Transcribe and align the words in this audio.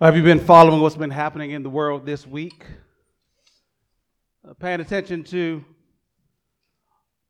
Have 0.00 0.16
you 0.16 0.24
been 0.24 0.40
following 0.40 0.80
what's 0.80 0.96
been 0.96 1.10
happening 1.10 1.52
in 1.52 1.62
the 1.62 1.70
world 1.70 2.04
this 2.04 2.26
week? 2.26 2.64
Uh, 4.44 4.52
paying 4.54 4.80
attention 4.80 5.22
to 5.22 5.64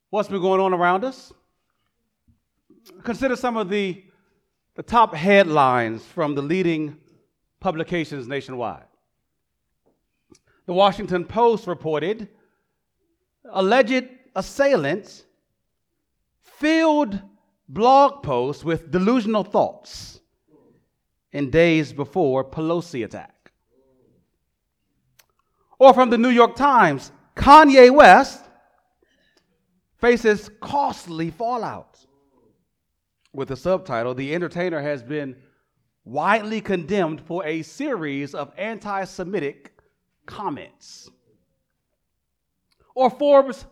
what's 0.08 0.30
been 0.30 0.40
going 0.40 0.58
on 0.58 0.72
around 0.72 1.04
us? 1.04 1.34
Consider 3.02 3.36
some 3.36 3.58
of 3.58 3.68
the, 3.68 4.02
the 4.74 4.82
top 4.82 5.14
headlines 5.14 6.02
from 6.02 6.34
the 6.34 6.40
leading 6.40 6.96
publications 7.60 8.26
nationwide. 8.26 8.84
The 10.64 10.72
Washington 10.72 11.26
Post 11.26 11.66
reported 11.66 12.28
alleged 13.50 14.08
assailants 14.34 15.24
filled 16.40 17.20
blog 17.68 18.22
posts 18.22 18.64
with 18.64 18.90
delusional 18.90 19.44
thoughts 19.44 20.21
in 21.32 21.50
days 21.50 21.92
before 21.92 22.44
Pelosi 22.44 23.04
attack. 23.04 23.52
Or 25.78 25.92
from 25.94 26.10
the 26.10 26.18
New 26.18 26.28
York 26.28 26.54
Times, 26.54 27.10
Kanye 27.34 27.92
West 27.92 28.44
faces 30.00 30.50
costly 30.60 31.30
fallout. 31.30 31.98
With 33.32 33.48
the 33.48 33.56
subtitle, 33.56 34.14
The 34.14 34.34
Entertainer 34.34 34.82
has 34.82 35.02
been 35.02 35.36
widely 36.04 36.60
condemned 36.60 37.20
for 37.20 37.44
a 37.46 37.62
series 37.62 38.34
of 38.34 38.52
anti 38.58 39.04
Semitic 39.04 39.72
comments. 40.26 41.10
Or 42.94 43.08
Forbes 43.08 43.64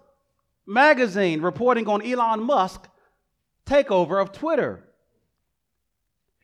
magazine 0.67 1.43
reporting 1.43 1.89
on 1.89 2.01
Elon 2.03 2.43
Musk 2.43 2.89
takeover 3.67 4.21
of 4.21 4.33
Twitter. 4.33 4.90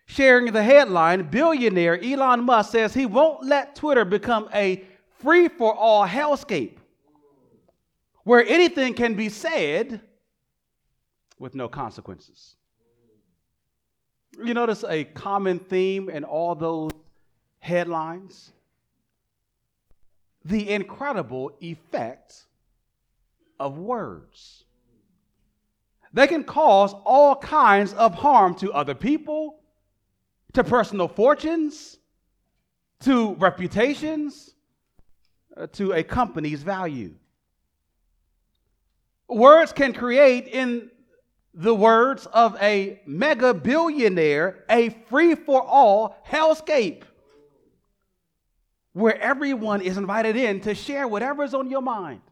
Sharing 0.07 0.53
the 0.53 0.63
headline, 0.63 1.29
billionaire 1.29 2.03
Elon 2.03 2.45
Musk 2.45 2.73
says 2.73 2.95
he 2.95 3.07
won't 3.07 3.45
let 3.45 3.75
Twitter 3.75 4.05
become 4.05 4.49
a 4.55 4.85
free 5.19 5.49
for 5.49 5.75
all 5.75 6.07
hellscape 6.07 6.79
where 8.25 8.45
anything 8.47 8.95
can 8.95 9.15
be 9.15 9.29
said 9.29 10.01
with 11.39 11.55
no 11.55 11.69
consequences. 11.69 12.57
You 14.45 14.55
notice 14.55 14.85
a 14.89 15.05
common 15.05 15.59
theme 15.59 16.09
in 16.09 16.25
all 16.25 16.55
those 16.55 16.91
headlines? 17.59 18.53
The 20.45 20.71
incredible 20.71 21.53
effect 21.61 22.47
of 23.59 23.79
words. 23.79 24.65
They 26.13 26.27
can 26.27 26.45
cause 26.45 26.95
all 27.05 27.37
kinds 27.37 27.93
of 27.93 28.15
harm 28.15 28.55
to 28.57 28.73
other 28.73 28.95
people, 28.95 29.61
to 30.57 30.65
personal 30.65 31.07
fortunes, 31.07 31.99
to 33.01 33.35
reputations, 33.35 34.55
uh, 35.55 35.67
to 35.67 35.93
a 35.93 36.03
company's 36.03 36.63
value. 36.63 37.13
Words 39.29 39.75
can 39.75 39.93
create, 39.93 40.49
in 40.49 40.91
the 41.53 41.75
words 41.75 42.25
of 42.33 42.57
a 42.63 43.03
mega 43.05 43.53
billionaire, 43.53 44.65
a 44.71 44.89
free 45.11 45.35
for 45.35 45.61
all 45.63 46.17
hellscape 46.27 47.03
where 48.95 49.21
everyone 49.21 49.83
is 49.83 49.99
invited 49.99 50.37
in 50.37 50.63
to 50.63 50.75
share 50.75 51.07
whatever's 51.07 51.53
on 51.53 51.69
your 51.69 51.83
mind. 51.83 52.23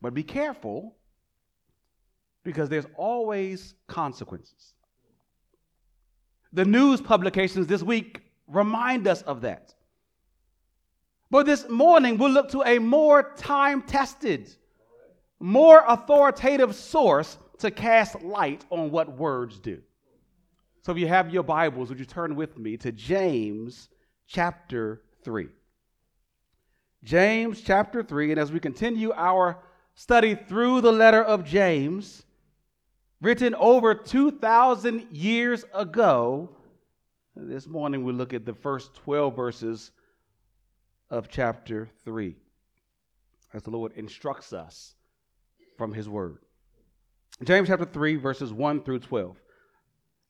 But 0.00 0.14
be 0.14 0.22
careful 0.22 0.94
because 2.44 2.68
there's 2.68 2.86
always 2.96 3.74
consequences. 3.88 4.74
The 6.56 6.64
news 6.64 7.02
publications 7.02 7.66
this 7.66 7.82
week 7.82 8.22
remind 8.48 9.06
us 9.06 9.20
of 9.20 9.42
that. 9.42 9.74
But 11.30 11.44
this 11.44 11.68
morning, 11.68 12.16
we'll 12.16 12.30
look 12.30 12.48
to 12.52 12.62
a 12.62 12.78
more 12.78 13.34
time 13.36 13.82
tested, 13.82 14.48
more 15.38 15.84
authoritative 15.86 16.74
source 16.74 17.36
to 17.58 17.70
cast 17.70 18.22
light 18.22 18.64
on 18.70 18.90
what 18.90 19.18
words 19.18 19.58
do. 19.58 19.82
So 20.80 20.92
if 20.92 20.98
you 20.98 21.08
have 21.08 21.28
your 21.28 21.42
Bibles, 21.42 21.90
would 21.90 21.98
you 21.98 22.06
turn 22.06 22.34
with 22.34 22.56
me 22.56 22.78
to 22.78 22.90
James 22.90 23.90
chapter 24.26 25.02
3? 25.24 25.48
James 27.04 27.60
chapter 27.60 28.02
3, 28.02 28.30
and 28.30 28.40
as 28.40 28.50
we 28.50 28.60
continue 28.60 29.12
our 29.12 29.58
study 29.94 30.34
through 30.34 30.80
the 30.80 30.92
letter 30.92 31.22
of 31.22 31.44
James, 31.44 32.22
written 33.20 33.54
over 33.56 33.94
2,000 33.94 35.06
years 35.10 35.64
ago. 35.74 36.55
This 37.38 37.66
morning 37.66 38.02
we 38.02 38.14
look 38.14 38.32
at 38.32 38.46
the 38.46 38.54
first 38.54 38.94
12 38.94 39.36
verses 39.36 39.90
of 41.10 41.28
chapter 41.28 41.90
3 42.02 42.34
as 43.52 43.62
the 43.62 43.68
Lord 43.68 43.92
instructs 43.94 44.54
us 44.54 44.94
from 45.76 45.92
his 45.92 46.08
word. 46.08 46.38
James 47.44 47.68
chapter 47.68 47.84
3, 47.84 48.16
verses 48.16 48.54
1 48.54 48.82
through 48.84 49.00
12. 49.00 49.36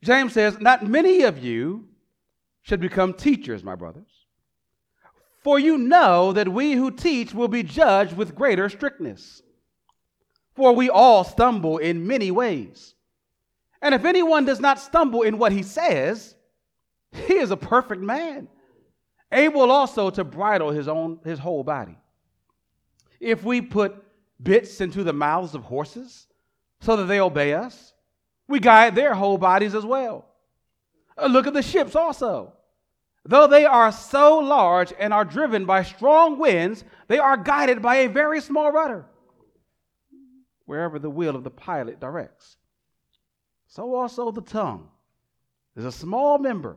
James 0.03 0.33
says, 0.33 0.59
Not 0.59 0.85
many 0.85 1.23
of 1.23 1.39
you 1.39 1.87
should 2.63 2.81
become 2.81 3.15
teachers, 3.15 3.63
my 3.63 3.77
brothers, 3.77 4.27
for 5.45 5.61
you 5.61 5.79
know 5.79 6.33
that 6.33 6.49
we 6.49 6.73
who 6.73 6.91
teach 6.91 7.33
will 7.33 7.47
be 7.47 7.63
judged 7.63 8.17
with 8.17 8.35
greater 8.35 8.69
strictness. 8.69 9.43
For 10.57 10.73
we 10.73 10.91
all 10.91 11.23
stumble 11.23 11.79
in 11.79 12.09
many 12.09 12.33
ways. 12.33 12.95
And 13.81 13.95
if 13.95 14.05
anyone 14.05 14.45
does 14.45 14.59
not 14.59 14.81
stumble 14.81 15.23
in 15.23 15.39
what 15.39 15.53
he 15.53 15.63
says, 15.63 16.36
he 17.17 17.35
is 17.35 17.51
a 17.51 17.57
perfect 17.57 18.03
man, 18.03 18.49
able 19.33 19.71
also 19.71 20.11
to 20.11 20.25
bridle 20.25 20.71
his 20.71 20.89
own 20.89 21.21
his 21.25 21.39
whole 21.39 21.65
body. 21.65 21.99
If 23.21 23.45
we 23.45 23.61
put 23.61 24.03
bits 24.43 24.81
into 24.81 25.03
the 25.03 25.13
mouths 25.13 25.55
of 25.55 25.63
horses 25.65 26.27
so 26.81 26.97
that 26.97 27.05
they 27.05 27.21
obey 27.21 27.55
us, 27.55 27.95
we 28.49 28.61
guide 28.61 28.95
their 28.95 29.15
whole 29.15 29.39
bodies 29.39 29.75
as 29.75 29.85
well. 29.85 30.27
Uh, 31.17 31.27
look 31.27 31.47
at 31.47 31.55
the 31.55 31.63
ships 31.63 31.97
also. 31.97 32.53
Though 33.25 33.49
they 33.49 33.65
are 33.65 33.91
so 33.91 34.39
large 34.39 34.93
and 34.99 35.13
are 35.13 35.25
driven 35.25 35.65
by 35.65 35.83
strong 35.83 36.39
winds, 36.39 36.85
they 37.09 37.19
are 37.19 37.37
guided 37.37 37.83
by 37.83 37.97
a 37.97 38.09
very 38.09 38.41
small 38.41 38.71
rudder 38.71 39.07
wherever 40.67 40.99
the 40.99 41.11
will 41.11 41.35
of 41.35 41.45
the 41.45 41.51
pilot 41.51 41.99
directs. 41.99 42.57
So 43.69 43.95
also 43.95 44.31
the 44.31 44.43
tongue 44.43 44.89
is 45.77 45.85
a 45.85 45.93
small 45.93 46.39
member, 46.39 46.77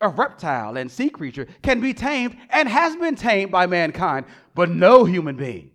a 0.00 0.08
reptile 0.08 0.76
and 0.76 0.90
sea 0.90 1.10
creature 1.10 1.46
can 1.62 1.80
be 1.80 1.92
tamed 1.92 2.36
and 2.50 2.68
has 2.68 2.96
been 2.96 3.16
tamed 3.16 3.50
by 3.50 3.66
mankind, 3.66 4.26
but 4.54 4.70
no 4.70 5.04
human 5.04 5.36
being 5.36 5.70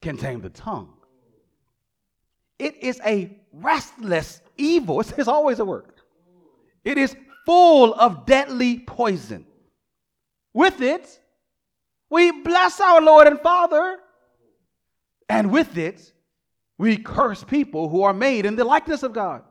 can 0.00 0.16
tame 0.16 0.40
the 0.40 0.50
tongue. 0.50 0.92
It 2.58 2.76
is 2.82 3.00
a 3.04 3.36
restless 3.52 4.40
evil. 4.56 5.00
It's 5.18 5.28
always 5.28 5.58
a 5.58 5.64
word. 5.64 5.92
It 6.84 6.98
is 6.98 7.16
full 7.44 7.94
of 7.94 8.26
deadly 8.26 8.80
poison. 8.80 9.46
With 10.52 10.80
it, 10.80 11.20
we 12.08 12.30
bless 12.30 12.80
our 12.80 13.00
Lord 13.00 13.26
and 13.26 13.40
Father, 13.40 13.98
and 15.28 15.52
with 15.52 15.78
it, 15.78 16.12
we 16.76 16.96
curse 16.96 17.44
people 17.44 17.88
who 17.88 18.02
are 18.02 18.12
made 18.12 18.46
in 18.46 18.56
the 18.56 18.64
likeness 18.64 19.02
of 19.02 19.12
God. 19.12 19.42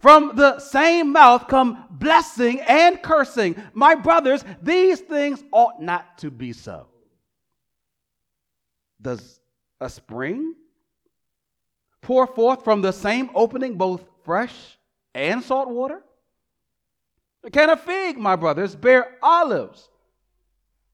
From 0.00 0.34
the 0.34 0.58
same 0.58 1.12
mouth 1.12 1.46
come 1.46 1.84
blessing 1.90 2.60
and 2.60 3.02
cursing. 3.02 3.54
My 3.74 3.94
brothers, 3.94 4.42
these 4.62 4.98
things 5.00 5.44
ought 5.52 5.80
not 5.80 6.18
to 6.18 6.30
be 6.30 6.54
so. 6.54 6.86
Does 9.00 9.40
a 9.78 9.90
spring 9.90 10.54
pour 12.00 12.26
forth 12.26 12.64
from 12.64 12.80
the 12.80 12.92
same 12.92 13.30
opening 13.34 13.76
both 13.76 14.04
fresh 14.24 14.78
and 15.14 15.42
salt 15.42 15.68
water? 15.68 16.02
Can 17.52 17.68
a 17.68 17.76
fig, 17.76 18.16
my 18.16 18.36
brothers, 18.36 18.74
bear 18.74 19.16
olives? 19.22 19.90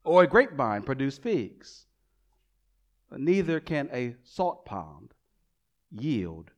Or 0.02 0.24
a 0.24 0.26
grapevine 0.26 0.82
produce 0.82 1.16
figs? 1.16 1.86
Neither 3.10 3.60
can 3.60 3.88
a 3.92 4.16
salt 4.24 4.64
pond 4.64 5.14
yield 5.92 6.50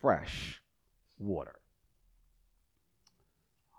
fresh 0.00 0.60
water. 1.18 1.54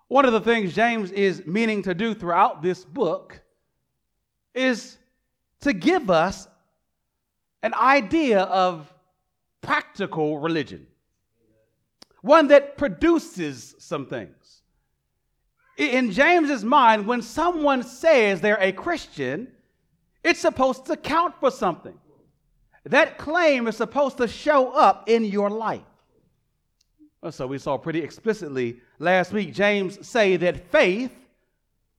One 0.08 0.26
of 0.26 0.34
the 0.34 0.42
things 0.42 0.74
James 0.74 1.12
is 1.12 1.46
meaning 1.46 1.82
to 1.84 1.94
do 1.94 2.14
throughout 2.14 2.62
this 2.62 2.86
book 2.86 3.42
is 4.54 4.98
to 5.62 5.74
give 5.74 6.10
us 6.10 6.48
an 7.64 7.74
idea 7.74 8.42
of 8.42 8.94
practical 9.62 10.38
religion, 10.38 10.86
one 12.22 12.48
that 12.50 12.78
produces 12.78 13.74
some 13.80 14.06
things. 14.06 14.62
In 15.78 16.12
James's 16.12 16.64
mind, 16.64 17.08
when 17.08 17.22
someone 17.22 17.82
says 17.82 18.40
they're 18.40 18.62
a 18.62 18.72
Christian, 18.72 19.48
it's 20.24 20.40
supposed 20.40 20.86
to 20.86 20.96
count 20.96 21.36
for 21.40 21.50
something. 21.50 21.98
That 22.86 23.18
claim 23.18 23.68
is 23.68 23.76
supposed 23.76 24.18
to 24.18 24.28
show 24.28 24.72
up 24.72 25.10
in 25.10 25.26
your 25.26 25.50
life. 25.50 25.82
So 27.32 27.48
we 27.48 27.58
saw 27.58 27.78
pretty 27.78 28.02
explicitly 28.02 28.80
last 29.00 29.32
week 29.32 29.54
James 29.54 30.06
say 30.08 30.38
that 30.38 30.72
faith 30.72 31.12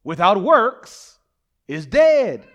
without 0.04 0.40
works 0.40 1.18
is 1.68 1.86
dead. 1.86 2.46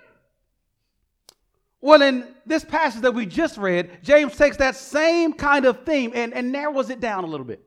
Well, 1.81 2.01
in 2.03 2.27
this 2.45 2.63
passage 2.63 3.01
that 3.01 3.13
we 3.13 3.25
just 3.25 3.57
read, 3.57 4.03
James 4.03 4.38
takes 4.38 4.57
that 4.57 4.75
same 4.75 5.33
kind 5.33 5.65
of 5.65 5.83
theme 5.83 6.11
and, 6.13 6.33
and 6.33 6.51
narrows 6.51 6.89
it 6.91 6.99
down 6.99 7.23
a 7.23 7.27
little 7.27 7.45
bit 7.45 7.65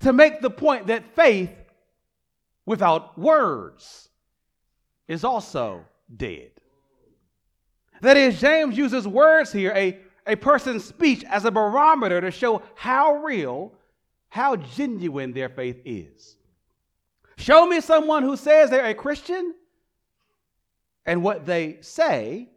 to 0.00 0.12
make 0.12 0.40
the 0.40 0.50
point 0.50 0.88
that 0.88 1.14
faith 1.14 1.50
without 2.66 3.18
words 3.18 4.08
is 5.08 5.24
also 5.24 5.84
dead. 6.14 6.50
That 8.00 8.16
is, 8.16 8.40
James 8.40 8.76
uses 8.76 9.06
words 9.06 9.52
here, 9.52 9.72
a, 9.74 9.98
a 10.26 10.36
person's 10.36 10.84
speech, 10.84 11.24
as 11.24 11.44
a 11.44 11.50
barometer 11.50 12.20
to 12.20 12.30
show 12.30 12.62
how 12.74 13.14
real, 13.16 13.72
how 14.34 14.56
genuine 14.56 15.32
their 15.32 15.48
faith 15.48 15.80
is. 15.84 16.34
Show 17.36 17.68
me 17.68 17.80
someone 17.80 18.24
who 18.24 18.36
says 18.36 18.68
they're 18.68 18.84
a 18.84 18.92
Christian, 18.92 19.54
and 21.06 21.22
what 21.22 21.46
they 21.46 21.78
say, 21.82 22.48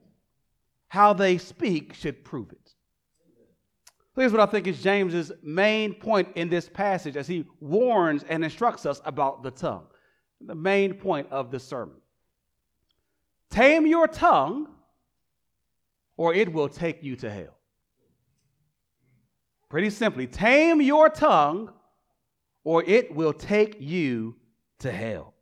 how 0.87 1.13
they 1.13 1.37
speak, 1.37 1.93
should 1.93 2.25
prove 2.25 2.51
it. 2.51 2.73
Here's 4.15 4.31
what 4.31 4.41
I 4.41 4.47
think 4.47 4.65
is 4.65 4.81
James's 4.81 5.31
main 5.43 5.93
point 5.93 6.29
in 6.33 6.49
this 6.49 6.67
passage 6.67 7.15
as 7.15 7.27
he 7.27 7.45
warns 7.59 8.23
and 8.23 8.43
instructs 8.43 8.87
us 8.87 8.99
about 9.05 9.43
the 9.43 9.51
tongue. 9.51 9.85
The 10.41 10.55
main 10.55 10.95
point 10.95 11.27
of 11.29 11.51
the 11.51 11.59
sermon. 11.59 11.97
Tame 13.51 13.85
your 13.85 14.07
tongue 14.07 14.67
or 16.15 16.33
it 16.33 16.51
will 16.51 16.69
take 16.69 17.03
you 17.03 17.15
to 17.17 17.29
hell. 17.29 17.56
Pretty 19.69 19.89
simply, 19.89 20.27
tame 20.27 20.81
your 20.81 21.09
tongue, 21.09 21.71
or 22.63 22.83
it 22.83 23.13
will 23.13 23.33
take 23.33 23.77
you 23.79 24.35
to 24.79 24.91
hell. 24.91 25.33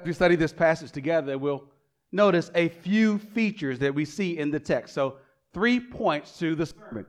If 0.00 0.06
we 0.06 0.12
study 0.12 0.36
this 0.36 0.52
passage 0.52 0.90
together, 0.90 1.38
we'll 1.38 1.64
notice 2.10 2.50
a 2.54 2.68
few 2.68 3.18
features 3.18 3.78
that 3.80 3.94
we 3.94 4.04
see 4.04 4.38
in 4.38 4.50
the 4.50 4.60
text. 4.60 4.94
So, 4.94 5.16
three 5.52 5.78
points 5.78 6.38
to 6.38 6.54
the 6.54 6.66
sermon. 6.66 7.06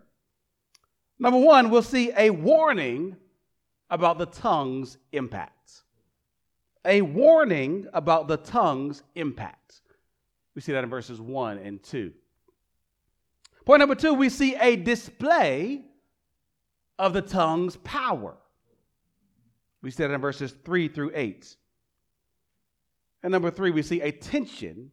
Number 1.17 1.39
one, 1.39 1.69
we'll 1.69 1.81
see 1.81 2.11
a 2.17 2.29
warning 2.29 3.17
about 3.89 4.17
the 4.17 4.27
tongue's 4.27 4.97
impact. 5.11 5.83
A 6.85 7.01
warning 7.01 7.87
about 7.93 8.27
the 8.27 8.37
tongue's 8.37 9.03
impact. 9.15 9.81
We 10.55 10.61
see 10.61 10.71
that 10.71 10.83
in 10.83 10.89
verses 10.89 11.19
1 11.19 11.57
and 11.57 11.81
2. 11.83 12.13
Point 13.69 13.81
number 13.81 13.93
two, 13.93 14.15
we 14.15 14.29
see 14.29 14.55
a 14.55 14.77
display 14.77 15.83
of 16.97 17.13
the 17.13 17.21
tongue's 17.21 17.77
power. 17.77 18.35
We 19.83 19.91
see 19.91 20.01
that 20.01 20.11
in 20.11 20.19
verses 20.19 20.55
three 20.65 20.87
through 20.87 21.11
eight. 21.13 21.55
And 23.21 23.31
number 23.31 23.51
three, 23.51 23.69
we 23.69 23.83
see 23.83 24.01
a 24.01 24.11
tension 24.11 24.89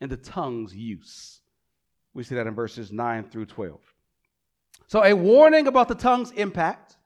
in 0.00 0.08
the 0.08 0.16
tongue's 0.16 0.74
use. 0.74 1.42
We 2.14 2.24
see 2.24 2.34
that 2.34 2.48
in 2.48 2.54
verses 2.56 2.90
9 2.90 3.30
through 3.30 3.46
12. 3.46 3.78
So, 4.88 5.04
a 5.04 5.14
warning 5.14 5.68
about 5.68 5.86
the 5.86 5.94
tongue's 5.94 6.32
impact, 6.32 6.96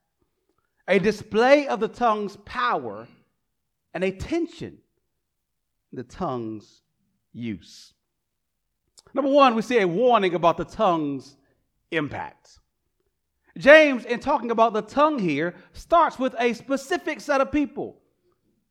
a 0.89 0.99
display 0.99 1.69
of 1.69 1.81
the 1.81 1.89
tongue's 1.89 2.39
power, 2.47 3.07
and 3.93 4.03
a 4.03 4.11
tension 4.11 4.79
in 5.93 5.97
the 5.97 6.03
tongue's 6.03 6.81
use. 7.35 7.93
Number 9.15 9.31
one, 9.31 9.55
we 9.55 9.63
see 9.63 9.79
a 9.79 9.89
warning 9.89 10.35
about 10.35 10.57
the 10.57 10.65
tongue's 10.65 11.37
impact. 11.93 12.59
James, 13.57 14.05
in 14.05 14.19
talking 14.19 14.51
about 14.51 14.73
the 14.73 14.83
tongue 14.83 15.21
here, 15.21 15.55
starts 15.73 16.19
with 16.19 16.35
a 16.41 16.53
specific 16.53 17.21
set 17.21 17.41
of 17.41 17.53
people 17.53 18.01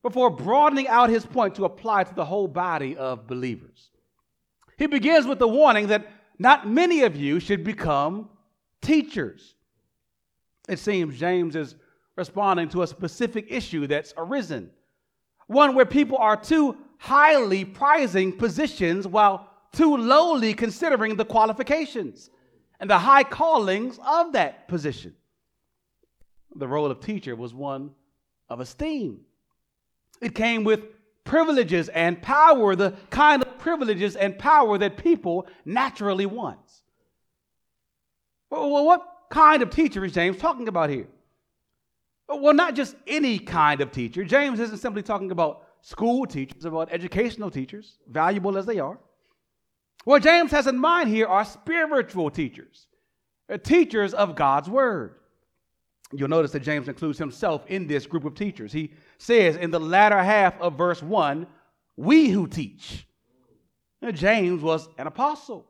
before 0.01 0.29
broadening 0.29 0.89
out 0.89 1.09
his 1.09 1.25
point 1.25 1.55
to 1.55 1.63
apply 1.63 2.03
to 2.03 2.13
the 2.13 2.25
whole 2.25 2.49
body 2.49 2.97
of 2.97 3.25
believers. 3.25 3.91
He 4.77 4.87
begins 4.87 5.25
with 5.25 5.39
the 5.39 5.47
warning 5.47 5.87
that 5.87 6.07
not 6.37 6.67
many 6.67 7.03
of 7.03 7.15
you 7.15 7.39
should 7.39 7.63
become 7.63 8.27
teachers. 8.81 9.55
It 10.67 10.79
seems 10.79 11.17
James 11.17 11.55
is 11.55 11.75
responding 12.17 12.67
to 12.69 12.81
a 12.81 12.87
specific 12.87 13.45
issue 13.49 13.87
that's 13.87 14.13
arisen, 14.17 14.71
one 15.47 15.73
where 15.73 15.85
people 15.85 16.17
are 16.17 16.35
too 16.35 16.75
highly 16.97 17.63
prizing 17.63 18.33
positions 18.33 19.07
while 19.07 19.49
too 19.73 19.97
lowly 19.97 20.53
considering 20.53 21.15
the 21.15 21.25
qualifications 21.25 22.29
and 22.79 22.89
the 22.89 22.97
high 22.97 23.23
callings 23.23 23.99
of 24.05 24.33
that 24.33 24.67
position. 24.67 25.13
The 26.55 26.67
role 26.67 26.91
of 26.91 26.99
teacher 26.99 27.35
was 27.35 27.53
one 27.53 27.91
of 28.49 28.59
esteem. 28.59 29.21
It 30.21 30.35
came 30.35 30.63
with 30.63 30.85
privileges 31.23 31.89
and 31.89 32.21
power, 32.21 32.75
the 32.75 32.93
kind 33.09 33.41
of 33.41 33.57
privileges 33.57 34.15
and 34.15 34.37
power 34.37 34.77
that 34.77 34.97
people 34.97 35.47
naturally 35.65 36.25
want. 36.25 36.59
Well, 38.49 38.85
what 38.85 39.07
kind 39.29 39.63
of 39.63 39.71
teacher 39.71 40.05
is 40.05 40.11
James 40.11 40.37
talking 40.37 40.67
about 40.67 40.89
here? 40.89 41.07
Well, 42.29 42.53
not 42.53 42.75
just 42.75 42.95
any 43.07 43.39
kind 43.39 43.81
of 43.81 43.91
teacher. 43.91 44.23
James 44.23 44.59
isn't 44.59 44.77
simply 44.77 45.01
talking 45.01 45.31
about 45.31 45.63
school 45.81 46.25
teachers, 46.25 46.65
about 46.65 46.89
educational 46.91 47.49
teachers, 47.49 47.97
valuable 48.07 48.57
as 48.57 48.65
they 48.65 48.79
are. 48.79 48.99
What 50.03 50.23
James 50.23 50.51
has 50.51 50.67
in 50.67 50.77
mind 50.77 51.09
here 51.09 51.27
are 51.27 51.45
spiritual 51.45 52.29
teachers, 52.29 52.87
uh, 53.49 53.57
teachers 53.57 54.13
of 54.13 54.35
God's 54.35 54.69
word. 54.69 55.15
You'll 56.11 56.29
notice 56.29 56.51
that 56.51 56.61
James 56.61 56.87
includes 56.87 57.17
himself 57.17 57.65
in 57.67 57.87
this 57.87 58.05
group 58.05 58.25
of 58.25 58.35
teachers. 58.35 58.71
He 58.71 58.93
says 59.17 59.55
in 59.55 59.71
the 59.71 59.79
latter 59.79 60.21
half 60.21 60.59
of 60.61 60.77
verse 60.77 61.01
1, 61.01 61.47
we 61.95 62.29
who 62.29 62.47
teach. 62.47 63.07
Now, 64.01 64.11
James 64.11 64.61
was 64.61 64.89
an 64.97 65.07
apostle 65.07 65.65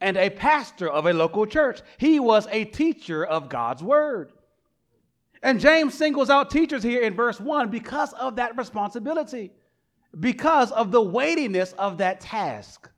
and 0.00 0.16
a 0.16 0.30
pastor 0.30 0.88
of 0.88 1.06
a 1.06 1.12
local 1.12 1.46
church. 1.46 1.80
He 1.96 2.20
was 2.20 2.46
a 2.50 2.66
teacher 2.66 3.24
of 3.24 3.48
God's 3.48 3.82
word. 3.82 4.32
And 5.42 5.60
James 5.60 5.94
singles 5.94 6.30
out 6.30 6.50
teachers 6.50 6.82
here 6.82 7.02
in 7.02 7.14
verse 7.14 7.40
1 7.40 7.70
because 7.70 8.12
of 8.14 8.36
that 8.36 8.56
responsibility, 8.56 9.52
because 10.20 10.70
of 10.72 10.90
the 10.90 11.02
weightiness 11.02 11.72
of 11.72 11.98
that 11.98 12.20
task. 12.20 12.90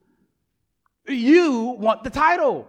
You 1.08 1.76
want 1.78 2.04
the 2.04 2.10
title, 2.10 2.68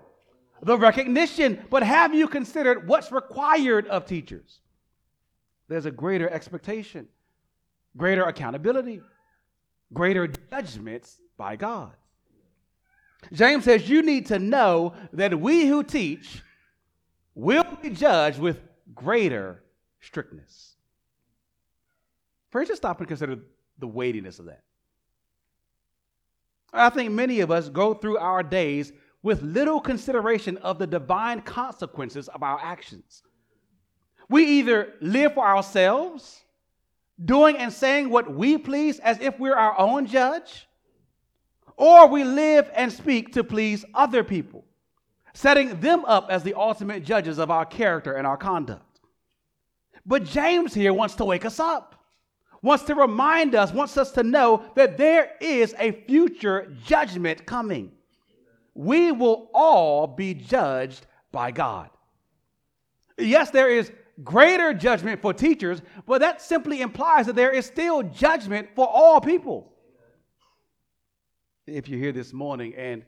the 0.62 0.78
recognition, 0.78 1.66
but 1.70 1.84
have 1.84 2.14
you 2.14 2.28
considered 2.28 2.88
what's 2.88 3.12
required 3.12 3.88
of 3.88 4.06
teachers? 4.06 4.60
There's 5.68 5.86
a 5.86 5.92
greater 5.92 6.30
expectation, 6.30 7.08
greater 7.96 8.24
accountability, 8.24 9.02
greater 9.94 10.28
judgments 10.28 11.18
by 11.38 11.56
God. 11.56 11.94
James 13.34 13.66
says 13.66 13.90
you 13.90 14.02
need 14.02 14.28
to 14.28 14.40
know 14.40 14.94
that 15.14 15.40
we 15.40 15.66
who 15.66 15.84
teach 15.84 16.42
will 17.36 17.66
be 17.82 17.90
judged 17.90 18.40
with 18.40 18.60
greater 18.94 19.64
strictness. 20.00 20.76
First, 22.52 22.70
just 22.70 22.82
stop 22.82 23.00
and 23.00 23.08
consider 23.08 23.40
the 23.80 23.88
weightiness 23.88 24.40
of 24.40 24.46
that. 24.46 24.64
I 26.74 26.90
think 26.90 27.12
many 27.12 27.40
of 27.40 27.52
us 27.52 27.70
go 27.70 27.94
through 27.94 28.18
our 28.18 28.44
days 28.44 28.92
with 29.24 29.42
little 29.42 29.80
consideration 29.80 30.58
of 30.58 30.80
the 30.80 30.88
divine 30.88 31.42
consequences 31.42 32.28
of 32.30 32.44
our 32.44 32.60
actions. 32.62 33.24
We 34.30 34.46
either 34.46 34.94
live 35.02 35.34
for 35.34 35.46
ourselves, 35.46 36.42
doing 37.24 37.58
and 37.58 37.72
saying 37.72 38.10
what 38.10 38.34
we 38.34 38.58
please 38.58 39.00
as 39.00 39.20
if 39.20 39.40
we're 39.40 39.56
our 39.56 39.78
own 39.80 40.06
judge, 40.06 40.68
or 41.78 42.08
we 42.08 42.24
live 42.24 42.70
and 42.74 42.92
speak 42.92 43.34
to 43.34 43.44
please 43.44 43.86
other 43.94 44.24
people, 44.24 44.66
setting 45.34 45.80
them 45.80 46.04
up 46.06 46.28
as 46.30 46.44
the 46.44 46.54
ultimate 46.54 47.04
judges 47.04 47.38
of 47.38 47.50
our 47.50 47.66
character 47.66 48.14
and 48.14 48.28
our 48.28 48.38
conduct. 48.38 49.02
But 50.06 50.24
James 50.24 50.74
here 50.74 50.94
wants 50.94 51.16
to 51.16 51.26
wake 51.26 51.46
us 51.46 51.60
up 51.60 51.97
wants 52.62 52.84
to 52.86 52.96
remind 52.96 53.56
us, 53.56 53.72
wants 53.72 53.98
us 53.98 54.12
to 54.14 54.24
know 54.24 54.66
that 54.76 54.98
there 54.98 55.32
is 55.40 55.76
a 55.80 55.92
future 56.08 56.74
judgment 56.86 57.46
coming. 57.46 57.92
We 58.74 59.12
will 59.12 59.50
all 59.54 60.08
be 60.08 60.34
judged 60.34 61.06
by 61.32 61.52
God. 61.52 61.90
Yes, 63.18 63.50
there 63.52 63.70
is 63.70 63.92
greater 64.24 64.74
judgment 64.74 65.22
for 65.22 65.34
teachers, 65.34 65.82
but 66.06 66.20
that 66.20 66.42
simply 66.42 66.82
implies 66.82 67.26
that 67.28 67.36
there 67.36 67.52
is 67.52 67.66
still 67.66 68.04
judgment 68.04 68.70
for 68.76 68.88
all 68.88 69.22
people. 69.22 69.74
If 71.66 71.90
you're 71.90 72.00
here 72.00 72.12
this 72.12 72.34
morning 72.34 72.74
and 72.76 73.04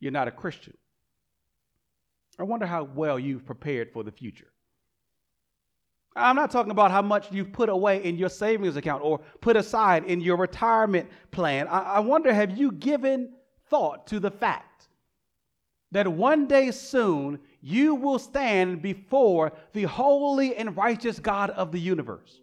you're 0.00 0.12
not 0.12 0.28
a 0.28 0.32
Christian, 0.32 0.76
I 2.38 2.42
wonder 2.42 2.66
how 2.66 2.84
well 2.84 3.18
you've 3.18 3.44
prepared 3.44 3.92
for 3.92 4.02
the 4.02 4.10
future. 4.10 4.50
I'm 6.16 6.36
not 6.36 6.50
talking 6.50 6.72
about 6.72 6.90
how 6.90 7.02
much 7.02 7.30
you've 7.30 7.52
put 7.52 7.68
away 7.68 8.02
in 8.02 8.16
your 8.16 8.28
savings 8.28 8.76
account 8.76 9.02
or 9.04 9.20
put 9.40 9.56
aside 9.56 10.04
in 10.04 10.20
your 10.20 10.36
retirement 10.36 11.08
plan. 11.30 11.68
I, 11.68 11.80
I 11.80 11.98
wonder 12.00 12.32
have 12.32 12.56
you 12.58 12.72
given 12.72 13.32
thought 13.68 14.06
to 14.08 14.18
the 14.18 14.30
fact 14.30 14.88
that 15.92 16.08
one 16.08 16.46
day 16.46 16.70
soon 16.70 17.38
you 17.60 17.94
will 17.94 18.18
stand 18.18 18.82
before 18.82 19.52
the 19.72 19.84
holy 19.84 20.56
and 20.56 20.76
righteous 20.76 21.18
God 21.18 21.50
of 21.50 21.72
the 21.72 21.80
universe 21.80 22.40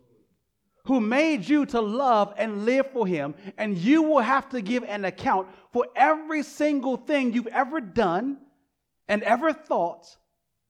who 0.86 1.01
made 1.01 1.47
you 1.47 1.65
to 1.65 1.81
love 1.81 2.33
and 2.38 2.63
live 2.63 2.89
for 2.93 3.05
him, 3.05 3.36
and 3.57 3.77
you 3.77 4.03
will 4.03 4.21
have 4.21 4.47
to 4.47 4.62
give 4.62 4.86
an 4.86 5.03
account 5.03 5.45
for 5.74 5.86
every 5.97 6.41
single 6.41 6.95
thing 6.95 7.33
you've 7.33 7.45
ever 7.47 7.81
done 7.81 8.38
and 9.09 9.21
ever 9.24 9.51
thought 9.51 10.15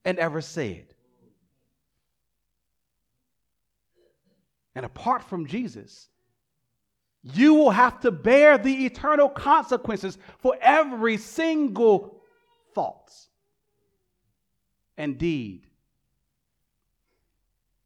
and 0.04 0.18
ever 0.18 0.40
said. 0.40 0.86
And 4.78 4.86
apart 4.86 5.24
from 5.24 5.44
Jesus, 5.44 6.08
you 7.24 7.54
will 7.54 7.72
have 7.72 7.98
to 8.02 8.12
bear 8.12 8.56
the 8.58 8.86
eternal 8.86 9.28
consequences 9.28 10.16
for 10.38 10.56
every 10.62 11.16
single 11.16 12.20
thought 12.76 13.12
and 14.96 15.18
deed 15.18 15.66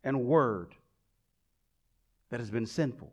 and 0.04 0.26
word 0.26 0.74
that 2.28 2.40
has 2.40 2.50
been 2.50 2.66
sinful. 2.66 3.10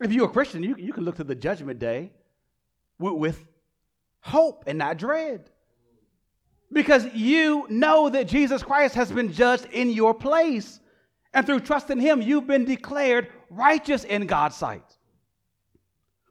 If 0.00 0.10
you're 0.10 0.26
a 0.26 0.28
Christian, 0.28 0.64
you, 0.64 0.74
you 0.76 0.92
can 0.92 1.04
look 1.04 1.18
to 1.18 1.24
the 1.24 1.36
judgment 1.36 1.78
day 1.78 2.10
with, 2.98 3.14
with 3.14 3.44
hope 4.18 4.64
and 4.66 4.76
not 4.76 4.98
dread. 4.98 5.50
Because 6.72 7.06
you 7.14 7.64
know 7.70 8.08
that 8.08 8.26
Jesus 8.26 8.64
Christ 8.64 8.96
has 8.96 9.12
been 9.12 9.32
judged 9.32 9.66
in 9.66 9.90
your 9.90 10.14
place. 10.14 10.80
And 11.36 11.44
through 11.44 11.60
trust 11.60 11.90
in 11.90 12.00
Him, 12.00 12.22
you've 12.22 12.46
been 12.46 12.64
declared 12.64 13.28
righteous 13.50 14.04
in 14.04 14.26
God's 14.26 14.56
sight. 14.56 14.96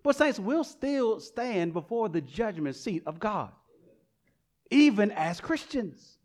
But, 0.01 0.15
saints, 0.15 0.39
we'll 0.39 0.63
still 0.63 1.19
stand 1.19 1.73
before 1.73 2.09
the 2.09 2.21
judgment 2.21 2.75
seat 2.75 3.03
of 3.05 3.19
God, 3.19 3.51
even 4.71 5.11
as 5.11 5.39
Christians. 5.39 6.17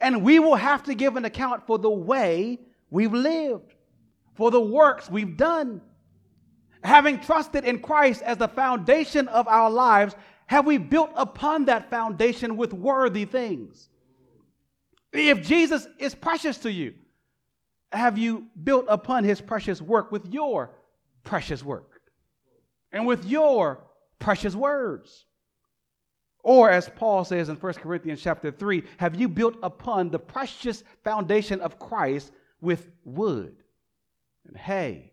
And 0.00 0.24
we 0.24 0.38
will 0.38 0.56
have 0.56 0.82
to 0.84 0.94
give 0.94 1.16
an 1.16 1.26
account 1.26 1.66
for 1.66 1.78
the 1.78 1.90
way 1.90 2.58
we've 2.88 3.12
lived 3.12 3.74
for 4.34 4.50
the 4.50 4.60
works 4.60 5.10
we've 5.10 5.36
done. 5.36 5.82
Having 6.82 7.20
trusted 7.20 7.66
in 7.66 7.80
Christ 7.80 8.22
as 8.22 8.38
the 8.38 8.48
foundation 8.48 9.28
of 9.28 9.46
our 9.46 9.70
lives, 9.70 10.14
have 10.46 10.64
we 10.64 10.78
built 10.78 11.10
upon 11.16 11.66
that 11.66 11.90
foundation 11.90 12.56
with 12.56 12.72
worthy 12.72 13.26
things? 13.26 13.90
If 15.12 15.46
Jesus 15.46 15.86
is 15.98 16.14
precious 16.14 16.56
to 16.58 16.72
you, 16.72 16.94
have 17.92 18.18
you 18.18 18.46
built 18.62 18.86
upon 18.88 19.24
his 19.24 19.40
precious 19.40 19.80
work 19.80 20.12
with 20.12 20.26
your 20.32 20.70
precious 21.24 21.62
work 21.62 22.00
and 22.92 23.06
with 23.06 23.24
your 23.24 23.84
precious 24.18 24.54
words? 24.54 25.24
Or 26.42 26.70
as 26.70 26.88
Paul 26.88 27.24
says 27.24 27.48
in 27.48 27.56
1 27.56 27.74
Corinthians 27.74 28.22
chapter 28.22 28.50
3, 28.50 28.84
have 28.98 29.16
you 29.16 29.28
built 29.28 29.56
upon 29.62 30.10
the 30.10 30.18
precious 30.18 30.84
foundation 31.02 31.60
of 31.60 31.78
Christ 31.78 32.30
with 32.60 32.88
wood? 33.04 33.56
and 34.48 34.56
hay 34.56 35.12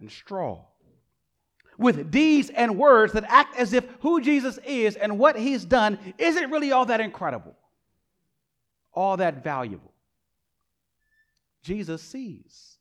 and 0.00 0.10
straw. 0.10 0.64
With 1.76 2.10
deeds 2.10 2.50
and 2.50 2.76
words 2.76 3.12
that 3.12 3.24
act 3.28 3.56
as 3.56 3.72
if 3.72 3.86
who 4.00 4.20
Jesus 4.20 4.58
is 4.66 4.96
and 4.96 5.18
what 5.18 5.36
he's 5.36 5.64
done 5.64 5.98
isn't 6.18 6.50
really 6.50 6.72
all 6.72 6.86
that 6.86 7.00
incredible, 7.00 7.56
all 8.92 9.16
that 9.18 9.44
valuable. 9.44 9.87
Jesus 11.62 12.02
sees, 12.02 12.78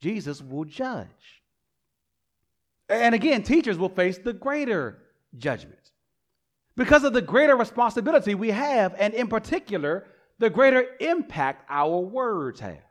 Jesus 0.00 0.42
will 0.42 0.64
judge. 0.64 1.42
And 2.88 3.14
again, 3.14 3.42
teachers 3.42 3.78
will 3.78 3.88
face 3.88 4.18
the 4.18 4.32
greater 4.32 4.98
judgment 5.36 5.90
because 6.76 7.04
of 7.04 7.12
the 7.12 7.22
greater 7.22 7.56
responsibility 7.56 8.34
we 8.34 8.50
have, 8.50 8.94
and 8.98 9.14
in 9.14 9.28
particular, 9.28 10.06
the 10.38 10.50
greater 10.50 10.84
impact 11.00 11.64
our 11.68 11.98
words 11.98 12.60
have. 12.60 12.82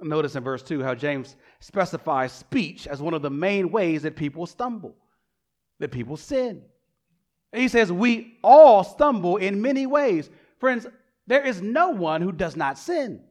Notice 0.00 0.36
in 0.36 0.44
verse 0.44 0.62
2 0.62 0.82
how 0.82 0.94
James 0.94 1.36
specifies 1.60 2.32
speech 2.32 2.86
as 2.86 3.02
one 3.02 3.14
of 3.14 3.22
the 3.22 3.30
main 3.30 3.70
ways 3.70 4.02
that 4.02 4.16
people 4.16 4.46
stumble, 4.46 4.94
that 5.78 5.90
people 5.90 6.16
sin. 6.16 6.62
He 7.52 7.68
says, 7.68 7.92
We 7.92 8.38
all 8.42 8.84
stumble 8.84 9.36
in 9.36 9.62
many 9.62 9.86
ways. 9.86 10.30
Friends, 10.58 10.86
there 11.26 11.44
is 11.44 11.62
no 11.62 11.90
one 11.90 12.20
who 12.20 12.32
does 12.32 12.56
not 12.56 12.78
sin. 12.78 13.22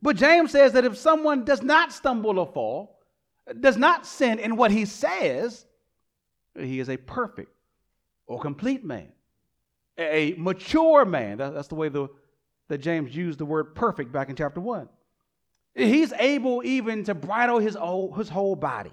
But 0.00 0.16
James 0.16 0.52
says 0.52 0.72
that 0.72 0.84
if 0.84 0.96
someone 0.96 1.44
does 1.44 1.62
not 1.62 1.92
stumble 1.92 2.38
or 2.38 2.46
fall, 2.46 2.98
does 3.60 3.76
not 3.76 4.06
sin 4.06 4.38
in 4.38 4.56
what 4.56 4.70
he 4.70 4.84
says, 4.84 5.66
he 6.58 6.80
is 6.80 6.88
a 6.88 6.96
perfect 6.96 7.52
or 8.26 8.38
complete 8.38 8.84
man, 8.84 9.08
a 9.96 10.34
mature 10.36 11.04
man. 11.04 11.38
That's 11.38 11.68
the 11.68 11.74
way 11.74 11.88
the, 11.88 12.08
that 12.68 12.78
James 12.78 13.14
used 13.14 13.38
the 13.38 13.46
word 13.46 13.74
perfect 13.74 14.12
back 14.12 14.28
in 14.28 14.36
chapter 14.36 14.60
1. 14.60 14.88
He's 15.74 16.12
able 16.14 16.62
even 16.64 17.04
to 17.04 17.14
bridle 17.14 17.58
his 17.58 17.76
his 18.16 18.28
whole 18.28 18.56
body. 18.56 18.92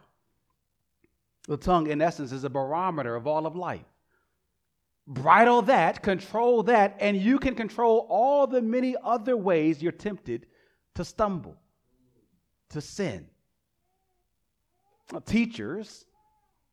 The 1.47 1.57
tongue, 1.57 1.87
in 1.87 2.01
essence, 2.01 2.31
is 2.31 2.43
a 2.43 2.49
barometer 2.49 3.15
of 3.15 3.27
all 3.27 3.45
of 3.45 3.55
life. 3.55 3.85
Bridle 5.07 5.61
that, 5.63 6.01
control 6.01 6.63
that, 6.63 6.97
and 6.99 7.15
you 7.15 7.37
can 7.37 7.53
control 7.53 8.07
all 8.09 8.47
the 8.47 8.61
many 8.61 8.95
other 9.03 9.37
ways 9.37 9.81
you're 9.81 9.91
tempted 9.91 10.47
to 10.95 11.05
stumble, 11.05 11.55
to 12.69 12.81
sin. 12.81 13.27
Teachers, 15.25 16.05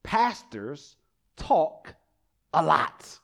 pastors 0.03 0.97
talk 1.37 1.95
a 2.55 2.63
lot. 2.63 3.19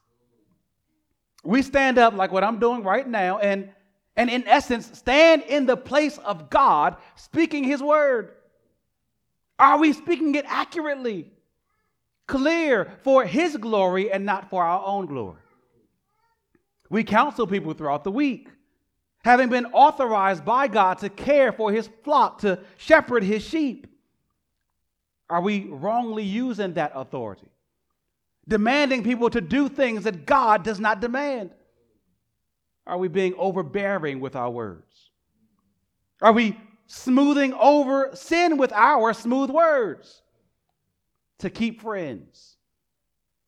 We 1.45 1.63
stand 1.63 1.99
up 1.99 2.15
like 2.15 2.31
what 2.31 2.45
I'm 2.45 2.59
doing 2.59 2.83
right 2.83 3.09
now 3.09 3.39
and 3.39 3.71
and 4.19 4.29
in 4.29 4.49
essence, 4.49 4.99
stand 4.99 5.45
in 5.45 5.67
the 5.67 5.77
place 5.77 6.19
of 6.19 6.51
God 6.51 6.97
speaking 7.15 7.63
His 7.63 7.81
word? 7.81 8.33
Are 9.61 9.79
we 9.79 9.93
speaking 9.93 10.35
it 10.35 10.45
accurately, 10.49 11.31
clear 12.27 12.99
for 13.05 13.25
His 13.25 13.57
glory 13.57 14.11
and 14.11 14.27
not 14.27 14.51
for 14.51 14.65
our 14.65 14.85
own 14.85 15.07
glory? 15.07 15.39
We 16.91 17.05
counsel 17.05 17.47
people 17.47 17.75
throughout 17.75 18.03
the 18.03 18.11
week, 18.11 18.49
having 19.25 19.49
been 19.49 19.67
authorized 19.67 20.45
by 20.45 20.69
God 20.69 20.99
to 20.99 21.09
care 21.09 21.53
for 21.53 21.73
His 21.73 21.89
flock, 22.03 22.39
to 22.41 22.61
shepherd 22.77 23.23
His 23.23 23.43
sheep. 23.43 23.87
Are 25.31 25.43
we 25.43 25.65
wrongly 25.65 26.23
using 26.23 26.75
that 26.75 26.93
authority? 26.95 27.49
Demanding 28.47 29.05
people 29.05 29.29
to 29.31 29.41
do 29.41 29.69
things 29.69 30.05
that 30.05 30.25
God 30.25 30.63
does 30.63 30.81
not 30.81 31.01
demand? 31.01 31.51
Are 32.87 32.97
we 32.97 33.09
being 33.09 33.35
overbearing 33.37 34.21
with 34.21 34.35
our 34.35 34.51
words? 34.51 35.11
Are 36.23 36.33
we 36.33 36.59
smoothing 36.87 37.53
over 37.53 38.11
sin 38.15 38.57
with 38.57 38.73
our 38.73 39.13
smooth 39.13 39.51
words 39.51 40.23
to 41.41 41.51
keep 41.51 41.83
friends 41.83 42.57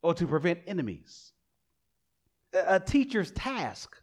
or 0.03 0.13
to 0.13 0.27
prevent 0.27 0.59
enemies? 0.67 1.33
A 2.53 2.79
teacher's 2.79 3.31
task 3.31 3.97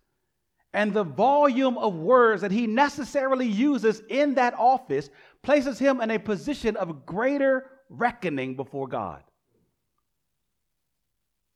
and 0.74 0.92
the 0.92 1.04
volume 1.04 1.78
of 1.78 1.94
words 1.94 2.42
that 2.42 2.50
he 2.50 2.66
necessarily 2.66 3.46
uses 3.46 4.02
in 4.08 4.34
that 4.34 4.54
office 4.54 5.08
places 5.42 5.78
him 5.78 6.00
in 6.00 6.10
a 6.10 6.18
position 6.18 6.76
of 6.76 7.06
greater 7.06 7.70
reckoning 7.88 8.54
before 8.54 8.86
God. 8.86 9.22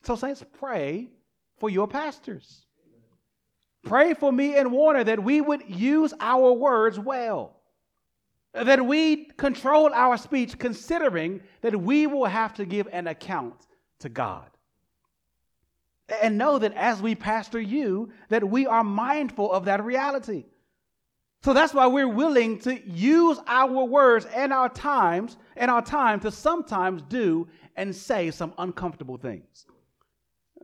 So, 0.03 0.17
saints, 0.17 0.43
pray 0.59 1.11
for 1.59 1.71
your 1.71 1.87
pastors. 1.87 2.67
Pray 3.85 4.15
for 4.15 4.33
me 4.33 4.57
and 4.57 4.73
Warner 4.73 5.05
that 5.05 5.23
we 5.23 5.41
would 5.41 5.69
use 5.69 6.15
our 6.21 6.53
words 6.53 6.99
well, 6.99 7.61
that 8.55 8.85
we 8.85 9.27
control 9.37 9.93
our 9.93 10.17
speech, 10.17 10.59
considering 10.59 11.41
that 11.61 11.79
we 11.79 12.07
will 12.07 12.27
have 12.27 12.55
to 12.55 12.65
give 12.65 12.89
an 12.93 13.09
account 13.09 13.67
to 14.01 14.09
God. 14.09 14.52
And 16.21 16.37
know 16.37 16.59
that 16.59 16.75
as 16.75 17.01
we 17.01 17.15
pastor 17.15 17.61
you, 17.61 18.11
that 18.29 18.49
we 18.49 18.67
are 18.67 18.85
mindful 18.85 19.51
of 19.53 19.65
that 19.67 19.85
reality. 19.85 20.45
So 21.43 21.53
that's 21.53 21.75
why 21.75 21.87
we're 21.87 22.09
willing 22.09 22.59
to 22.61 22.81
use 22.89 23.39
our 23.47 23.85
words 23.85 24.27
and 24.27 24.53
our 24.53 24.69
times 24.69 25.37
and 25.57 25.71
our 25.71 25.83
time 25.83 26.21
to 26.21 26.31
sometimes 26.31 27.03
do 27.03 27.49
and 27.77 27.95
say 27.95 28.31
some 28.31 28.53
uncomfortable 28.59 29.17
things 29.17 29.67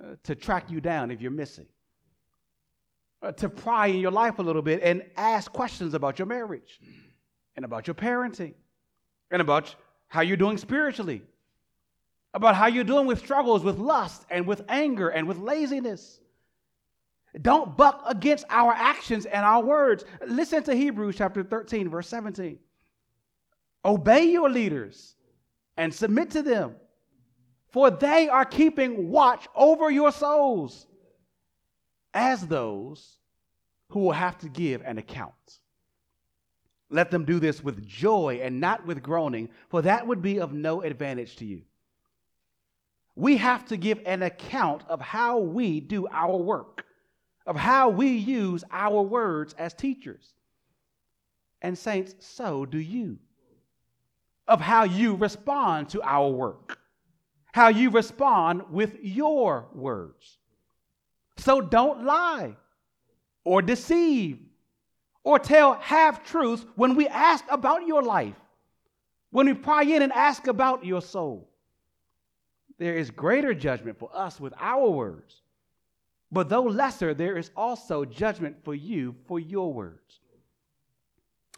uh, 0.00 0.14
to 0.24 0.34
track 0.34 0.70
you 0.70 0.80
down 0.80 1.10
if 1.10 1.20
you're 1.20 1.30
missing 1.30 1.66
uh, 3.22 3.32
to 3.32 3.48
pry 3.48 3.88
in 3.88 3.98
your 3.98 4.10
life 4.10 4.38
a 4.38 4.42
little 4.42 4.62
bit 4.62 4.80
and 4.82 5.02
ask 5.16 5.52
questions 5.52 5.94
about 5.94 6.18
your 6.18 6.26
marriage 6.26 6.80
and 7.56 7.64
about 7.64 7.86
your 7.86 7.94
parenting 7.94 8.54
and 9.30 9.42
about 9.42 9.74
how 10.08 10.20
you're 10.20 10.36
doing 10.36 10.56
spiritually, 10.56 11.22
about 12.34 12.54
how 12.54 12.66
you're 12.66 12.84
doing 12.84 13.06
with 13.06 13.18
struggles 13.18 13.64
with 13.64 13.78
lust 13.78 14.24
and 14.30 14.46
with 14.46 14.62
anger 14.68 15.08
and 15.08 15.26
with 15.26 15.38
laziness. 15.38 16.20
Don't 17.40 17.76
buck 17.76 18.02
against 18.06 18.44
our 18.50 18.72
actions 18.72 19.26
and 19.26 19.44
our 19.44 19.62
words. 19.62 20.04
Listen 20.26 20.62
to 20.64 20.74
Hebrews 20.74 21.16
chapter 21.16 21.42
13, 21.42 21.88
verse 21.88 22.08
17. 22.08 22.58
Obey 23.84 24.24
your 24.24 24.50
leaders 24.50 25.14
and 25.76 25.94
submit 25.94 26.30
to 26.32 26.42
them, 26.42 26.74
for 27.68 27.90
they 27.90 28.28
are 28.28 28.44
keeping 28.44 29.10
watch 29.10 29.46
over 29.54 29.90
your 29.90 30.10
souls 30.10 30.86
as 32.14 32.46
those 32.46 33.18
who 33.90 34.00
will 34.00 34.12
have 34.12 34.38
to 34.38 34.48
give 34.48 34.82
an 34.82 34.98
account. 34.98 35.32
Let 36.90 37.10
them 37.10 37.24
do 37.24 37.38
this 37.38 37.62
with 37.62 37.86
joy 37.86 38.40
and 38.42 38.60
not 38.60 38.86
with 38.86 39.02
groaning, 39.02 39.50
for 39.68 39.82
that 39.82 40.06
would 40.06 40.22
be 40.22 40.40
of 40.40 40.52
no 40.52 40.82
advantage 40.82 41.36
to 41.36 41.44
you. 41.44 41.62
We 43.18 43.36
have 43.38 43.64
to 43.66 43.76
give 43.76 44.00
an 44.06 44.22
account 44.22 44.84
of 44.88 45.00
how 45.00 45.38
we 45.38 45.80
do 45.80 46.06
our 46.06 46.36
work, 46.36 46.84
of 47.46 47.56
how 47.56 47.88
we 47.88 48.10
use 48.10 48.62
our 48.70 49.02
words 49.02 49.56
as 49.58 49.74
teachers. 49.74 50.34
And, 51.60 51.76
saints, 51.76 52.14
so 52.20 52.64
do 52.64 52.78
you. 52.78 53.18
Of 54.46 54.60
how 54.60 54.84
you 54.84 55.16
respond 55.16 55.88
to 55.88 56.02
our 56.02 56.30
work, 56.30 56.78
how 57.50 57.66
you 57.66 57.90
respond 57.90 58.62
with 58.70 58.94
your 59.02 59.66
words. 59.74 60.38
So 61.38 61.60
don't 61.60 62.04
lie 62.04 62.54
or 63.42 63.62
deceive 63.62 64.38
or 65.24 65.40
tell 65.40 65.74
half 65.74 66.22
truths 66.22 66.64
when 66.76 66.94
we 66.94 67.08
ask 67.08 67.44
about 67.50 67.84
your 67.84 68.00
life, 68.00 68.36
when 69.32 69.46
we 69.46 69.54
pry 69.54 69.82
in 69.82 70.02
and 70.02 70.12
ask 70.12 70.46
about 70.46 70.84
your 70.84 71.02
soul. 71.02 71.48
There 72.78 72.96
is 72.96 73.10
greater 73.10 73.54
judgment 73.54 73.98
for 73.98 74.10
us 74.14 74.38
with 74.40 74.54
our 74.58 74.88
words, 74.88 75.42
but 76.30 76.48
though 76.48 76.62
lesser, 76.62 77.14
there 77.14 77.36
is 77.36 77.50
also 77.56 78.04
judgment 78.04 78.56
for 78.64 78.74
you 78.74 79.16
for 79.26 79.40
your 79.40 79.72
words. 79.72 80.20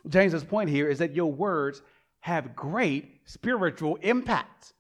James's 0.09 0.45
point 0.45 0.71
here 0.71 0.89
is 0.89 0.99
that 0.99 1.15
your 1.15 1.31
words 1.31 1.83
have 2.21 2.57
great 2.57 3.21
spiritual 3.25 3.97
impact. 3.97 4.73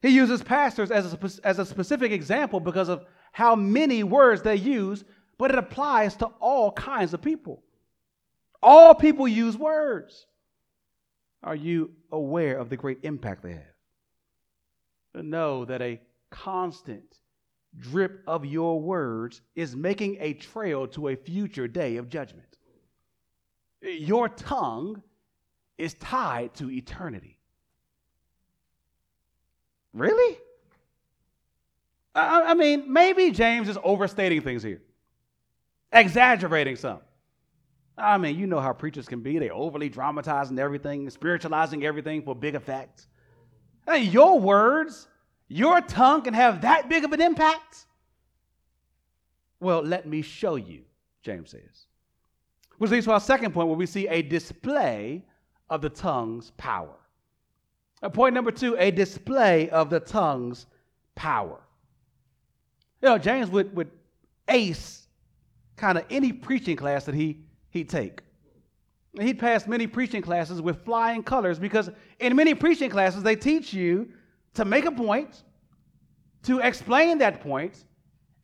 He 0.00 0.08
uses 0.08 0.42
pastors 0.42 0.90
as 0.90 1.12
a, 1.12 1.46
as 1.46 1.58
a 1.58 1.66
specific 1.66 2.12
example 2.12 2.60
because 2.60 2.88
of 2.88 3.04
how 3.32 3.54
many 3.54 4.04
words 4.04 4.42
they 4.42 4.56
use, 4.56 5.04
but 5.36 5.50
it 5.50 5.58
applies 5.58 6.16
to 6.16 6.26
all 6.40 6.72
kinds 6.72 7.12
of 7.12 7.20
people. 7.20 7.62
All 8.62 8.94
people 8.94 9.28
use 9.28 9.56
words. 9.56 10.26
Are 11.42 11.54
you 11.54 11.90
aware 12.10 12.58
of 12.58 12.70
the 12.70 12.76
great 12.76 12.98
impact 13.02 13.42
they 13.42 13.52
have? 13.52 13.77
Know 15.14 15.64
that 15.64 15.82
a 15.82 16.00
constant 16.30 17.18
drip 17.78 18.22
of 18.26 18.44
your 18.44 18.80
words 18.80 19.40
is 19.54 19.74
making 19.74 20.16
a 20.20 20.34
trail 20.34 20.86
to 20.88 21.08
a 21.08 21.16
future 21.16 21.66
day 21.68 21.96
of 21.96 22.08
judgment. 22.08 22.58
Your 23.82 24.28
tongue 24.28 25.02
is 25.76 25.94
tied 25.94 26.54
to 26.54 26.70
eternity. 26.70 27.38
Really? 29.92 30.38
I, 32.14 32.42
I 32.50 32.54
mean, 32.54 32.92
maybe 32.92 33.30
James 33.30 33.68
is 33.68 33.78
overstating 33.82 34.42
things 34.42 34.62
here, 34.62 34.82
exaggerating 35.92 36.76
some. 36.76 37.00
I 37.96 38.16
mean, 38.18 38.38
you 38.38 38.46
know 38.46 38.60
how 38.60 38.72
preachers 38.72 39.08
can 39.08 39.20
be. 39.20 39.38
They 39.38 39.50
overly 39.50 39.88
dramatizing 39.88 40.58
everything, 40.58 41.08
spiritualizing 41.10 41.84
everything 41.84 42.22
for 42.22 42.34
big 42.34 42.54
effect. 42.54 43.08
Your 43.96 44.38
words, 44.38 45.08
your 45.48 45.80
tongue 45.80 46.22
can 46.22 46.34
have 46.34 46.60
that 46.62 46.88
big 46.88 47.04
of 47.04 47.12
an 47.12 47.20
impact? 47.20 47.86
Well, 49.60 49.82
let 49.82 50.06
me 50.06 50.22
show 50.22 50.56
you, 50.56 50.82
James 51.22 51.50
says. 51.50 51.86
Which 52.78 52.90
leads 52.90 53.06
to 53.06 53.12
our 53.12 53.20
second 53.20 53.52
point 53.52 53.68
where 53.68 53.76
we 53.76 53.86
see 53.86 54.06
a 54.08 54.22
display 54.22 55.24
of 55.68 55.80
the 55.80 55.88
tongue's 55.88 56.52
power. 56.56 56.94
Point 58.12 58.34
number 58.34 58.52
two, 58.52 58.76
a 58.78 58.90
display 58.92 59.68
of 59.70 59.90
the 59.90 59.98
tongue's 59.98 60.66
power. 61.16 61.58
You 63.02 63.08
know, 63.08 63.18
James 63.18 63.50
would, 63.50 63.74
would 63.74 63.90
ace 64.48 65.08
kind 65.76 65.98
of 65.98 66.04
any 66.10 66.32
preaching 66.32 66.76
class 66.76 67.04
that 67.04 67.14
he 67.14 67.38
he'd 67.70 67.88
take. 67.88 68.22
He'd 69.20 69.38
pass 69.38 69.66
many 69.66 69.86
preaching 69.86 70.22
classes 70.22 70.62
with 70.62 70.84
flying 70.84 71.22
colors 71.22 71.58
because 71.58 71.90
in 72.20 72.36
many 72.36 72.54
preaching 72.54 72.90
classes, 72.90 73.22
they 73.22 73.36
teach 73.36 73.72
you 73.72 74.08
to 74.54 74.64
make 74.64 74.84
a 74.84 74.92
point, 74.92 75.42
to 76.44 76.60
explain 76.60 77.18
that 77.18 77.40
point, 77.40 77.84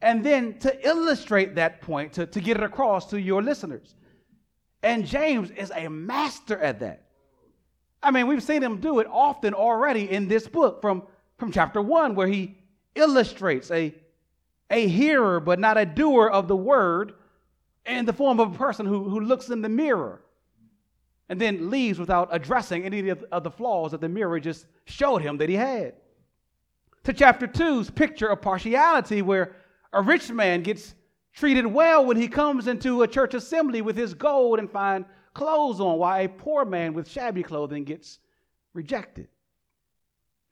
and 0.02 0.24
then 0.24 0.58
to 0.58 0.86
illustrate 0.86 1.54
that 1.54 1.80
point, 1.80 2.12
to, 2.14 2.26
to 2.26 2.40
get 2.40 2.56
it 2.56 2.62
across 2.62 3.06
to 3.10 3.20
your 3.20 3.42
listeners. 3.42 3.94
And 4.82 5.06
James 5.06 5.50
is 5.50 5.72
a 5.74 5.88
master 5.88 6.58
at 6.58 6.80
that. 6.80 7.04
I 8.02 8.10
mean, 8.10 8.26
we've 8.26 8.42
seen 8.42 8.62
him 8.62 8.80
do 8.80 8.98
it 8.98 9.06
often 9.10 9.54
already 9.54 10.10
in 10.10 10.28
this 10.28 10.46
book 10.46 10.82
from, 10.82 11.04
from 11.38 11.52
chapter 11.52 11.80
one, 11.80 12.14
where 12.14 12.26
he 12.26 12.58
illustrates 12.94 13.70
a, 13.70 13.94
a 14.70 14.86
hearer 14.88 15.40
but 15.40 15.58
not 15.58 15.78
a 15.78 15.86
doer 15.86 16.28
of 16.28 16.48
the 16.48 16.56
word 16.56 17.14
in 17.86 18.04
the 18.04 18.12
form 18.12 18.40
of 18.40 18.54
a 18.54 18.58
person 18.58 18.86
who, 18.86 19.08
who 19.08 19.20
looks 19.20 19.48
in 19.48 19.62
the 19.62 19.68
mirror 19.68 20.23
and 21.28 21.40
then 21.40 21.70
leaves 21.70 21.98
without 21.98 22.28
addressing 22.30 22.84
any 22.84 23.08
of 23.08 23.42
the 23.42 23.50
flaws 23.50 23.92
that 23.92 24.00
the 24.00 24.08
mirror 24.08 24.38
just 24.38 24.66
showed 24.84 25.22
him 25.22 25.38
that 25.38 25.48
he 25.48 25.54
had. 25.54 25.94
To 27.04 27.12
chapter 27.12 27.46
two's 27.46 27.90
picture 27.90 28.28
of 28.28 28.42
partiality, 28.42 29.22
where 29.22 29.56
a 29.92 30.02
rich 30.02 30.30
man 30.30 30.62
gets 30.62 30.94
treated 31.34 31.66
well 31.66 32.04
when 32.04 32.16
he 32.16 32.28
comes 32.28 32.68
into 32.68 33.02
a 33.02 33.08
church 33.08 33.34
assembly 33.34 33.82
with 33.82 33.96
his 33.96 34.14
gold 34.14 34.58
and 34.58 34.70
fine 34.70 35.04
clothes 35.32 35.80
on, 35.80 35.98
while 35.98 36.24
a 36.24 36.28
poor 36.28 36.64
man 36.64 36.94
with 36.94 37.08
shabby 37.08 37.42
clothing 37.42 37.84
gets 37.84 38.20
rejected. 38.72 39.28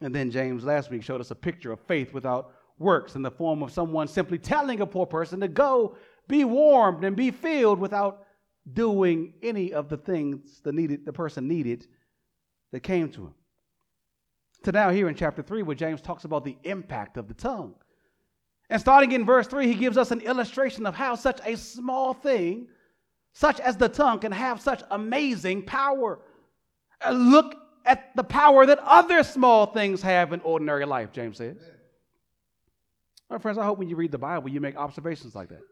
And 0.01 0.15
then 0.15 0.31
James 0.31 0.65
last 0.65 0.91
week 0.91 1.03
showed 1.03 1.21
us 1.21 1.31
a 1.31 1.37
picture 1.37 1.73
of 1.73 1.81
faith 1.81 2.13
without 2.13 2.53
works 2.79 3.15
in 3.15 3.23
the 3.23 3.31
form 3.31 3.63
of 3.63 3.71
someone 3.71 4.09
simply 4.09 4.39
telling 4.39 4.81
a 4.81 4.87
poor 4.87 5.07
person 5.07 5.39
to 5.41 5.49
go 5.49 5.97
be 6.27 6.45
warmed 6.45 7.05
and 7.05 7.15
be 7.15 7.31
filled 7.31 7.79
without 7.79 8.27
doing 8.71 9.35
any 9.43 9.73
of 9.73 9.89
the 9.89 9.97
things 9.97 10.61
the 10.61 10.73
needed 10.73 11.05
the 11.05 11.13
person 11.13 11.49
needed 11.49 11.87
that 12.71 12.81
came 12.81 13.09
to 13.11 13.27
him. 13.27 13.35
To 14.65 14.73
now 14.73 14.91
here 14.91 15.09
in 15.09 15.15
chapter 15.15 15.43
3 15.43 15.63
where 15.63 15.75
James 15.75 16.01
talks 16.01 16.25
about 16.25 16.45
the 16.45 16.57
impact 16.65 17.17
of 17.17 17.29
the 17.29 17.35
tongue. 17.35 17.75
And 18.71 18.81
starting 18.81 19.13
in 19.13 19.25
verse 19.25 19.47
3 19.47 19.67
he 19.67 19.75
gives 19.75 19.97
us 19.97 20.11
an 20.11 20.21
illustration 20.21 20.87
of 20.87 20.95
how 20.95 21.15
such 21.15 21.41
a 21.45 21.57
small 21.57 22.15
thing 22.15 22.69
such 23.33 23.61
as 23.61 23.77
the 23.77 23.89
tongue 23.89 24.21
can 24.21 24.33
have 24.33 24.61
such 24.61 24.83
amazing 24.91 25.63
power. 25.63 26.21
Look 27.11 27.57
at 27.85 28.15
the 28.15 28.25
power 28.25 28.67
that 28.67 28.79
other 28.79 29.23
small 29.23 29.67
things 29.67 30.03
have 30.03 30.33
in 30.33 30.41
ordinary 30.41 30.85
life, 30.85 31.13
James 31.13 31.39
says. 31.39 31.57
My 33.29 33.39
friends, 33.39 33.59
I 33.59 33.65
hope 33.65 33.79
when 33.79 33.89
you 33.89 33.97
read 33.97 34.13
the 34.13 34.19
Bible, 34.19 34.51
you 34.51 34.61
make 34.61 34.77
observations 34.77 35.35
like 35.35 35.49
that. 35.49 35.63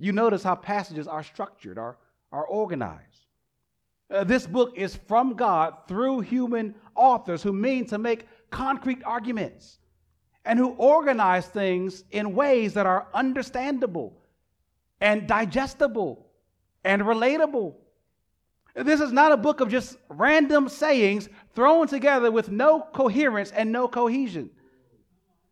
You 0.00 0.12
notice 0.12 0.42
how 0.42 0.54
passages 0.54 1.06
are 1.06 1.22
structured, 1.22 1.78
are, 1.78 1.98
are 2.32 2.46
organized. 2.46 3.26
Uh, 4.10 4.24
this 4.24 4.46
book 4.46 4.72
is 4.74 4.96
from 4.96 5.34
God 5.34 5.74
through 5.86 6.20
human 6.20 6.74
authors 6.96 7.42
who 7.42 7.52
mean 7.52 7.84
to 7.88 7.98
make 7.98 8.26
concrete 8.50 9.04
arguments 9.04 9.78
and 10.46 10.58
who 10.58 10.70
organize 10.70 11.46
things 11.46 12.02
in 12.12 12.34
ways 12.34 12.72
that 12.74 12.86
are 12.86 13.08
understandable 13.12 14.16
and 15.02 15.28
digestible 15.28 16.26
and 16.82 17.02
relatable. 17.02 17.74
This 18.74 19.02
is 19.02 19.12
not 19.12 19.32
a 19.32 19.36
book 19.36 19.60
of 19.60 19.68
just 19.68 19.98
random 20.08 20.70
sayings 20.70 21.28
thrown 21.54 21.86
together 21.88 22.30
with 22.30 22.50
no 22.50 22.86
coherence 22.94 23.50
and 23.50 23.70
no 23.70 23.86
cohesion. 23.86 24.48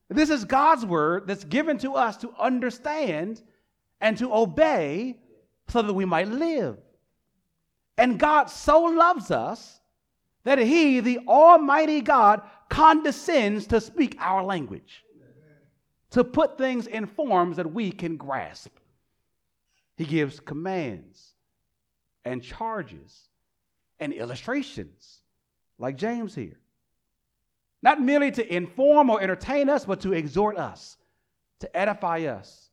This 0.08 0.30
is 0.30 0.46
God's 0.46 0.86
word 0.86 1.26
that's 1.26 1.44
given 1.44 1.76
to 1.78 1.96
us 1.96 2.16
to 2.18 2.32
understand 2.38 3.42
and 4.00 4.16
to 4.18 4.32
obey 4.32 5.16
so 5.68 5.82
that 5.82 5.92
we 5.92 6.04
might 6.04 6.28
live. 6.28 6.78
And 7.96 8.18
God 8.18 8.46
so 8.46 8.82
loves 8.82 9.30
us 9.30 9.80
that 10.44 10.58
He, 10.58 11.00
the 11.00 11.20
Almighty 11.26 12.00
God, 12.00 12.42
condescends 12.68 13.66
to 13.66 13.80
speak 13.80 14.16
our 14.20 14.44
language, 14.44 15.04
to 16.10 16.24
put 16.24 16.56
things 16.56 16.86
in 16.86 17.06
forms 17.06 17.56
that 17.56 17.72
we 17.72 17.90
can 17.90 18.16
grasp. 18.16 18.70
He 19.96 20.04
gives 20.04 20.38
commands 20.38 21.34
and 22.24 22.42
charges 22.42 23.28
and 23.98 24.12
illustrations, 24.12 25.22
like 25.78 25.96
James 25.96 26.34
here. 26.34 26.58
Not 27.82 28.00
merely 28.00 28.30
to 28.32 28.54
inform 28.54 29.10
or 29.10 29.20
entertain 29.20 29.68
us, 29.68 29.84
but 29.84 30.00
to 30.00 30.12
exhort 30.12 30.56
us, 30.56 30.96
to 31.60 31.76
edify 31.76 32.20
us, 32.20 32.67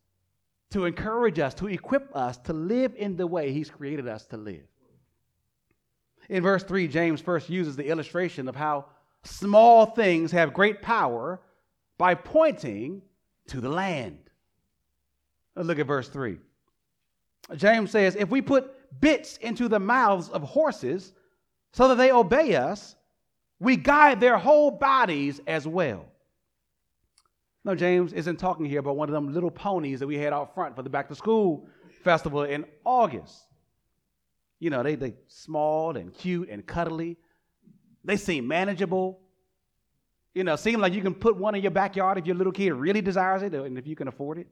to 0.75 0.83
encourage 0.83 1.39
us, 1.39 1.53
to 1.53 1.67
equip 1.67 2.13
us 2.13 2.35
to 2.35 2.51
live 2.51 2.93
in 2.97 3.15
the 3.15 3.25
way 3.25 3.53
He's 3.53 3.69
created 3.69 4.09
us 4.09 4.25
to 4.25 4.35
live. 4.35 4.67
In 6.27 6.43
verse 6.43 6.65
3, 6.65 6.89
James 6.89 7.21
first 7.21 7.49
uses 7.49 7.77
the 7.77 7.87
illustration 7.87 8.49
of 8.49 8.57
how 8.57 8.87
small 9.23 9.85
things 9.85 10.33
have 10.33 10.53
great 10.53 10.81
power 10.81 11.39
by 11.97 12.13
pointing 12.13 13.01
to 13.47 13.61
the 13.61 13.69
land. 13.69 14.19
Look 15.55 15.79
at 15.79 15.87
verse 15.87 16.09
3. 16.09 16.39
James 17.55 17.89
says, 17.89 18.17
If 18.17 18.29
we 18.29 18.41
put 18.41 18.99
bits 18.99 19.37
into 19.37 19.69
the 19.69 19.79
mouths 19.79 20.27
of 20.27 20.43
horses 20.43 21.13
so 21.71 21.87
that 21.87 21.95
they 21.95 22.11
obey 22.11 22.57
us, 22.57 22.97
we 23.61 23.77
guide 23.77 24.19
their 24.19 24.37
whole 24.37 24.71
bodies 24.71 25.39
as 25.47 25.65
well. 25.65 26.05
No, 27.65 27.73
James 27.73 28.13
isn't 28.13 28.37
talking 28.37 28.67
here 28.67 28.79
about 28.79 28.95
one 28.95 29.09
of 29.09 29.13
them 29.13 29.33
little 29.33 29.49
ponies 29.49 29.99
that 29.99 30.05
we 30.05 30.19
had 30.19 30.31
out 30.31 30.53
front 30.53 30.75
for 30.75 30.83
the 30.83 30.89
back 30.89 31.07
to 31.09 31.15
school 31.15 31.67
festival 32.03 32.43
in 32.43 32.63
August. 32.85 33.35
You 34.59 34.69
know, 34.69 34.83
they 34.83 34.93
they 34.93 35.15
small 35.27 35.97
and 35.97 36.13
cute 36.13 36.49
and 36.49 36.65
cuddly. 36.65 37.17
They 38.03 38.17
seem 38.17 38.47
manageable. 38.47 39.19
You 40.35 40.43
know, 40.43 40.55
seem 40.55 40.79
like 40.79 40.93
you 40.93 41.01
can 41.01 41.15
put 41.15 41.37
one 41.37 41.55
in 41.55 41.63
your 41.63 41.71
backyard 41.71 42.19
if 42.19 42.27
your 42.27 42.35
little 42.35 42.53
kid 42.53 42.71
really 42.73 43.01
desires 43.01 43.41
it 43.41 43.53
and 43.55 43.79
if 43.79 43.87
you 43.87 43.95
can 43.95 44.07
afford 44.07 44.37
it. 44.37 44.47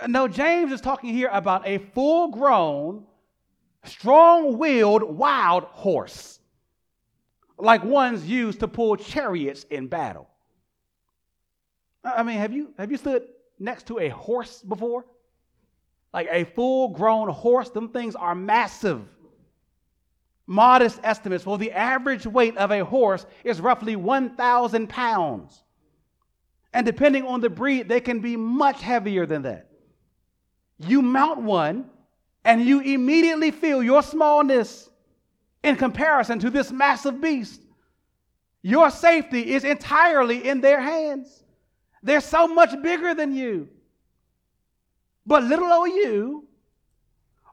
Uh, 0.00 0.06
no, 0.06 0.28
James 0.28 0.72
is 0.72 0.80
talking 0.80 1.12
here 1.12 1.30
about 1.32 1.66
a 1.66 1.78
full 1.78 2.28
grown, 2.28 3.04
strong 3.84 4.56
willed 4.56 5.02
wild 5.02 5.64
horse, 5.64 6.38
like 7.58 7.82
ones 7.82 8.24
used 8.24 8.60
to 8.60 8.68
pull 8.68 8.94
chariots 8.94 9.64
in 9.64 9.88
battle. 9.88 10.28
I 12.04 12.22
mean, 12.22 12.38
have 12.38 12.52
you, 12.52 12.72
have 12.78 12.90
you 12.90 12.96
stood 12.96 13.22
next 13.58 13.86
to 13.86 13.98
a 13.98 14.08
horse 14.08 14.62
before? 14.62 15.04
Like 16.12 16.28
a 16.30 16.44
full 16.44 16.88
grown 16.88 17.28
horse, 17.28 17.70
them 17.70 17.88
things 17.88 18.14
are 18.14 18.34
massive. 18.34 19.02
Modest 20.46 21.00
estimates 21.02 21.46
Well, 21.46 21.56
the 21.56 21.72
average 21.72 22.26
weight 22.26 22.56
of 22.56 22.70
a 22.70 22.84
horse 22.84 23.24
is 23.44 23.60
roughly 23.60 23.96
1,000 23.96 24.88
pounds. 24.88 25.62
And 26.74 26.84
depending 26.84 27.24
on 27.24 27.40
the 27.40 27.50
breed, 27.50 27.88
they 27.88 28.00
can 28.00 28.20
be 28.20 28.36
much 28.36 28.80
heavier 28.82 29.26
than 29.26 29.42
that. 29.42 29.68
You 30.78 31.02
mount 31.02 31.40
one, 31.40 31.90
and 32.44 32.62
you 32.62 32.80
immediately 32.80 33.50
feel 33.50 33.82
your 33.82 34.02
smallness 34.02 34.90
in 35.62 35.76
comparison 35.76 36.38
to 36.40 36.50
this 36.50 36.72
massive 36.72 37.20
beast. 37.20 37.60
Your 38.62 38.90
safety 38.90 39.54
is 39.54 39.64
entirely 39.64 40.48
in 40.48 40.60
their 40.60 40.80
hands. 40.80 41.44
They're 42.02 42.20
so 42.20 42.48
much 42.48 42.70
bigger 42.82 43.14
than 43.14 43.34
you. 43.34 43.68
But 45.24 45.44
little 45.44 45.72
old 45.72 45.88
you 45.88 46.48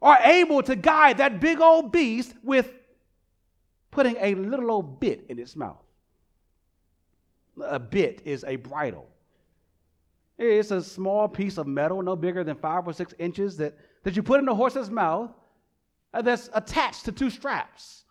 are 0.01 0.17
able 0.23 0.63
to 0.63 0.75
guide 0.75 1.17
that 1.17 1.39
big 1.39 1.59
old 1.59 1.91
beast 1.91 2.33
with 2.43 2.73
putting 3.91 4.15
a 4.19 4.35
little 4.35 4.71
old 4.71 4.99
bit 4.99 5.25
in 5.29 5.39
its 5.39 5.55
mouth. 5.55 5.83
A 7.61 7.79
bit 7.79 8.21
is 8.25 8.43
a 8.45 8.55
bridle. 8.55 9.07
It's 10.37 10.71
a 10.71 10.81
small 10.81 11.27
piece 11.27 11.57
of 11.57 11.67
metal, 11.67 12.01
no 12.01 12.15
bigger 12.15 12.45
than 12.45 12.55
five 12.55 12.87
or 12.87 12.93
six 12.93 13.13
inches, 13.19 13.57
that, 13.57 13.77
that 14.03 14.15
you 14.15 14.23
put 14.23 14.39
in 14.39 14.45
the 14.45 14.55
horse's 14.55 14.89
mouth 14.89 15.31
uh, 16.13 16.21
that's 16.21 16.49
attached 16.53 17.05
to 17.05 17.11
two 17.11 17.29
straps. 17.29 18.05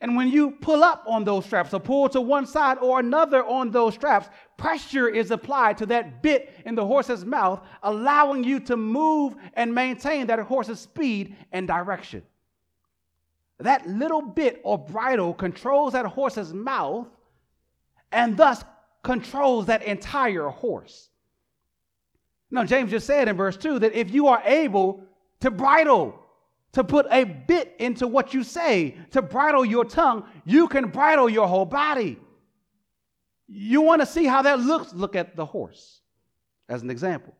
And 0.00 0.16
when 0.16 0.28
you 0.28 0.52
pull 0.52 0.82
up 0.82 1.04
on 1.06 1.24
those 1.24 1.44
straps 1.44 1.74
or 1.74 1.80
pull 1.80 2.08
to 2.08 2.20
one 2.22 2.46
side 2.46 2.78
or 2.78 3.00
another 3.00 3.44
on 3.44 3.70
those 3.70 3.94
straps, 3.94 4.30
pressure 4.56 5.08
is 5.08 5.30
applied 5.30 5.76
to 5.78 5.86
that 5.86 6.22
bit 6.22 6.54
in 6.64 6.74
the 6.74 6.86
horse's 6.86 7.24
mouth, 7.24 7.66
allowing 7.82 8.42
you 8.42 8.60
to 8.60 8.76
move 8.78 9.34
and 9.54 9.74
maintain 9.74 10.26
that 10.28 10.38
horse's 10.40 10.80
speed 10.80 11.36
and 11.52 11.68
direction. 11.68 12.22
That 13.58 13.86
little 13.86 14.22
bit 14.22 14.62
or 14.64 14.78
bridle 14.78 15.34
controls 15.34 15.92
that 15.92 16.06
horse's 16.06 16.54
mouth 16.54 17.06
and 18.10 18.38
thus 18.38 18.64
controls 19.02 19.66
that 19.66 19.82
entire 19.82 20.48
horse. 20.48 21.10
Now, 22.50 22.64
James 22.64 22.90
just 22.90 23.06
said 23.06 23.28
in 23.28 23.36
verse 23.36 23.58
2 23.58 23.80
that 23.80 23.92
if 23.92 24.10
you 24.10 24.28
are 24.28 24.42
able 24.46 25.04
to 25.40 25.50
bridle 25.50 26.19
to 26.72 26.84
put 26.84 27.06
a 27.10 27.24
bit 27.24 27.74
into 27.78 28.06
what 28.06 28.32
you 28.32 28.44
say, 28.44 28.96
to 29.10 29.22
bridle 29.22 29.64
your 29.64 29.84
tongue, 29.84 30.24
you 30.44 30.68
can 30.68 30.88
bridle 30.88 31.28
your 31.28 31.48
whole 31.48 31.64
body. 31.64 32.18
You 33.48 33.80
want 33.80 34.00
to 34.02 34.06
see 34.06 34.26
how 34.26 34.42
that 34.42 34.60
looks? 34.60 34.92
Look 34.92 35.16
at 35.16 35.34
the 35.34 35.44
horse 35.44 36.00
as 36.68 36.82
an 36.82 36.90
example. 36.90 37.34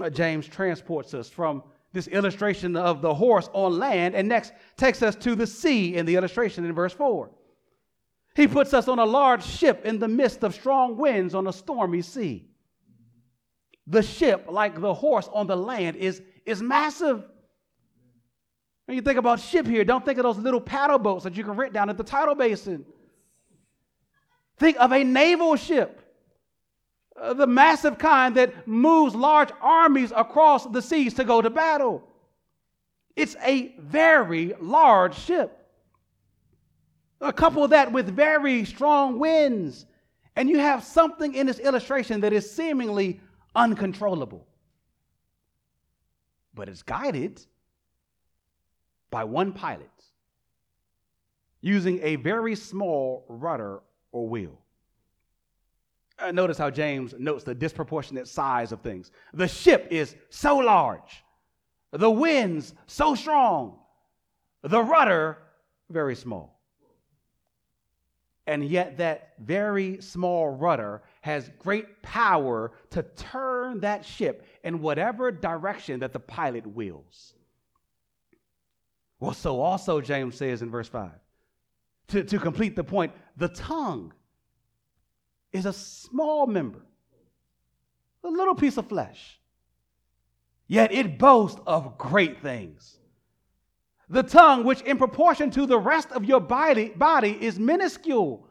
Uh, 0.00 0.10
James 0.10 0.46
transports 0.46 1.14
us 1.14 1.30
from 1.30 1.62
this 1.92 2.08
illustration 2.08 2.76
of 2.76 3.00
the 3.00 3.14
horse 3.14 3.48
on 3.52 3.78
land 3.78 4.14
and 4.14 4.28
next 4.28 4.52
takes 4.76 5.02
us 5.02 5.16
to 5.16 5.34
the 5.34 5.46
sea 5.46 5.94
in 5.94 6.04
the 6.04 6.16
illustration 6.16 6.64
in 6.64 6.74
verse 6.74 6.92
4. 6.92 7.30
He 8.34 8.46
puts 8.46 8.74
us 8.74 8.86
on 8.86 8.98
a 8.98 9.04
large 9.04 9.42
ship 9.42 9.86
in 9.86 9.98
the 9.98 10.08
midst 10.08 10.44
of 10.44 10.54
strong 10.54 10.98
winds 10.98 11.34
on 11.34 11.46
a 11.46 11.52
stormy 11.52 12.02
sea. 12.02 12.50
The 13.86 14.02
ship, 14.02 14.46
like 14.50 14.78
the 14.78 14.92
horse 14.92 15.30
on 15.32 15.46
the 15.46 15.56
land, 15.56 15.96
is, 15.96 16.20
is 16.44 16.60
massive. 16.60 17.24
When 18.86 18.94
you 18.94 19.02
think 19.02 19.18
about 19.18 19.40
ship 19.40 19.66
here, 19.66 19.84
don't 19.84 20.04
think 20.04 20.18
of 20.18 20.22
those 20.22 20.38
little 20.38 20.60
paddle 20.60 20.98
boats 20.98 21.24
that 21.24 21.36
you 21.36 21.44
can 21.44 21.56
rent 21.56 21.72
down 21.72 21.90
at 21.90 21.96
the 21.96 22.04
tidal 22.04 22.36
basin. 22.36 22.86
Think 24.58 24.76
of 24.78 24.92
a 24.92 25.04
naval 25.04 25.56
ship, 25.56 26.00
uh, 27.20 27.34
the 27.34 27.48
massive 27.48 27.98
kind 27.98 28.36
that 28.36 28.66
moves 28.66 29.14
large 29.14 29.50
armies 29.60 30.12
across 30.14 30.66
the 30.66 30.80
seas 30.80 31.14
to 31.14 31.24
go 31.24 31.42
to 31.42 31.50
battle. 31.50 32.08
It's 33.16 33.36
a 33.42 33.74
very 33.78 34.54
large 34.60 35.18
ship. 35.18 35.52
A 37.20 37.32
couple 37.32 37.66
that 37.68 37.90
with 37.90 38.14
very 38.14 38.64
strong 38.64 39.18
winds, 39.18 39.86
and 40.36 40.48
you 40.48 40.58
have 40.58 40.84
something 40.84 41.34
in 41.34 41.46
this 41.46 41.58
illustration 41.58 42.20
that 42.20 42.32
is 42.32 42.48
seemingly 42.48 43.20
uncontrollable. 43.54 44.46
But 46.54 46.68
it's 46.68 46.82
guided 46.82 47.40
by 49.16 49.24
one 49.24 49.50
pilot 49.50 49.88
using 51.62 51.98
a 52.02 52.16
very 52.16 52.54
small 52.54 53.24
rudder 53.30 53.80
or 54.12 54.28
wheel. 54.28 54.60
Uh, 56.18 56.30
notice 56.32 56.58
how 56.58 56.68
James 56.68 57.14
notes 57.18 57.42
the 57.42 57.54
disproportionate 57.54 58.28
size 58.28 58.72
of 58.72 58.82
things. 58.82 59.10
The 59.32 59.48
ship 59.48 59.88
is 59.90 60.16
so 60.28 60.58
large, 60.58 61.24
the 61.92 62.10
winds 62.10 62.74
so 62.86 63.14
strong, 63.14 63.78
the 64.62 64.82
rudder 64.82 65.38
very 65.88 66.14
small. 66.14 66.60
And 68.46 68.62
yet, 68.62 68.98
that 68.98 69.32
very 69.38 70.02
small 70.02 70.50
rudder 70.50 71.02
has 71.22 71.50
great 71.58 72.02
power 72.02 72.72
to 72.90 73.02
turn 73.02 73.80
that 73.80 74.04
ship 74.04 74.46
in 74.62 74.82
whatever 74.82 75.32
direction 75.32 76.00
that 76.00 76.12
the 76.12 76.20
pilot 76.20 76.66
wills. 76.66 77.32
Well, 79.18 79.32
so 79.32 79.60
also 79.60 80.00
James 80.00 80.36
says 80.36 80.62
in 80.62 80.70
verse 80.70 80.88
5 80.88 81.10
to, 82.08 82.24
to 82.24 82.38
complete 82.38 82.76
the 82.76 82.84
point, 82.84 83.12
the 83.36 83.48
tongue 83.48 84.12
is 85.52 85.66
a 85.66 85.72
small 85.72 86.46
member, 86.46 86.80
a 88.22 88.28
little 88.28 88.54
piece 88.54 88.76
of 88.76 88.88
flesh, 88.88 89.40
yet 90.66 90.92
it 90.92 91.18
boasts 91.18 91.60
of 91.66 91.96
great 91.98 92.40
things. 92.42 92.98
The 94.08 94.22
tongue, 94.22 94.64
which 94.64 94.82
in 94.82 94.98
proportion 94.98 95.50
to 95.52 95.66
the 95.66 95.78
rest 95.78 96.12
of 96.12 96.24
your 96.24 96.40
body, 96.40 96.90
body 96.90 97.36
is 97.40 97.58
minuscule. 97.58 98.46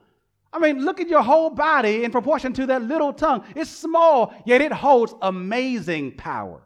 I 0.52 0.60
mean, 0.60 0.84
look 0.84 1.00
at 1.00 1.08
your 1.08 1.22
whole 1.22 1.50
body 1.50 2.04
in 2.04 2.12
proportion 2.12 2.52
to 2.54 2.66
that 2.68 2.82
little 2.82 3.14
tongue. 3.14 3.46
It's 3.56 3.70
small, 3.70 4.34
yet 4.46 4.62
it 4.62 4.74
holds 4.74 5.14
amazing 5.22 6.18
power. 6.18 6.62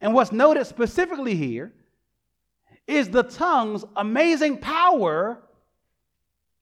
And 0.00 0.14
what's 0.14 0.32
noted 0.32 0.66
specifically 0.66 1.34
here 1.34 1.72
is 2.90 3.08
the 3.08 3.22
tongue's 3.22 3.84
amazing 3.96 4.58
power 4.58 5.42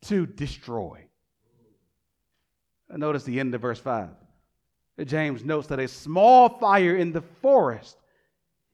to 0.03 0.27
destroy. 0.27 1.05
Notice 2.91 3.25
the 3.25 3.39
end 3.41 3.55
of 3.55 3.61
verse 3.61 3.79
5. 3.79 4.09
James 5.05 5.45
notes 5.45 5.69
that 5.69 5.79
a 5.79 5.87
small 5.87 6.49
fire 6.49 6.97
in 6.97 7.13
the 7.13 7.21
forest, 7.21 7.97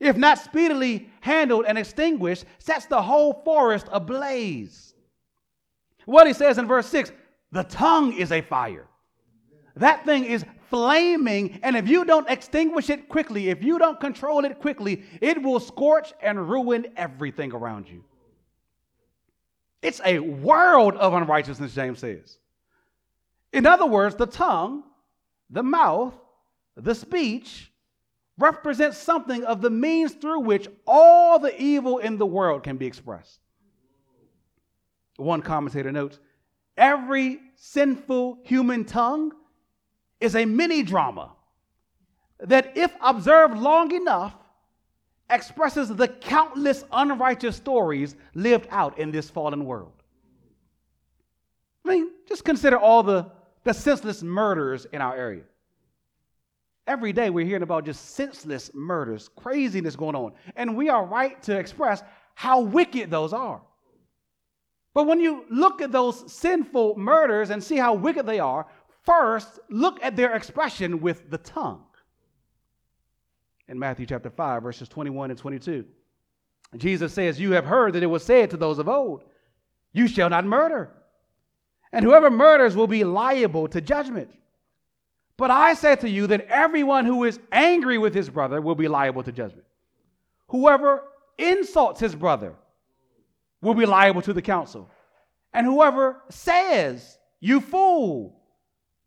if 0.00 0.16
not 0.16 0.38
speedily 0.38 1.10
handled 1.20 1.64
and 1.66 1.76
extinguished, 1.76 2.44
sets 2.58 2.86
the 2.86 3.02
whole 3.02 3.42
forest 3.44 3.86
ablaze. 3.92 4.94
What 6.06 6.26
he 6.26 6.32
says 6.32 6.58
in 6.58 6.66
verse 6.66 6.86
6 6.86 7.12
the 7.52 7.64
tongue 7.64 8.12
is 8.14 8.32
a 8.32 8.40
fire. 8.40 8.88
That 9.76 10.04
thing 10.04 10.24
is 10.24 10.44
flaming, 10.68 11.60
and 11.62 11.76
if 11.76 11.88
you 11.88 12.04
don't 12.04 12.28
extinguish 12.28 12.90
it 12.90 13.08
quickly, 13.08 13.48
if 13.48 13.62
you 13.62 13.78
don't 13.78 14.00
control 14.00 14.44
it 14.44 14.58
quickly, 14.58 15.04
it 15.20 15.42
will 15.42 15.60
scorch 15.60 16.12
and 16.22 16.48
ruin 16.48 16.86
everything 16.96 17.52
around 17.52 17.88
you. 17.88 18.04
It's 19.82 20.00
a 20.04 20.18
world 20.18 20.94
of 20.94 21.12
unrighteousness, 21.12 21.74
James 21.74 21.98
says. 21.98 22.38
In 23.52 23.66
other 23.66 23.86
words, 23.86 24.16
the 24.16 24.26
tongue, 24.26 24.84
the 25.50 25.62
mouth, 25.62 26.14
the 26.76 26.94
speech 26.94 27.70
represents 28.38 28.98
something 28.98 29.44
of 29.44 29.60
the 29.60 29.70
means 29.70 30.12
through 30.12 30.40
which 30.40 30.68
all 30.86 31.38
the 31.38 31.60
evil 31.62 31.98
in 31.98 32.18
the 32.18 32.26
world 32.26 32.62
can 32.62 32.76
be 32.76 32.86
expressed. 32.86 33.40
One 35.16 35.42
commentator 35.42 35.92
notes 35.92 36.18
every 36.76 37.40
sinful 37.54 38.38
human 38.42 38.84
tongue 38.84 39.32
is 40.20 40.36
a 40.36 40.44
mini 40.44 40.82
drama 40.82 41.32
that, 42.40 42.76
if 42.76 42.92
observed 43.00 43.56
long 43.56 43.92
enough, 43.94 44.34
expresses 45.30 45.88
the 45.88 46.08
countless 46.08 46.84
unrighteous 46.92 47.56
stories 47.56 48.16
lived 48.34 48.66
out 48.70 48.98
in 48.98 49.10
this 49.10 49.30
fallen 49.30 49.64
world. 49.64 49.92
I 51.84 51.90
mean, 51.90 52.10
just 52.28 52.44
consider 52.44 52.78
all 52.78 53.02
the, 53.02 53.30
the 53.64 53.72
senseless 53.72 54.22
murders 54.22 54.86
in 54.92 55.00
our 55.00 55.16
area. 55.16 55.42
Every 56.86 57.12
day 57.12 57.30
we're 57.30 57.46
hearing 57.46 57.62
about 57.62 57.86
just 57.86 58.10
senseless 58.10 58.70
murders, 58.74 59.30
craziness 59.36 59.96
going 59.96 60.14
on. 60.14 60.32
And 60.56 60.76
we 60.76 60.88
are 60.90 61.04
right 61.04 61.42
to 61.44 61.58
express 61.58 62.02
how 62.34 62.60
wicked 62.60 63.10
those 63.10 63.32
are. 63.32 63.62
But 64.92 65.06
when 65.06 65.18
you 65.18 65.44
look 65.50 65.80
at 65.80 65.92
those 65.92 66.30
sinful 66.32 66.96
murders 66.96 67.50
and 67.50 67.62
see 67.62 67.76
how 67.76 67.94
wicked 67.94 68.26
they 68.26 68.38
are, 68.38 68.66
first 69.04 69.60
look 69.68 70.02
at 70.02 70.16
their 70.16 70.34
expression 70.34 71.00
with 71.00 71.30
the 71.30 71.38
tongue. 71.38 71.84
In 73.68 73.78
Matthew 73.78 74.06
chapter 74.06 74.30
5, 74.30 74.62
verses 74.62 74.88
21 74.88 75.30
and 75.30 75.38
22, 75.38 75.84
Jesus 76.76 77.12
says, 77.12 77.40
You 77.40 77.52
have 77.52 77.64
heard 77.64 77.94
that 77.94 78.02
it 78.02 78.06
was 78.06 78.24
said 78.24 78.50
to 78.50 78.56
those 78.56 78.78
of 78.78 78.88
old, 78.88 79.24
You 79.92 80.06
shall 80.08 80.28
not 80.28 80.44
murder. 80.44 80.90
And 81.92 82.04
whoever 82.04 82.30
murders 82.30 82.76
will 82.76 82.88
be 82.88 83.04
liable 83.04 83.68
to 83.68 83.80
judgment. 83.80 84.30
But 85.36 85.50
I 85.50 85.74
say 85.74 85.96
to 85.96 86.08
you 86.08 86.26
that 86.28 86.46
everyone 86.48 87.04
who 87.06 87.24
is 87.24 87.38
angry 87.52 87.98
with 87.98 88.14
his 88.14 88.28
brother 88.28 88.60
will 88.60 88.74
be 88.74 88.88
liable 88.88 89.22
to 89.22 89.32
judgment. 89.32 89.66
Whoever 90.48 91.04
insults 91.38 92.00
his 92.00 92.14
brother 92.14 92.54
will 93.60 93.74
be 93.74 93.86
liable 93.86 94.22
to 94.22 94.32
the 94.32 94.42
council. 94.42 94.90
And 95.52 95.66
whoever 95.66 96.22
says, 96.28 97.18
You 97.40 97.60
fool, 97.60 98.40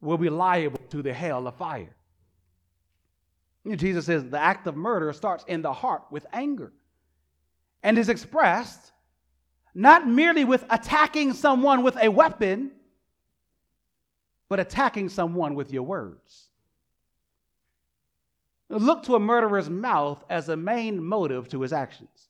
will 0.02 0.18
be 0.18 0.30
liable 0.30 0.80
to 0.90 1.02
the 1.02 1.14
hell 1.14 1.48
of 1.48 1.56
fire. 1.56 1.96
Jesus 3.76 4.06
says 4.06 4.24
the 4.24 4.40
act 4.40 4.68
of 4.68 4.76
murder 4.76 5.12
starts 5.12 5.44
in 5.48 5.62
the 5.62 5.74
heart 5.74 6.04
with 6.10 6.26
anger 6.32 6.72
and 7.84 7.98
is 7.98 8.10
expressed 8.10 8.92
not 9.78 10.08
merely 10.08 10.44
with 10.44 10.66
attacking 10.72 11.34
someone 11.34 11.84
with 11.84 11.98
a 12.02 12.10
weapon, 12.10 12.72
but 14.50 14.60
attacking 14.60 15.10
someone 15.10 15.54
with 15.54 15.72
your 15.72 15.84
words. 15.84 16.48
Look 18.70 19.04
to 19.04 19.16
a 19.16 19.20
murderer's 19.20 19.70
mouth 19.70 20.24
as 20.30 20.50
a 20.50 20.58
main 20.58 21.04
motive 21.04 21.48
to 21.50 21.62
his 21.62 21.74
actions. 21.74 22.30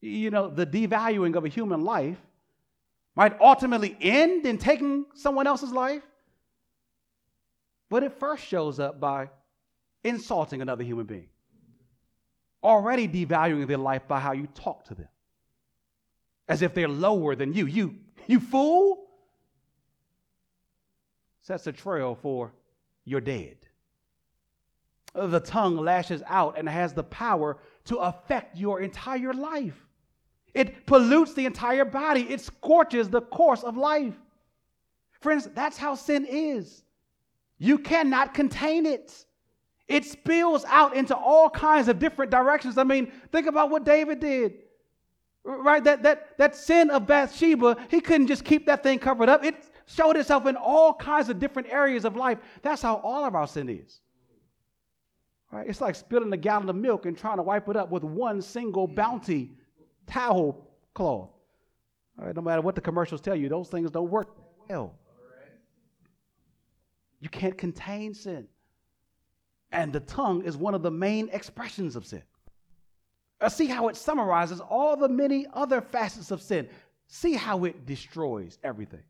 You 0.00 0.30
know, 0.30 0.50
the 0.50 0.66
devaluing 0.66 1.36
of 1.36 1.44
a 1.44 1.48
human 1.48 1.84
life 1.84 2.18
might 3.16 3.40
ultimately 3.40 3.96
end 4.00 4.44
in 4.46 4.58
taking 4.58 5.06
someone 5.14 5.46
else's 5.46 5.72
life, 5.72 6.02
but 7.88 8.02
it 8.02 8.18
first 8.18 8.44
shows 8.44 8.80
up 8.80 8.98
by 8.98 9.30
insulting 10.02 10.62
another 10.62 10.82
human 10.82 11.06
being, 11.06 11.28
already 12.62 13.06
devaluing 13.06 13.66
their 13.66 13.78
life 13.78 14.06
by 14.08 14.20
how 14.20 14.32
you 14.32 14.48
talk 14.54 14.84
to 14.86 14.94
them, 14.94 15.08
as 16.48 16.62
if 16.62 16.74
they're 16.74 16.88
lower 16.88 17.34
than 17.36 17.52
you. 17.52 17.66
You, 17.66 17.96
you 18.26 18.40
fool! 18.40 19.00
sets 21.40 21.66
a 21.66 21.72
trail 21.72 22.14
for 22.14 22.52
you're 23.04 23.20
dead. 23.20 23.56
The 25.14 25.40
tongue 25.40 25.76
lashes 25.76 26.22
out 26.26 26.58
and 26.58 26.68
has 26.68 26.94
the 26.94 27.04
power 27.04 27.58
to 27.84 27.98
affect 27.98 28.56
your 28.56 28.80
entire 28.80 29.32
life. 29.32 29.83
It 30.54 30.86
pollutes 30.86 31.34
the 31.34 31.46
entire 31.46 31.84
body, 31.84 32.22
it 32.30 32.40
scorches 32.40 33.10
the 33.10 33.20
course 33.20 33.64
of 33.64 33.76
life. 33.76 34.14
Friends, 35.20 35.48
that's 35.54 35.76
how 35.76 35.94
sin 35.94 36.26
is. 36.28 36.84
You 37.58 37.78
cannot 37.78 38.34
contain 38.34 38.86
it. 38.86 39.26
It 39.88 40.04
spills 40.04 40.64
out 40.66 40.96
into 40.96 41.16
all 41.16 41.50
kinds 41.50 41.88
of 41.88 41.98
different 41.98 42.30
directions. 42.30 42.78
I 42.78 42.84
mean, 42.84 43.12
think 43.32 43.46
about 43.46 43.70
what 43.70 43.84
David 43.84 44.20
did. 44.20 44.54
Right? 45.44 45.82
That 45.84 46.02
that 46.02 46.38
that 46.38 46.56
sin 46.56 46.90
of 46.90 47.06
Bathsheba, 47.06 47.76
he 47.90 48.00
couldn't 48.00 48.28
just 48.28 48.44
keep 48.44 48.64
that 48.66 48.82
thing 48.82 48.98
covered 48.98 49.28
up. 49.28 49.44
It 49.44 49.56
showed 49.86 50.16
itself 50.16 50.46
in 50.46 50.56
all 50.56 50.94
kinds 50.94 51.28
of 51.28 51.38
different 51.38 51.68
areas 51.68 52.04
of 52.04 52.16
life. 52.16 52.38
That's 52.62 52.80
how 52.80 52.96
all 52.96 53.24
of 53.24 53.34
our 53.34 53.46
sin 53.46 53.68
is. 53.68 54.00
Right? 55.50 55.68
It's 55.68 55.80
like 55.80 55.96
spilling 55.96 56.32
a 56.32 56.36
gallon 56.36 56.68
of 56.70 56.76
milk 56.76 57.04
and 57.04 57.16
trying 57.16 57.36
to 57.36 57.42
wipe 57.42 57.68
it 57.68 57.76
up 57.76 57.90
with 57.90 58.04
one 58.04 58.40
single 58.40 58.86
bounty 58.86 59.52
towel 60.06 60.68
cloth. 60.94 61.30
All 62.18 62.26
right, 62.26 62.34
no 62.34 62.42
matter 62.42 62.62
what 62.62 62.74
the 62.74 62.80
commercials 62.80 63.20
tell 63.20 63.34
you, 63.34 63.48
those 63.48 63.68
things 63.68 63.90
don't 63.90 64.10
work 64.10 64.28
well. 64.68 64.94
You 67.20 67.28
can't 67.28 67.56
contain 67.56 68.14
sin. 68.14 68.46
And 69.72 69.92
the 69.92 70.00
tongue 70.00 70.44
is 70.44 70.56
one 70.56 70.74
of 70.74 70.82
the 70.82 70.90
main 70.90 71.28
expressions 71.32 71.96
of 71.96 72.06
sin. 72.06 72.22
Uh, 73.40 73.48
see 73.48 73.66
how 73.66 73.88
it 73.88 73.96
summarizes 73.96 74.60
all 74.60 74.96
the 74.96 75.08
many 75.08 75.46
other 75.52 75.80
facets 75.80 76.30
of 76.30 76.40
sin. 76.40 76.68
See 77.08 77.34
how 77.34 77.64
it 77.64 77.86
destroys 77.86 78.58
everything. 78.62 79.02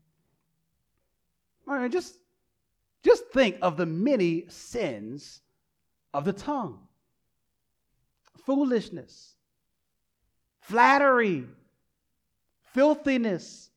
All 1.67 1.75
right, 1.75 1.91
just, 1.91 2.15
just 3.03 3.25
think 3.33 3.57
of 3.61 3.77
the 3.77 3.85
many 3.85 4.45
sins 4.47 5.41
of 6.13 6.25
the 6.25 6.33
tongue 6.33 6.79
foolishness, 8.45 9.34
flattery, 10.67 11.45
filthiness, 12.73 13.69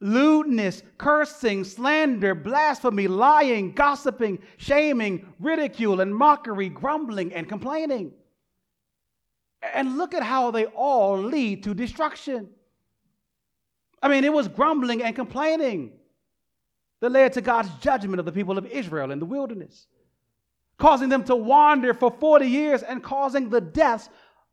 lewdness, 0.00 0.82
cursing, 0.98 1.64
slander, 1.64 2.34
blasphemy, 2.34 3.08
lying, 3.08 3.72
gossiping, 3.72 4.38
shaming, 4.56 5.32
ridicule, 5.38 6.00
and 6.00 6.14
mockery, 6.14 6.68
grumbling, 6.68 7.32
and 7.32 7.48
complaining. 7.48 8.12
And 9.74 9.96
look 9.96 10.14
at 10.14 10.22
how 10.22 10.50
they 10.50 10.66
all 10.66 11.18
lead 11.18 11.64
to 11.64 11.74
destruction. 11.74 12.48
I 14.02 14.08
mean, 14.08 14.24
it 14.24 14.32
was 14.32 14.48
grumbling 14.48 15.02
and 15.02 15.14
complaining 15.14 15.92
that 17.00 17.10
led 17.10 17.34
to 17.34 17.40
God's 17.40 17.70
judgment 17.80 18.20
of 18.20 18.26
the 18.26 18.32
people 18.32 18.58
of 18.58 18.66
Israel 18.66 19.10
in 19.10 19.18
the 19.18 19.26
wilderness, 19.26 19.86
causing 20.78 21.08
them 21.08 21.24
to 21.24 21.36
wander 21.36 21.94
for 21.94 22.10
40 22.10 22.46
years 22.46 22.82
and 22.82 23.02
causing 23.02 23.48
the 23.48 23.60
deaths 23.60 24.08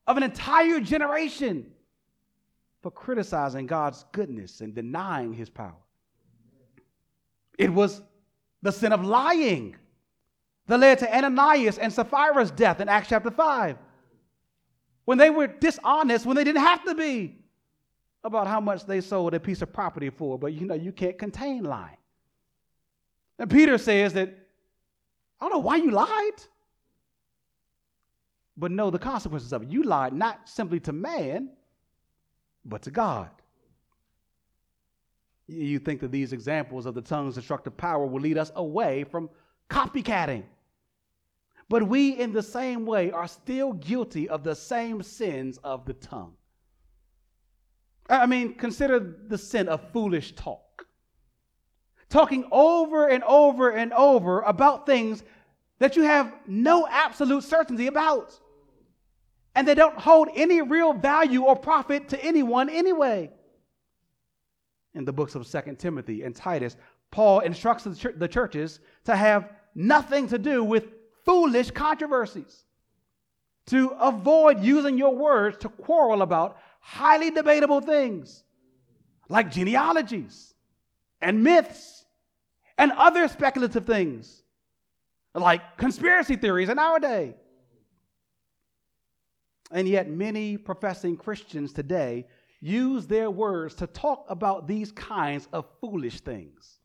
of 0.07 0.17
an 0.17 0.23
entire 0.23 0.79
generation 0.79 1.71
for 2.81 2.91
criticizing 2.91 3.67
God's 3.67 4.05
goodness 4.11 4.61
and 4.61 4.73
denying 4.73 5.33
his 5.33 5.49
power. 5.49 5.75
It 7.57 7.71
was 7.71 8.01
the 8.61 8.71
sin 8.71 8.91
of 8.91 9.03
lying 9.03 9.75
that 10.67 10.79
led 10.79 10.99
to 10.99 11.15
Ananias 11.15 11.77
and 11.77 11.93
Sapphira's 11.93 12.51
death 12.51 12.79
in 12.79 12.89
Acts 12.89 13.09
chapter 13.09 13.29
5. 13.29 13.77
When 15.05 15.17
they 15.17 15.29
were 15.29 15.47
dishonest, 15.47 16.25
when 16.25 16.35
they 16.35 16.43
didn't 16.43 16.61
have 16.61 16.83
to 16.85 16.95
be, 16.95 17.37
about 18.23 18.47
how 18.47 18.59
much 18.61 18.85
they 18.85 19.01
sold 19.01 19.33
a 19.33 19.39
piece 19.39 19.61
of 19.61 19.73
property 19.73 20.09
for, 20.09 20.37
but 20.37 20.53
you 20.53 20.65
know, 20.65 20.75
you 20.75 20.91
can't 20.91 21.17
contain 21.17 21.63
lying. 21.63 21.97
And 23.39 23.49
Peter 23.49 23.77
says 23.77 24.13
that, 24.13 24.29
I 25.39 25.45
don't 25.45 25.53
know 25.53 25.59
why 25.59 25.77
you 25.77 25.89
lied, 25.89 26.43
but 28.61 28.71
know 28.71 28.91
the 28.91 28.99
consequences 28.99 29.51
of 29.53 29.63
it. 29.63 29.69
You 29.69 29.81
lied 29.81 30.13
not 30.13 30.47
simply 30.47 30.79
to 30.81 30.93
man, 30.93 31.49
but 32.63 32.83
to 32.83 32.91
God. 32.91 33.31
You 35.47 35.79
think 35.79 35.99
that 36.01 36.11
these 36.11 36.31
examples 36.31 36.85
of 36.85 36.93
the 36.93 37.01
tongue's 37.01 37.33
destructive 37.33 37.75
power 37.75 38.05
will 38.05 38.21
lead 38.21 38.37
us 38.37 38.51
away 38.55 39.03
from 39.03 39.31
copycatting. 39.67 40.43
But 41.69 41.87
we, 41.87 42.11
in 42.11 42.33
the 42.33 42.43
same 42.43 42.85
way, 42.85 43.11
are 43.11 43.27
still 43.27 43.73
guilty 43.73 44.29
of 44.29 44.43
the 44.43 44.55
same 44.55 45.01
sins 45.01 45.57
of 45.63 45.85
the 45.85 45.93
tongue. 45.95 46.35
I 48.07 48.27
mean, 48.27 48.53
consider 48.53 48.99
the 49.27 49.39
sin 49.39 49.67
of 49.67 49.91
foolish 49.91 50.33
talk 50.35 50.85
talking 52.09 52.45
over 52.51 53.07
and 53.07 53.23
over 53.23 53.71
and 53.71 53.91
over 53.93 54.41
about 54.41 54.85
things 54.85 55.23
that 55.79 55.95
you 55.95 56.03
have 56.03 56.31
no 56.45 56.85
absolute 56.87 57.43
certainty 57.43 57.87
about. 57.87 58.39
And 59.55 59.67
they 59.67 59.75
don't 59.75 59.97
hold 59.97 60.29
any 60.35 60.61
real 60.61 60.93
value 60.93 61.43
or 61.43 61.55
profit 61.55 62.09
to 62.09 62.23
anyone 62.23 62.69
anyway. 62.69 63.29
In 64.93 65.05
the 65.05 65.13
books 65.13 65.35
of 65.35 65.45
Second 65.47 65.77
Timothy 65.77 66.23
and 66.23 66.35
Titus, 66.35 66.77
Paul 67.11 67.41
instructs 67.41 67.83
the 67.83 68.27
churches 68.27 68.79
to 69.05 69.15
have 69.15 69.49
nothing 69.75 70.27
to 70.27 70.37
do 70.37 70.63
with 70.63 70.87
foolish 71.25 71.71
controversies, 71.71 72.65
to 73.67 73.89
avoid 73.99 74.61
using 74.63 74.97
your 74.97 75.15
words 75.15 75.57
to 75.59 75.69
quarrel 75.69 76.21
about 76.21 76.57
highly 76.79 77.29
debatable 77.31 77.79
things 77.81 78.43
like 79.29 79.51
genealogies 79.51 80.53
and 81.21 81.43
myths 81.43 82.05
and 82.77 82.91
other 82.93 83.27
speculative 83.27 83.85
things. 83.85 84.43
like 85.33 85.77
conspiracy 85.77 86.35
theories 86.35 86.67
in 86.67 86.77
our 86.77 86.99
day. 86.99 87.35
And 89.71 89.87
yet, 89.87 90.09
many 90.09 90.57
professing 90.57 91.15
Christians 91.15 91.71
today 91.73 92.27
use 92.59 93.07
their 93.07 93.31
words 93.31 93.75
to 93.75 93.87
talk 93.87 94.25
about 94.29 94.67
these 94.67 94.91
kinds 94.91 95.47
of 95.51 95.65
foolish 95.79 96.21
things, 96.21 96.79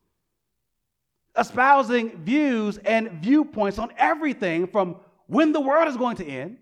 espousing 1.38 2.16
views 2.24 2.78
and 2.78 3.10
viewpoints 3.22 3.78
on 3.78 3.92
everything 3.98 4.66
from 4.66 4.96
when 5.26 5.52
the 5.52 5.60
world 5.60 5.88
is 5.88 5.96
going 5.96 6.16
to 6.16 6.26
end 6.26 6.58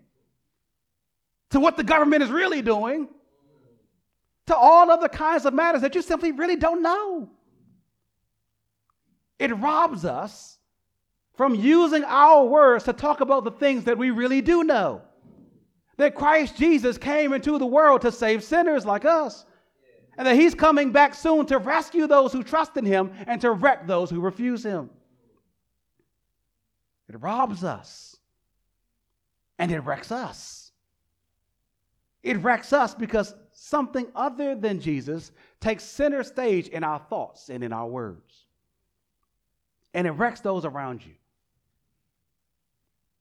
to 1.51 1.59
what 1.59 1.77
the 1.77 1.83
government 1.83 2.23
is 2.23 2.29
really 2.29 2.61
doing 2.61 3.07
to 4.47 4.55
all 4.55 4.91
other 4.91 5.07
kinds 5.07 5.45
of 5.45 5.53
matters 5.53 5.81
that 5.81 5.95
you 5.95 6.01
simply 6.01 6.31
really 6.31 6.55
don't 6.55 6.81
know. 6.81 7.29
It 9.39 9.55
robs 9.57 10.05
us 10.05 10.57
from 11.35 11.55
using 11.55 12.03
our 12.03 12.45
words 12.45 12.85
to 12.85 12.93
talk 12.93 13.21
about 13.21 13.43
the 13.43 13.51
things 13.51 13.83
that 13.85 13.97
we 13.97 14.11
really 14.11 14.41
do 14.41 14.63
know. 14.63 15.01
That 15.97 16.15
Christ 16.15 16.57
Jesus 16.57 16.97
came 16.97 17.33
into 17.33 17.57
the 17.57 17.65
world 17.65 18.01
to 18.01 18.11
save 18.11 18.43
sinners 18.43 18.85
like 18.85 19.05
us. 19.05 19.45
And 20.17 20.27
that 20.27 20.35
he's 20.35 20.55
coming 20.55 20.91
back 20.91 21.13
soon 21.13 21.45
to 21.47 21.57
rescue 21.57 22.07
those 22.07 22.31
who 22.31 22.43
trust 22.43 22.77
in 22.77 22.85
him 22.85 23.11
and 23.27 23.41
to 23.41 23.51
wreck 23.51 23.85
those 23.85 24.09
who 24.09 24.21
refuse 24.21 24.63
him. 24.63 24.89
It 27.09 27.21
robs 27.21 27.63
us. 27.63 28.17
And 29.59 29.71
it 29.71 29.79
wrecks 29.79 30.11
us. 30.11 30.71
It 32.23 32.37
wrecks 32.37 32.73
us 32.73 32.95
because 32.95 33.35
something 33.53 34.07
other 34.15 34.55
than 34.55 34.79
Jesus 34.79 35.31
takes 35.59 35.83
center 35.83 36.23
stage 36.23 36.67
in 36.69 36.83
our 36.83 36.99
thoughts 36.99 37.49
and 37.49 37.63
in 37.63 37.71
our 37.71 37.87
words. 37.87 38.45
And 39.93 40.07
it 40.07 40.11
wrecks 40.11 40.41
those 40.41 40.65
around 40.65 41.05
you. 41.05 41.13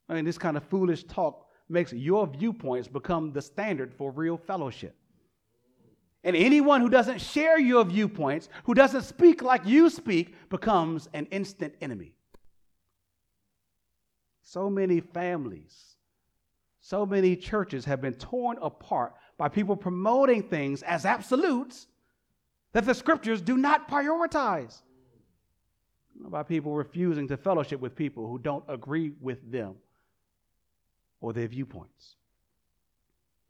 I 0.09 0.15
mean, 0.15 0.25
this 0.25 0.39
kind 0.39 0.57
of 0.57 0.65
foolish 0.65 1.05
talk 1.05 1.44
makes 1.69 1.93
your 1.93 2.27
viewpoints 2.27 2.89
become 2.89 3.33
the 3.33 3.43
standard 3.43 3.95
for 3.95 4.11
real 4.11 4.37
fellowship. 4.37 4.95
And 6.23 6.35
anyone 6.35 6.81
who 6.81 6.89
doesn't 6.89 7.21
share 7.21 7.59
your 7.59 7.85
viewpoints, 7.85 8.49
who 8.65 8.75
doesn't 8.75 9.03
speak 9.03 9.43
like 9.43 9.67
you 9.67 9.91
speak, 9.91 10.35
becomes 10.49 11.09
an 11.13 11.27
instant 11.27 11.75
enemy. 11.81 12.15
So 14.43 14.71
many 14.71 15.01
families, 15.01 15.97
so 16.81 17.05
many 17.05 17.37
churches 17.37 17.85
have 17.85 18.01
been 18.01 18.15
torn 18.15 18.57
apart 18.63 19.15
by 19.37 19.49
people 19.49 19.77
promoting 19.77 20.43
things 20.43 20.83
as 20.83 21.05
absolutes 21.05 21.87
that 22.73 22.87
the 22.87 22.95
scriptures 22.95 23.41
do 23.41 23.57
not 23.57 23.89
prioritize, 23.89 24.83
by 26.17 26.43
people 26.43 26.75
refusing 26.75 27.29
to 27.29 27.37
fellowship 27.37 27.81
with 27.81 27.97
people 27.97 28.29
who 28.29 28.39
don't 28.39 28.65
agree 28.69 29.13
with 29.21 29.51
them 29.51 29.75
or 31.25 31.33
their 31.33 31.49
viewpoints. 31.49 32.17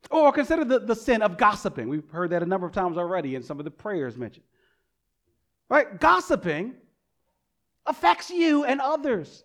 Or 0.09 0.31
consider 0.31 0.63
the, 0.63 0.79
the 0.79 0.95
sin 0.95 1.21
of 1.21 1.37
gossiping. 1.37 1.89
We've 1.89 2.09
heard 2.09 2.29
that 2.29 2.41
a 2.41 2.45
number 2.45 2.65
of 2.65 2.71
times 2.71 2.97
already 2.97 3.35
in 3.35 3.43
some 3.43 3.59
of 3.59 3.65
the 3.65 3.71
prayers 3.71 4.15
mentioned. 4.15 4.45
Right? 5.67 5.99
Gossiping 5.99 6.75
affects 7.85 8.29
you 8.29 8.63
and 8.63 8.79
others. 8.79 9.43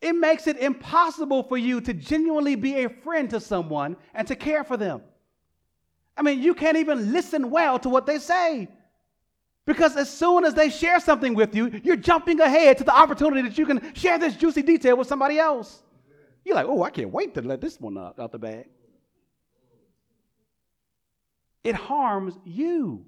It 0.00 0.12
makes 0.12 0.46
it 0.46 0.58
impossible 0.58 1.42
for 1.42 1.56
you 1.56 1.80
to 1.80 1.92
genuinely 1.92 2.54
be 2.54 2.84
a 2.84 2.88
friend 2.88 3.28
to 3.30 3.40
someone 3.40 3.96
and 4.14 4.28
to 4.28 4.36
care 4.36 4.62
for 4.62 4.76
them. 4.76 5.02
I 6.16 6.22
mean, 6.22 6.40
you 6.40 6.54
can't 6.54 6.76
even 6.76 7.12
listen 7.12 7.50
well 7.50 7.80
to 7.80 7.88
what 7.88 8.06
they 8.06 8.20
say. 8.20 8.68
Because 9.64 9.96
as 9.96 10.08
soon 10.08 10.44
as 10.44 10.54
they 10.54 10.70
share 10.70 11.00
something 11.00 11.34
with 11.34 11.56
you, 11.56 11.80
you're 11.82 11.96
jumping 11.96 12.40
ahead 12.40 12.78
to 12.78 12.84
the 12.84 12.96
opportunity 12.96 13.42
that 13.42 13.58
you 13.58 13.66
can 13.66 13.92
share 13.94 14.16
this 14.16 14.36
juicy 14.36 14.62
detail 14.62 14.96
with 14.96 15.08
somebody 15.08 15.40
else. 15.40 15.82
You're 16.46 16.54
like, 16.54 16.66
oh, 16.68 16.84
I 16.84 16.90
can't 16.90 17.10
wait 17.10 17.34
to 17.34 17.42
let 17.42 17.60
this 17.60 17.80
one 17.80 17.98
out, 17.98 18.20
out 18.20 18.30
the 18.30 18.38
bag. 18.38 18.68
It 21.64 21.74
harms 21.74 22.38
you, 22.44 23.04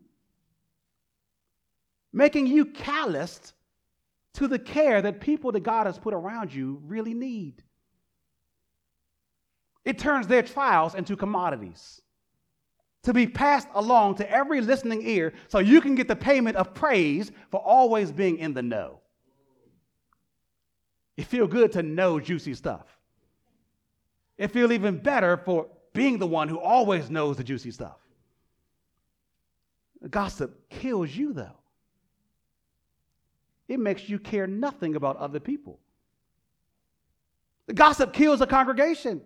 making 2.13 2.49
you 2.49 2.65
calloused 2.65 3.53
to 4.35 4.49
the 4.49 4.59
care 4.59 5.01
that 5.01 5.21
people 5.21 5.53
that 5.53 5.61
God 5.61 5.87
has 5.87 6.01
put 6.01 6.15
around 6.15 6.53
you 6.53 6.83
really 6.85 7.15
need. 7.15 7.63
It 9.85 10.01
turns 10.01 10.27
their 10.27 10.43
trials 10.43 10.97
into 10.97 11.15
commodities 11.15 12.03
to 13.05 13.15
be 13.15 13.29
passed 13.29 13.69
along 13.77 14.17
to 14.17 14.29
every 14.29 14.61
listening 14.61 15.07
ear 15.07 15.33
so 15.47 15.61
you 15.61 15.81
can 15.81 15.95
get 15.95 16.09
the 16.09 16.17
payment 16.17 16.57
of 16.57 16.75
praise 16.75 17.31
for 17.53 17.61
always 17.61 18.11
being 18.11 18.39
in 18.39 18.53
the 18.53 18.63
know. 18.63 18.99
It 21.17 21.27
feels 21.27 21.51
good 21.51 21.71
to 21.73 21.85
know 21.85 22.19
juicy 22.19 22.55
stuff. 22.55 22.98
It 24.39 24.53
feels 24.53 24.71
even 24.71 24.99
better 24.99 25.37
for 25.37 25.67
being 25.93 26.19
the 26.19 26.27
one 26.27 26.49
who 26.49 26.59
always 26.61 27.11
knows 27.11 27.37
the 27.37 27.45
juicy 27.45 27.73
stuff. 27.73 27.99
Gossip 30.09 30.71
kills 30.71 31.11
you, 31.11 31.33
though. 31.33 31.57
It 33.67 33.81
makes 33.81 34.09
you 34.09 34.19
care 34.19 34.47
nothing 34.47 34.95
about 34.95 35.17
other 35.17 35.41
people. 35.41 35.81
The 37.67 37.75
gossip 37.75 38.13
kills 38.13 38.41
a 38.41 38.47
congregation. 38.47 39.21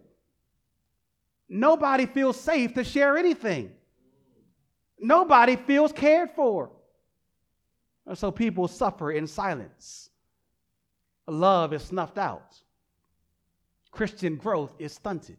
Nobody 1.49 2.07
feels 2.07 2.41
safe 2.41 2.73
to 2.75 2.83
share 2.83 3.19
anything. 3.19 3.71
Nobody 4.99 5.57
feels 5.57 5.93
cared 5.93 6.31
for. 6.31 6.71
And 8.07 8.17
so 8.17 8.31
people 8.31 8.67
suffer 8.67 9.13
in 9.13 9.27
silence. 9.27 10.11
Love 11.29 11.73
is 11.73 11.83
snuffed 11.83 12.19
out. 12.19 12.62
Christian 13.93 14.37
growth 14.37 14.75
is 14.79 14.95
stunted. 14.95 15.39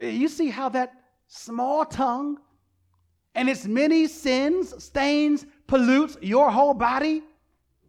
You 0.00 0.28
see 0.28 0.50
how 0.50 0.68
that 0.70 0.92
small 1.28 1.86
tongue 1.86 2.38
and 3.34 3.48
its 3.48 3.66
many 3.66 4.06
sins 4.08 4.74
stains, 4.82 5.46
pollutes 5.66 6.18
your 6.20 6.50
whole 6.50 6.74
body, 6.74 7.22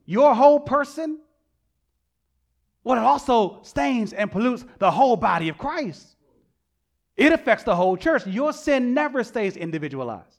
your 0.05 0.33
whole 0.33 0.59
person? 0.59 1.19
Well, 2.83 2.97
it 2.97 3.03
also 3.03 3.61
stains 3.63 4.13
and 4.13 4.31
pollutes 4.31 4.63
the 4.79 4.91
whole 4.91 5.17
body 5.17 5.49
of 5.49 5.57
Christ. 5.57 6.15
It 7.17 7.33
affects 7.33 7.63
the 7.63 7.75
whole 7.75 7.97
church. 7.97 8.25
Your 8.27 8.53
sin 8.53 8.93
never 8.93 9.23
stays 9.23 9.57
individualized. 9.57 10.37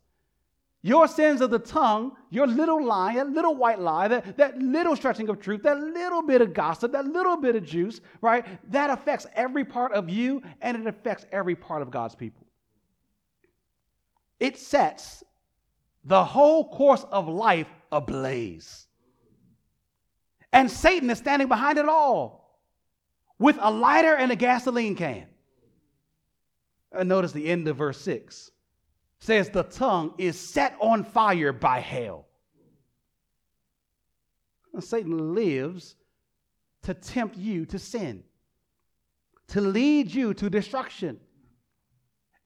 Your 0.85 1.09
sins 1.09 1.41
of 1.41 1.49
the 1.49 1.59
tongue, 1.59 2.13
your 2.29 2.47
little 2.47 2.85
lie, 2.85 3.15
that 3.15 3.31
little 3.31 3.55
white 3.55 3.81
lie, 3.81 4.07
that, 4.07 4.37
that 4.37 4.59
little 4.59 4.95
stretching 4.95 5.31
of 5.31 5.41
truth, 5.41 5.63
that 5.63 5.81
little 5.81 6.21
bit 6.21 6.43
of 6.43 6.53
gossip, 6.53 6.93
that 6.93 7.07
little 7.07 7.39
bit 7.39 7.57
of 7.57 7.65
juice, 7.65 8.03
right? 8.21 8.45
That 8.71 8.91
affects 8.91 9.27
every 9.35 9.65
part 9.65 9.93
of 9.93 10.11
you 10.11 10.43
and 10.61 10.77
it 10.77 10.87
affects 10.87 11.25
every 11.33 11.55
part 11.55 11.81
of 11.81 11.91
God's 11.91 12.15
people. 12.15 12.47
It 14.39 14.59
sets 14.59 15.25
the 16.05 16.23
whole 16.23 16.69
course 16.69 17.07
of 17.11 17.29
life 17.29 17.69
ablaze. 17.91 18.87
And 20.53 20.71
Satan 20.71 21.09
is 21.09 21.17
standing 21.17 21.49
behind 21.49 21.79
it 21.79 21.89
all 21.89 22.61
with 23.39 23.57
a 23.59 23.71
lighter 23.71 24.15
and 24.15 24.31
a 24.31 24.37
gasoline 24.37 24.97
can. 24.97 25.25
And 26.93 27.09
notice 27.09 27.33
the 27.33 27.47
end 27.47 27.69
of 27.69 27.79
verse 27.79 28.03
6 28.03 28.51
says 29.25 29.49
the 29.49 29.63
tongue 29.63 30.13
is 30.19 30.39
set 30.39 30.77
on 30.81 31.03
fire 31.03 31.51
by 31.51 31.81
hell. 31.81 32.27
Satan 34.81 35.35
lives 35.35 35.97
to 36.83 36.93
tempt 36.93 37.35
you 37.39 37.65
to 37.65 37.79
sin, 37.79 38.23
to 39.49 39.63
lead 39.63 40.13
you 40.13 40.35
to 40.35 40.51
destruction. 40.51 41.19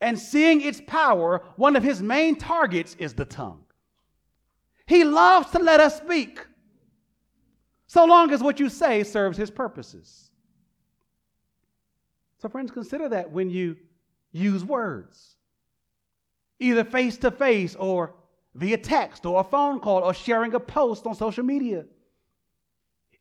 And 0.00 0.16
seeing 0.16 0.60
its 0.60 0.80
power, 0.86 1.42
one 1.56 1.74
of 1.74 1.82
his 1.82 2.00
main 2.00 2.36
targets 2.36 2.94
is 3.00 3.12
the 3.12 3.24
tongue. 3.24 3.64
He 4.86 5.02
loves 5.02 5.50
to 5.50 5.58
let 5.58 5.80
us 5.80 5.96
speak, 5.96 6.46
so 7.88 8.04
long 8.04 8.30
as 8.30 8.40
what 8.40 8.60
you 8.60 8.68
say 8.68 9.02
serves 9.02 9.36
his 9.36 9.50
purposes. 9.50 10.30
So, 12.40 12.48
friends, 12.48 12.70
consider 12.70 13.08
that 13.08 13.32
when 13.32 13.50
you 13.50 13.76
use 14.30 14.64
words 14.64 15.37
either 16.60 16.84
face 16.84 17.16
to 17.18 17.30
face 17.30 17.74
or 17.76 18.14
via 18.54 18.78
text 18.78 19.24
or 19.24 19.40
a 19.40 19.44
phone 19.44 19.80
call 19.80 20.02
or 20.02 20.14
sharing 20.14 20.54
a 20.54 20.60
post 20.60 21.06
on 21.06 21.14
social 21.14 21.44
media. 21.44 21.84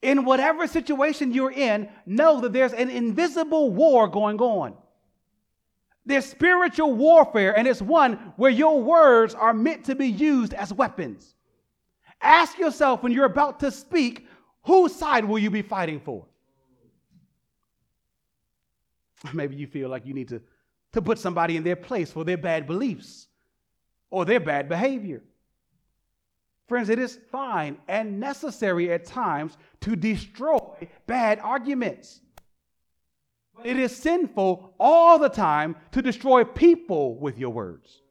In 0.02 0.26
whatever 0.26 0.68
situation 0.68 1.34
you're 1.34 1.52
in, 1.52 1.90
know 2.06 2.42
that 2.42 2.54
there's 2.54 2.74
an 2.74 2.90
invisible 2.90 3.72
war 3.72 4.08
going 4.08 4.40
on. 4.40 4.76
There's 6.06 6.26
spiritual 6.26 6.94
warfare, 6.94 7.58
and 7.58 7.68
it's 7.68 7.82
one 7.82 8.14
where 8.38 8.52
your 8.52 8.82
words 8.82 9.34
are 9.34 9.54
meant 9.54 9.84
to 9.86 9.96
be 9.96 10.08
used 10.08 10.54
as 10.54 10.72
weapons. 10.72 11.36
Ask 12.22 12.58
yourself 12.58 13.04
when 13.04 13.12
you're 13.12 13.26
about 13.26 13.60
to 13.60 13.72
speak, 13.72 14.28
whose 14.64 14.96
side 14.96 15.26
will 15.26 15.40
you 15.40 15.52
be 15.52 15.62
fighting 15.62 16.00
for? 16.00 16.26
Maybe 19.34 19.56
you 19.56 19.68
feel 19.68 19.90
like 19.90 20.06
you 20.06 20.14
need 20.14 20.30
to, 20.30 20.42
to 20.94 21.02
put 21.02 21.20
somebody 21.20 21.58
in 21.58 21.64
their 21.64 21.76
place 21.76 22.12
for 22.12 22.24
their 22.24 22.38
bad 22.38 22.68
beliefs 22.68 23.28
or 24.10 24.26
their 24.26 24.40
bad 24.40 24.70
behavior. 24.70 25.22
Friends, 26.68 26.90
it 26.90 27.00
is 27.00 27.20
fine 27.32 27.78
and 27.88 28.20
necessary 28.20 28.92
at 28.92 29.06
times 29.06 29.58
to 29.82 29.96
destroy 29.96 30.88
bad 31.06 31.40
arguments. 31.40 32.20
But 33.56 33.66
it 33.66 33.78
is 33.78 33.96
sinful 33.96 34.74
all 34.80 35.18
the 35.18 35.30
time 35.30 35.76
to 35.92 36.02
destroy 36.02 36.44
people 36.44 37.18
with 37.18 37.38
your 37.38 37.52
words. 37.52 38.02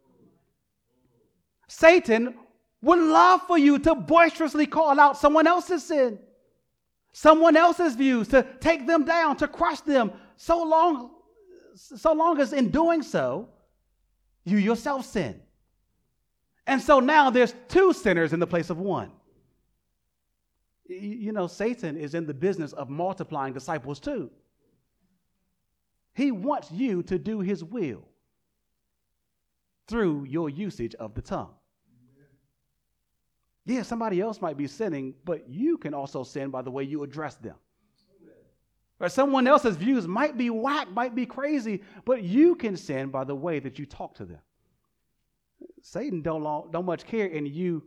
Satan 1.68 2.34
would 2.82 2.98
love 2.98 3.42
for 3.46 3.58
you 3.58 3.78
to 3.80 3.94
boisterously 3.94 4.66
call 4.66 4.98
out 4.98 5.18
someone 5.18 5.46
else's 5.46 5.84
sin, 5.84 6.18
someone 7.12 7.56
else's 7.56 7.94
views, 7.94 8.28
to 8.28 8.46
take 8.60 8.86
them 8.86 9.04
down, 9.04 9.36
to 9.36 9.48
crush 9.48 9.80
them, 9.80 10.12
so 10.36 10.62
long, 10.62 11.15
so 11.76 12.12
long 12.12 12.40
as 12.40 12.52
in 12.52 12.70
doing 12.70 13.02
so, 13.02 13.48
you 14.44 14.58
yourself 14.58 15.04
sin. 15.04 15.40
And 16.66 16.80
so 16.80 17.00
now 17.00 17.30
there's 17.30 17.54
two 17.68 17.92
sinners 17.92 18.32
in 18.32 18.40
the 18.40 18.46
place 18.46 18.70
of 18.70 18.78
one. 18.78 19.10
You 20.88 21.32
know, 21.32 21.46
Satan 21.46 21.96
is 21.96 22.14
in 22.14 22.26
the 22.26 22.34
business 22.34 22.72
of 22.72 22.88
multiplying 22.88 23.52
disciples 23.52 24.00
too. 24.00 24.30
He 26.14 26.32
wants 26.32 26.70
you 26.70 27.02
to 27.04 27.18
do 27.18 27.40
his 27.40 27.62
will 27.62 28.02
through 29.86 30.24
your 30.24 30.48
usage 30.48 30.94
of 30.94 31.14
the 31.14 31.22
tongue. 31.22 31.54
Yeah, 33.66 33.82
somebody 33.82 34.20
else 34.20 34.40
might 34.40 34.56
be 34.56 34.68
sinning, 34.68 35.14
but 35.24 35.48
you 35.48 35.76
can 35.76 35.92
also 35.92 36.22
sin 36.22 36.50
by 36.50 36.62
the 36.62 36.70
way 36.70 36.84
you 36.84 37.02
address 37.02 37.34
them. 37.34 37.56
Or 38.98 39.08
someone 39.08 39.46
else's 39.46 39.76
views 39.76 40.06
might 40.06 40.38
be 40.38 40.48
whack, 40.50 40.90
might 40.90 41.14
be 41.14 41.26
crazy, 41.26 41.82
but 42.04 42.22
you 42.22 42.54
can 42.54 42.76
sin 42.76 43.10
by 43.10 43.24
the 43.24 43.34
way 43.34 43.58
that 43.58 43.78
you 43.78 43.84
talk 43.86 44.14
to 44.16 44.24
them. 44.24 44.40
Satan 45.82 46.22
don't, 46.22 46.42
long, 46.42 46.70
don't 46.70 46.86
much 46.86 47.04
care 47.04 47.26
in 47.26 47.46
you 47.46 47.82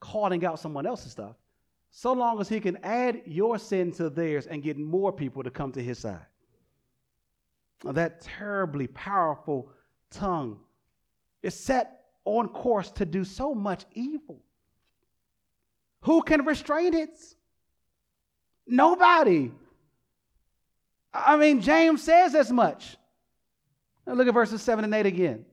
calling 0.00 0.44
out 0.44 0.60
someone 0.60 0.86
else's 0.86 1.12
stuff, 1.12 1.36
so 1.90 2.12
long 2.12 2.40
as 2.40 2.48
he 2.48 2.60
can 2.60 2.76
add 2.84 3.22
your 3.26 3.58
sin 3.58 3.92
to 3.92 4.08
theirs 4.08 4.46
and 4.46 4.62
get 4.62 4.78
more 4.78 5.12
people 5.12 5.42
to 5.42 5.50
come 5.50 5.72
to 5.72 5.82
his 5.82 5.98
side 5.98 6.26
that 7.90 8.20
terribly 8.20 8.86
powerful 8.86 9.68
tongue 10.10 10.58
is 11.42 11.58
set 11.58 12.02
on 12.24 12.48
course 12.48 12.90
to 12.92 13.04
do 13.04 13.24
so 13.24 13.54
much 13.54 13.84
evil. 13.94 14.38
Who 16.02 16.22
can 16.22 16.44
restrain 16.44 16.94
it? 16.94 17.18
Nobody. 18.66 19.50
I 21.12 21.36
mean, 21.36 21.60
James 21.60 22.02
says 22.02 22.34
as 22.34 22.50
much. 22.50 22.96
Now 24.06 24.14
look 24.14 24.28
at 24.28 24.34
verses 24.34 24.62
7 24.62 24.84
and 24.84 24.94
8 24.94 25.06
again. 25.06 25.44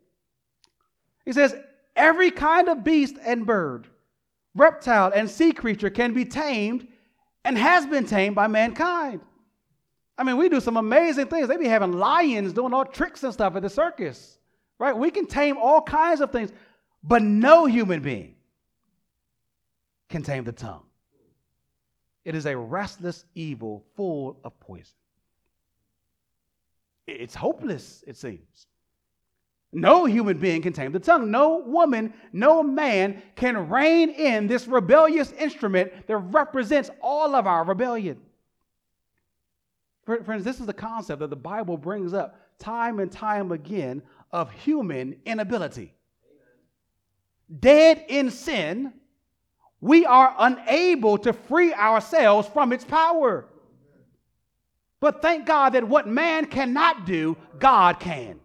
He 1.26 1.34
says, 1.34 1.56
Every 1.96 2.32
kind 2.32 2.70
of 2.70 2.84
beast 2.84 3.18
and 3.24 3.46
bird, 3.46 3.88
reptile 4.56 5.12
and 5.14 5.30
sea 5.30 5.52
creature 5.52 5.90
can 5.90 6.14
be 6.14 6.26
tamed 6.26 6.88
and 7.44 7.58
has 7.58 7.86
been 7.86 8.06
tamed 8.06 8.36
by 8.36 8.48
mankind. 8.48 9.22
I 10.18 10.24
mean, 10.24 10.38
we 10.38 10.50
do 10.50 10.60
some 10.60 10.78
amazing 10.78 11.28
things. 11.28 11.48
They 11.48 11.58
be 11.58 11.68
having 11.68 11.94
lions 11.94 12.54
doing 12.54 12.74
all 12.74 12.86
tricks 12.86 13.24
and 13.24 13.34
stuff 13.34 13.56
at 13.56 13.62
the 13.62 13.70
circus, 13.70 14.38
right? 14.78 14.96
We 14.96 15.12
can 15.12 15.26
tame 15.26 15.58
all 15.58 15.82
kinds 15.82 16.22
of 16.22 16.32
things, 16.32 16.52
but 17.04 17.22
no 17.22 17.66
human 17.66 18.02
being 18.02 18.36
can 20.10 20.24
tame 20.24 20.44
the 20.44 20.52
tongue. 20.52 20.84
It 22.26 22.36
is 22.36 22.46
a 22.46 22.58
restless 22.58 23.26
evil 23.34 23.86
full 23.96 24.40
of 24.44 24.60
poison. 24.60 24.99
It's 27.10 27.36
hopeless, 27.36 28.04
it 28.08 28.18
seems. 28.18 28.68
No 29.72 30.06
human 30.06 30.40
being 30.40 30.62
can 30.62 30.74
tame 30.74 30.92
the 30.92 31.00
tongue. 31.00 31.30
No 31.30 31.60
woman, 31.60 32.14
no 32.34 32.64
man 32.64 33.22
can 33.36 33.70
rein 33.70 34.10
in 34.10 34.48
this 34.48 34.68
rebellious 34.68 35.32
instrument 35.34 36.08
that 36.08 36.18
represents 36.18 36.90
all 37.02 37.36
of 37.36 37.46
our 37.46 37.64
rebellion. 37.64 38.20
Friends, 40.06 40.44
this 40.44 40.60
is 40.60 40.66
the 40.66 40.74
concept 40.74 41.20
that 41.20 41.30
the 41.30 41.36
Bible 41.36 41.78
brings 41.78 42.14
up 42.14 42.40
time 42.58 43.00
and 43.00 43.12
time 43.12 43.52
again 43.52 44.02
of 44.32 44.52
human 44.52 45.18
inability. 45.26 45.94
Dead 47.60 48.06
in 48.08 48.32
sin, 48.32 48.94
we 49.82 50.06
are 50.08 50.36
unable 50.40 51.20
to 51.20 51.32
free 51.32 51.74
ourselves 51.74 52.48
from 52.48 52.74
its 52.74 52.86
power. 52.86 53.46
But 55.00 55.22
thank 55.22 55.46
God 55.46 55.74
that 55.74 55.88
what 55.88 56.08
man 56.08 56.46
cannot 56.46 57.06
do, 57.06 57.38
God 57.58 58.00
can. 58.00 58.40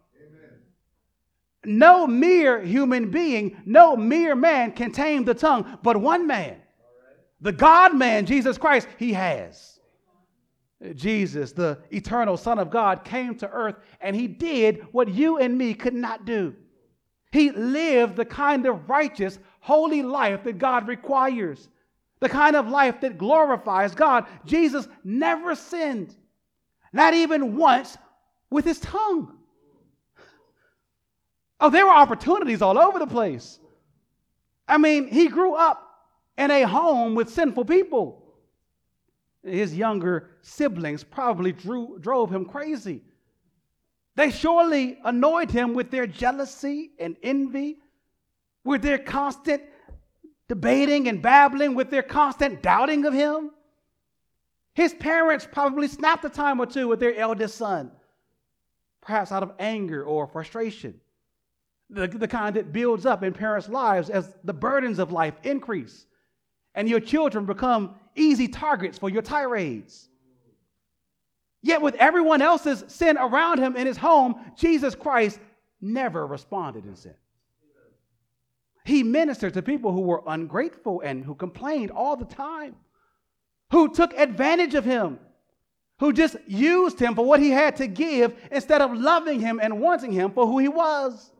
No 1.64 2.06
mere 2.06 2.60
human 2.60 3.10
being, 3.10 3.56
no 3.64 3.96
mere 3.96 4.34
man 4.34 4.72
can 4.72 4.92
tame 4.92 5.24
the 5.24 5.34
tongue, 5.34 5.78
but 5.82 5.96
one 5.96 6.26
man, 6.26 6.58
the 7.40 7.52
God 7.52 7.94
man, 7.96 8.26
Jesus 8.26 8.58
Christ, 8.58 8.86
he 8.98 9.12
has. 9.14 9.80
Jesus, 10.94 11.52
the 11.52 11.78
eternal 11.90 12.36
Son 12.36 12.58
of 12.58 12.70
God, 12.70 13.04
came 13.04 13.34
to 13.36 13.48
earth 13.48 13.76
and 14.00 14.14
he 14.14 14.26
did 14.26 14.86
what 14.92 15.08
you 15.08 15.38
and 15.38 15.56
me 15.56 15.72
could 15.72 15.94
not 15.94 16.26
do. 16.26 16.54
He 17.32 17.50
lived 17.50 18.16
the 18.16 18.24
kind 18.24 18.66
of 18.66 18.88
righteous, 18.88 19.38
holy 19.60 20.02
life 20.02 20.44
that 20.44 20.58
God 20.58 20.86
requires, 20.86 21.68
the 22.20 22.28
kind 22.28 22.54
of 22.54 22.68
life 22.68 23.00
that 23.00 23.18
glorifies 23.18 23.94
God. 23.94 24.26
Jesus 24.44 24.86
never 25.02 25.54
sinned, 25.54 26.14
not 26.94 27.12
even 27.12 27.56
once 27.56 27.98
with 28.48 28.64
his 28.64 28.80
tongue. 28.80 29.36
Oh, 31.60 31.68
there 31.68 31.84
were 31.84 31.92
opportunities 31.92 32.62
all 32.62 32.78
over 32.78 32.98
the 32.98 33.06
place. 33.06 33.58
I 34.66 34.78
mean, 34.78 35.08
he 35.08 35.28
grew 35.28 35.54
up 35.54 35.86
in 36.38 36.50
a 36.50 36.62
home 36.62 37.14
with 37.14 37.28
sinful 37.28 37.66
people 37.66 38.24
his 39.44 39.74
younger 39.74 40.30
siblings 40.42 41.04
probably 41.04 41.52
drew, 41.52 41.98
drove 42.00 42.32
him 42.32 42.44
crazy. 42.44 43.02
They 44.16 44.30
surely 44.30 44.98
annoyed 45.04 45.50
him 45.50 45.74
with 45.74 45.90
their 45.90 46.06
jealousy 46.06 46.92
and 46.98 47.16
envy, 47.22 47.78
with 48.64 48.82
their 48.82 48.98
constant 48.98 49.62
debating 50.48 51.08
and 51.08 51.20
babbling, 51.20 51.74
with 51.74 51.90
their 51.90 52.02
constant 52.02 52.62
doubting 52.62 53.04
of 53.04 53.12
him. 53.12 53.50
His 54.74 54.92
parents 54.94 55.46
probably 55.50 55.88
snapped 55.88 56.24
a 56.24 56.28
time 56.28 56.60
or 56.60 56.66
two 56.66 56.88
with 56.88 57.00
their 57.00 57.16
eldest 57.16 57.56
son, 57.56 57.92
perhaps 59.00 59.32
out 59.32 59.42
of 59.42 59.52
anger 59.58 60.04
or 60.04 60.26
frustration, 60.26 61.00
the, 61.90 62.08
the 62.08 62.28
kind 62.28 62.56
that 62.56 62.72
builds 62.72 63.06
up 63.06 63.22
in 63.22 63.32
parents' 63.32 63.68
lives 63.68 64.10
as 64.10 64.34
the 64.44 64.52
burdens 64.52 64.98
of 64.98 65.12
life 65.12 65.34
increase 65.44 66.06
and 66.74 66.88
your 66.88 67.00
children 67.00 67.46
become 67.46 67.94
easy 68.16 68.48
targets 68.48 68.98
for 68.98 69.08
your 69.08 69.22
tirades. 69.22 70.08
Yet, 71.62 71.80
with 71.80 71.94
everyone 71.94 72.42
else's 72.42 72.84
sin 72.88 73.16
around 73.16 73.58
him 73.58 73.76
in 73.76 73.86
his 73.86 73.96
home, 73.96 74.34
Jesus 74.56 74.94
Christ 74.94 75.40
never 75.80 76.26
responded 76.26 76.84
in 76.84 76.96
sin. 76.96 77.14
He 78.84 79.02
ministered 79.02 79.54
to 79.54 79.62
people 79.62 79.92
who 79.92 80.02
were 80.02 80.22
ungrateful 80.26 81.00
and 81.00 81.24
who 81.24 81.34
complained 81.34 81.90
all 81.90 82.16
the 82.16 82.26
time, 82.26 82.76
who 83.74 83.88
took 83.88 84.16
advantage 84.16 84.76
of 84.76 84.84
him, 84.84 85.18
who 85.98 86.12
just 86.12 86.36
used 86.46 87.00
him 87.00 87.16
for 87.16 87.24
what 87.24 87.40
he 87.40 87.50
had 87.50 87.74
to 87.74 87.88
give 87.88 88.32
instead 88.52 88.80
of 88.80 88.96
loving 88.96 89.40
him 89.40 89.58
and 89.60 89.80
wanting 89.80 90.12
him 90.12 90.30
for 90.30 90.46
who 90.46 90.60
he 90.60 90.68
was. 90.68 91.32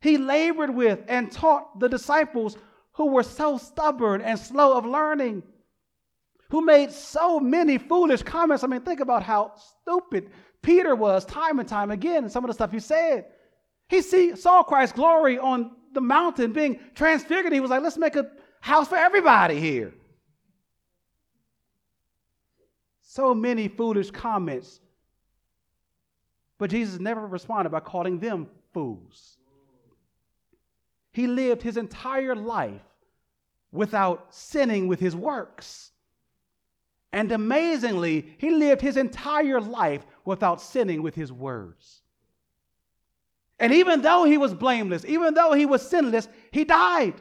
He 0.00 0.16
labored 0.16 0.74
with 0.74 1.00
and 1.08 1.30
taught 1.30 1.78
the 1.78 1.88
disciples 1.90 2.56
who 2.92 3.08
were 3.08 3.22
so 3.22 3.58
stubborn 3.58 4.22
and 4.22 4.38
slow 4.38 4.74
of 4.78 4.86
learning, 4.86 5.42
who 6.48 6.64
made 6.64 6.90
so 6.90 7.38
many 7.38 7.76
foolish 7.76 8.22
comments. 8.22 8.64
I 8.64 8.68
mean, 8.68 8.80
think 8.80 9.00
about 9.00 9.22
how 9.22 9.52
stupid 9.82 10.30
Peter 10.62 10.96
was 10.96 11.26
time 11.26 11.58
and 11.58 11.68
time 11.68 11.90
again, 11.90 12.22
and 12.22 12.32
some 12.32 12.42
of 12.42 12.48
the 12.48 12.54
stuff 12.54 12.72
he 12.72 12.80
said. 12.80 13.26
He 13.90 14.00
see, 14.00 14.34
saw 14.34 14.62
Christ's 14.62 14.96
glory 14.96 15.38
on 15.38 15.72
the 15.92 16.00
mountain 16.00 16.54
being 16.54 16.80
transfigured. 16.94 17.52
He 17.52 17.60
was 17.60 17.70
like, 17.70 17.82
let's 17.82 17.98
make 17.98 18.16
a 18.16 18.30
house 18.62 18.88
for 18.88 18.96
everybody 18.96 19.60
here. 19.60 19.92
So 23.14 23.34
many 23.34 23.68
foolish 23.68 24.10
comments. 24.10 24.80
But 26.56 26.70
Jesus 26.70 26.98
never 26.98 27.26
responded 27.26 27.68
by 27.68 27.80
calling 27.80 28.18
them 28.18 28.48
fools. 28.72 29.36
He 31.12 31.26
lived 31.26 31.60
his 31.60 31.76
entire 31.76 32.34
life 32.34 32.80
without 33.70 34.34
sinning 34.34 34.88
with 34.88 34.98
his 34.98 35.14
works. 35.14 35.90
And 37.12 37.30
amazingly, 37.32 38.34
he 38.38 38.48
lived 38.48 38.80
his 38.80 38.96
entire 38.96 39.60
life 39.60 40.06
without 40.24 40.62
sinning 40.62 41.02
with 41.02 41.14
his 41.14 41.30
words. 41.30 42.00
And 43.58 43.74
even 43.74 44.00
though 44.00 44.24
he 44.24 44.38
was 44.38 44.54
blameless, 44.54 45.04
even 45.04 45.34
though 45.34 45.52
he 45.52 45.66
was 45.66 45.86
sinless, 45.86 46.28
he 46.50 46.64
died. 46.64 47.20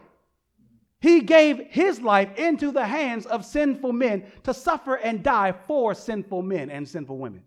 He 1.02 1.22
gave 1.22 1.60
his 1.70 2.00
life 2.00 2.38
into 2.38 2.72
the 2.72 2.86
hands 2.86 3.26
of 3.26 3.44
sinful 3.44 3.92
men 3.92 4.24
to 4.44 4.54
suffer 4.54 4.96
and 4.96 5.24
die 5.24 5.52
for 5.68 5.96
sinful 5.96 6.44
men 6.44 6.70
and 6.70 6.88
sinful 6.88 7.18
women. 7.18 7.42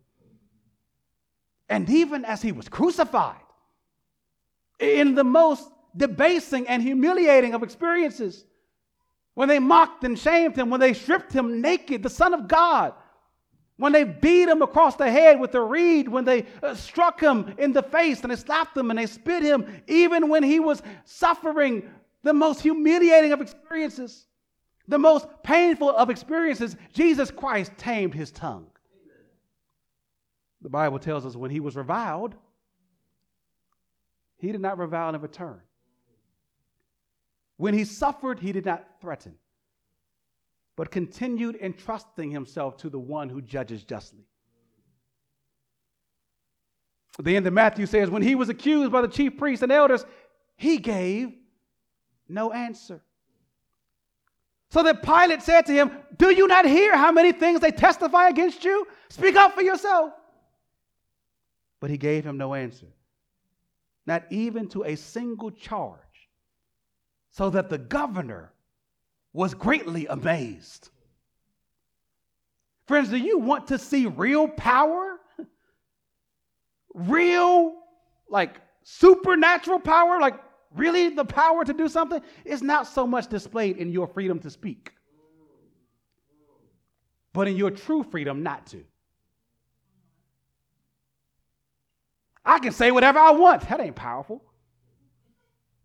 And 1.68 1.88
even 1.88 2.24
as 2.24 2.42
he 2.42 2.50
was 2.50 2.68
crucified, 2.68 3.40
in 4.80 5.14
the 5.14 5.22
most 5.22 5.70
debasing 5.96 6.66
and 6.66 6.82
humiliating 6.82 7.54
of 7.54 7.62
experiences. 7.62 8.44
when 9.34 9.48
they 9.48 9.58
mocked 9.58 10.04
and 10.04 10.18
shamed 10.18 10.56
him, 10.56 10.70
when 10.70 10.80
they 10.80 10.92
stripped 10.92 11.32
him 11.32 11.60
naked, 11.60 12.02
the 12.02 12.10
Son 12.10 12.34
of 12.34 12.46
God, 12.46 12.92
when 13.76 13.92
they 13.92 14.04
beat 14.04 14.48
him 14.48 14.62
across 14.62 14.94
the 14.94 15.10
head 15.10 15.40
with 15.40 15.54
a 15.54 15.60
reed, 15.60 16.08
when 16.08 16.24
they 16.24 16.46
uh, 16.62 16.74
struck 16.74 17.20
him 17.20 17.52
in 17.58 17.72
the 17.72 17.82
face 17.82 18.20
and 18.22 18.30
they 18.30 18.36
slapped 18.36 18.76
him 18.76 18.90
and 18.90 18.98
they 18.98 19.06
spit 19.06 19.42
him, 19.42 19.82
even 19.88 20.28
when 20.28 20.44
he 20.44 20.60
was 20.60 20.82
suffering 21.04 21.88
the 22.24 22.32
most 22.32 22.62
humiliating 22.62 23.32
of 23.32 23.40
experiences, 23.40 24.26
the 24.88 24.98
most 24.98 25.26
painful 25.42 25.90
of 25.90 26.10
experiences, 26.10 26.76
Jesus 26.92 27.30
Christ 27.30 27.70
tamed 27.76 28.14
his 28.14 28.32
tongue. 28.32 28.66
The 30.62 30.70
Bible 30.70 30.98
tells 30.98 31.26
us 31.26 31.36
when 31.36 31.50
he 31.50 31.60
was 31.60 31.76
reviled, 31.76 32.34
he 34.38 34.50
did 34.50 34.60
not 34.60 34.78
revile 34.78 35.14
in 35.14 35.20
return. 35.20 35.60
When 37.58 37.74
he 37.74 37.84
suffered, 37.84 38.40
he 38.40 38.52
did 38.52 38.64
not 38.64 38.84
threaten, 39.00 39.34
but 40.76 40.90
continued 40.90 41.56
entrusting 41.60 42.30
himself 42.30 42.78
to 42.78 42.88
the 42.88 42.98
one 42.98 43.28
who 43.28 43.42
judges 43.42 43.84
justly. 43.84 44.24
The 47.22 47.36
end 47.36 47.46
of 47.46 47.52
Matthew 47.52 47.86
says, 47.86 48.10
when 48.10 48.22
he 48.22 48.34
was 48.34 48.48
accused 48.48 48.90
by 48.90 49.02
the 49.02 49.08
chief 49.08 49.36
priests 49.36 49.62
and 49.62 49.70
elders, 49.70 50.04
he 50.56 50.78
gave 50.78 51.32
no 52.28 52.52
answer. 52.52 53.02
So 54.70 54.82
that 54.82 55.02
Pilate 55.02 55.42
said 55.42 55.66
to 55.66 55.72
him, 55.72 55.92
Do 56.16 56.34
you 56.34 56.48
not 56.48 56.66
hear 56.66 56.96
how 56.96 57.12
many 57.12 57.32
things 57.32 57.60
they 57.60 57.70
testify 57.70 58.28
against 58.28 58.64
you? 58.64 58.86
Speak 59.08 59.36
up 59.36 59.54
for 59.54 59.62
yourself. 59.62 60.12
But 61.80 61.90
he 61.90 61.96
gave 61.96 62.24
him 62.24 62.36
no 62.36 62.54
answer, 62.54 62.88
not 64.06 64.24
even 64.30 64.68
to 64.70 64.84
a 64.84 64.96
single 64.96 65.50
charge, 65.50 66.00
so 67.30 67.50
that 67.50 67.68
the 67.68 67.78
governor 67.78 68.52
was 69.32 69.54
greatly 69.54 70.06
amazed. 70.06 70.90
Friends, 72.86 73.10
do 73.10 73.16
you 73.16 73.38
want 73.38 73.68
to 73.68 73.78
see 73.78 74.06
real 74.06 74.48
power? 74.48 75.18
Real, 76.94 77.74
like 78.28 78.60
supernatural 78.82 79.80
power? 79.80 80.20
Like 80.20 80.38
really 80.74 81.10
the 81.10 81.24
power 81.24 81.64
to 81.64 81.72
do 81.72 81.88
something? 81.88 82.20
Is 82.44 82.62
not 82.62 82.86
so 82.86 83.06
much 83.06 83.28
displayed 83.28 83.76
in 83.78 83.90
your 83.90 84.06
freedom 84.06 84.38
to 84.40 84.50
speak, 84.50 84.92
but 87.32 87.48
in 87.48 87.56
your 87.56 87.70
true 87.70 88.02
freedom 88.02 88.42
not 88.42 88.66
to. 88.68 88.84
I 92.44 92.58
can 92.58 92.72
say 92.72 92.90
whatever 92.90 93.18
I 93.18 93.30
want. 93.30 93.68
That 93.68 93.80
ain't 93.80 93.96
powerful. 93.96 94.42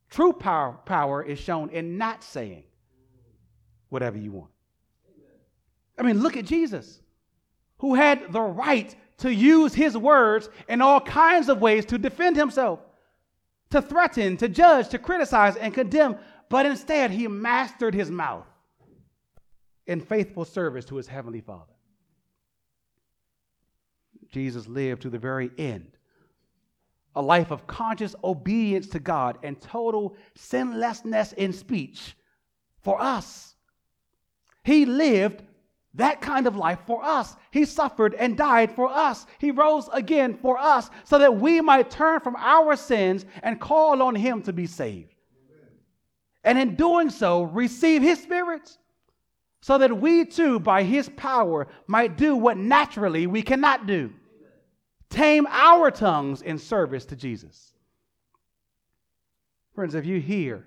True 0.09 0.33
power, 0.33 0.77
power 0.85 1.23
is 1.23 1.39
shown 1.39 1.69
in 1.69 1.97
not 1.97 2.23
saying 2.23 2.63
whatever 3.89 4.17
you 4.17 4.31
want. 4.31 4.51
I 5.97 6.03
mean, 6.03 6.19
look 6.21 6.37
at 6.37 6.45
Jesus, 6.45 7.01
who 7.77 7.93
had 7.93 8.31
the 8.31 8.41
right 8.41 8.95
to 9.17 9.33
use 9.33 9.73
his 9.73 9.97
words 9.97 10.49
in 10.67 10.81
all 10.81 11.01
kinds 11.01 11.49
of 11.49 11.61
ways 11.61 11.85
to 11.85 11.97
defend 11.97 12.37
himself, 12.37 12.79
to 13.72 13.82
threaten, 13.82 14.38
to 14.38 14.49
judge, 14.49 14.89
to 14.89 14.97
criticize, 14.97 15.55
and 15.55 15.74
condemn, 15.74 16.17
but 16.49 16.65
instead 16.65 17.11
he 17.11 17.28
mastered 17.28 17.93
his 17.93 18.09
mouth 18.09 18.47
in 19.86 20.01
faithful 20.01 20.45
service 20.45 20.86
to 20.86 20.95
his 20.95 21.07
heavenly 21.07 21.41
Father. 21.41 21.74
Jesus 24.32 24.67
lived 24.67 25.01
to 25.01 25.09
the 25.09 25.20
very 25.20 25.51
end 25.57 25.97
a 27.15 27.22
life 27.22 27.51
of 27.51 27.67
conscious 27.67 28.15
obedience 28.24 28.88
to 28.88 28.99
God 28.99 29.39
and 29.43 29.59
total 29.59 30.15
sinlessness 30.36 31.34
in 31.34 31.51
speech 31.51 32.15
for 32.82 33.01
us. 33.01 33.55
He 34.63 34.86
lived 34.86 35.43
that 35.95 36.21
kind 36.21 36.47
of 36.47 36.55
life 36.55 36.79
for 36.85 37.03
us. 37.03 37.35
He 37.51 37.65
suffered 37.65 38.13
and 38.13 38.37
died 38.37 38.71
for 38.71 38.87
us. 38.87 39.25
He 39.39 39.51
rose 39.51 39.89
again 39.91 40.37
for 40.37 40.57
us 40.57 40.89
so 41.03 41.17
that 41.17 41.37
we 41.37 41.61
might 41.61 41.89
turn 41.89 42.19
from 42.19 42.35
our 42.37 42.75
sins 42.75 43.25
and 43.41 43.59
call 43.59 44.01
on 44.01 44.15
Him 44.15 44.41
to 44.43 44.53
be 44.53 44.67
saved. 44.67 45.15
And 46.43 46.57
in 46.57 46.75
doing 46.75 47.09
so, 47.09 47.43
receive 47.43 48.01
His 48.01 48.21
Spirit 48.21 48.77
so 49.61 49.77
that 49.77 49.99
we 49.99 50.25
too, 50.25 50.59
by 50.59 50.83
His 50.83 51.09
power, 51.09 51.67
might 51.87 52.17
do 52.17 52.35
what 52.35 52.57
naturally 52.57 53.27
we 53.27 53.41
cannot 53.41 53.87
do 53.87 54.13
tame 55.09 55.47
our 55.49 55.89
tongues 55.89 56.43
in 56.43 56.57
service 56.57 57.03
to 57.03 57.15
Jesus. 57.15 57.73
Friends, 59.73 59.95
if 59.95 60.05
you 60.05 60.19
hear 60.19 60.65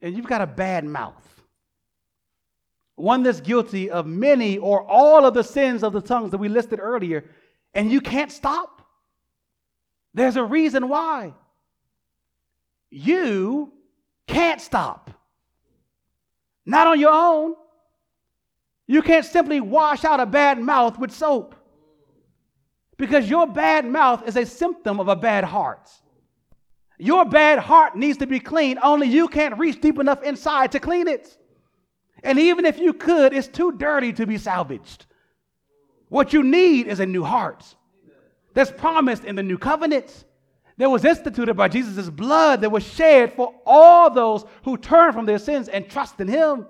and 0.00 0.14
you've 0.14 0.26
got 0.26 0.40
a 0.40 0.46
bad 0.46 0.84
mouth, 0.84 1.39
one 3.00 3.22
that's 3.22 3.40
guilty 3.40 3.90
of 3.90 4.06
many 4.06 4.58
or 4.58 4.82
all 4.82 5.26
of 5.26 5.34
the 5.34 5.44
sins 5.44 5.82
of 5.82 5.92
the 5.92 6.00
tongues 6.00 6.30
that 6.30 6.38
we 6.38 6.48
listed 6.48 6.78
earlier, 6.80 7.24
and 7.74 7.90
you 7.90 8.00
can't 8.00 8.30
stop, 8.30 8.86
there's 10.14 10.36
a 10.36 10.44
reason 10.44 10.88
why. 10.88 11.34
You 12.90 13.72
can't 14.26 14.60
stop. 14.60 15.10
Not 16.66 16.86
on 16.86 16.98
your 16.98 17.12
own. 17.12 17.54
You 18.86 19.02
can't 19.02 19.24
simply 19.24 19.60
wash 19.60 20.04
out 20.04 20.18
a 20.18 20.26
bad 20.26 20.60
mouth 20.60 20.98
with 20.98 21.12
soap. 21.12 21.54
Because 22.96 23.30
your 23.30 23.46
bad 23.46 23.86
mouth 23.86 24.26
is 24.26 24.36
a 24.36 24.44
symptom 24.44 25.00
of 25.00 25.08
a 25.08 25.16
bad 25.16 25.44
heart. 25.44 25.88
Your 26.98 27.24
bad 27.24 27.60
heart 27.60 27.96
needs 27.96 28.18
to 28.18 28.26
be 28.26 28.40
clean, 28.40 28.78
only 28.82 29.06
you 29.06 29.28
can't 29.28 29.58
reach 29.58 29.80
deep 29.80 29.98
enough 29.98 30.22
inside 30.22 30.72
to 30.72 30.80
clean 30.80 31.08
it. 31.08 31.38
And 32.22 32.38
even 32.38 32.64
if 32.64 32.78
you 32.78 32.92
could, 32.92 33.32
it's 33.32 33.48
too 33.48 33.72
dirty 33.72 34.12
to 34.14 34.26
be 34.26 34.38
salvaged. 34.38 35.06
What 36.08 36.32
you 36.32 36.42
need 36.42 36.86
is 36.86 37.00
a 37.00 37.06
new 37.06 37.24
heart 37.24 37.64
that's 38.52 38.70
promised 38.70 39.24
in 39.24 39.36
the 39.36 39.42
new 39.42 39.58
covenant 39.58 40.24
that 40.76 40.90
was 40.90 41.04
instituted 41.04 41.54
by 41.54 41.68
Jesus' 41.68 42.10
blood 42.10 42.62
that 42.62 42.70
was 42.70 42.82
shed 42.84 43.34
for 43.34 43.54
all 43.64 44.10
those 44.10 44.44
who 44.64 44.76
turn 44.76 45.12
from 45.12 45.26
their 45.26 45.38
sins 45.38 45.68
and 45.68 45.88
trust 45.88 46.20
in 46.20 46.28
Him. 46.28 46.66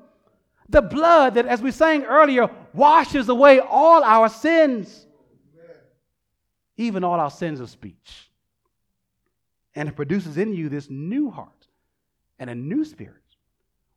The 0.68 0.82
blood 0.82 1.34
that, 1.34 1.46
as 1.46 1.62
we 1.62 1.70
sang 1.70 2.04
earlier, 2.04 2.50
washes 2.74 3.28
away 3.28 3.60
all 3.60 4.04
our 4.04 4.28
sins 4.28 5.06
even 6.80 7.04
all 7.04 7.20
our 7.20 7.30
sins 7.30 7.60
of 7.60 7.70
speech. 7.70 8.30
And 9.74 9.88
it 9.88 9.96
produces 9.96 10.36
in 10.36 10.54
you 10.54 10.68
this 10.68 10.88
new 10.90 11.30
heart 11.30 11.68
and 12.38 12.50
a 12.50 12.54
new 12.54 12.84
spirit 12.84 13.16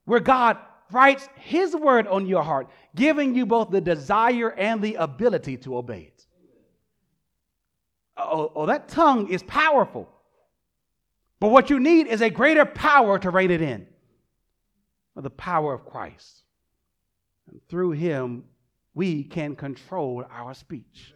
where 0.06 0.20
God 0.20 0.58
writes 0.94 1.28
His 1.36 1.76
word 1.76 2.08
on 2.08 2.26
your 2.26 2.44
heart, 2.44 2.70
giving 2.96 3.36
you 3.36 3.46
both 3.46 3.72
the 3.72 3.82
desire 3.82 4.52
and 4.52 4.82
the 4.82 4.96
ability 4.96 5.58
to 5.58 5.78
obey 5.78 6.12
it. 6.14 6.26
Oh, 8.16 8.52
oh, 8.56 8.66
that 8.68 8.88
tongue 8.88 9.30
is 9.30 9.42
powerful. 9.44 10.08
But 11.40 11.50
what 11.50 11.70
you 11.70 11.80
need 11.80 12.08
is 12.08 12.22
a 12.22 12.30
greater 12.30 12.64
power 12.64 13.20
to 13.20 13.30
rein 13.30 13.52
it 13.52 13.62
in 13.62 13.88
the 15.16 15.30
power 15.30 15.74
of 15.74 15.86
Christ. 15.86 16.44
And 17.50 17.62
through 17.68 17.92
Him, 17.92 18.46
we 18.94 19.24
can 19.24 19.56
control 19.56 20.24
our 20.32 20.54
speech. 20.54 21.14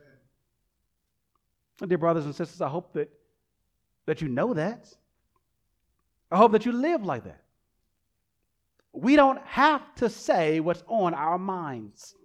Dear 1.85 1.97
brothers 1.97 2.25
and 2.25 2.35
sisters, 2.35 2.61
I 2.61 2.69
hope 2.69 2.93
that, 2.93 3.09
that 4.05 4.21
you 4.21 4.27
know 4.27 4.53
that. 4.53 4.87
I 6.31 6.37
hope 6.37 6.51
that 6.53 6.65
you 6.65 6.71
live 6.71 7.03
like 7.03 7.23
that. 7.23 7.41
We 8.93 9.15
don't 9.15 9.41
have 9.45 9.81
to 9.95 10.09
say 10.09 10.59
what's 10.59 10.83
on 10.87 11.13
our 11.13 11.37
minds. 11.37 12.15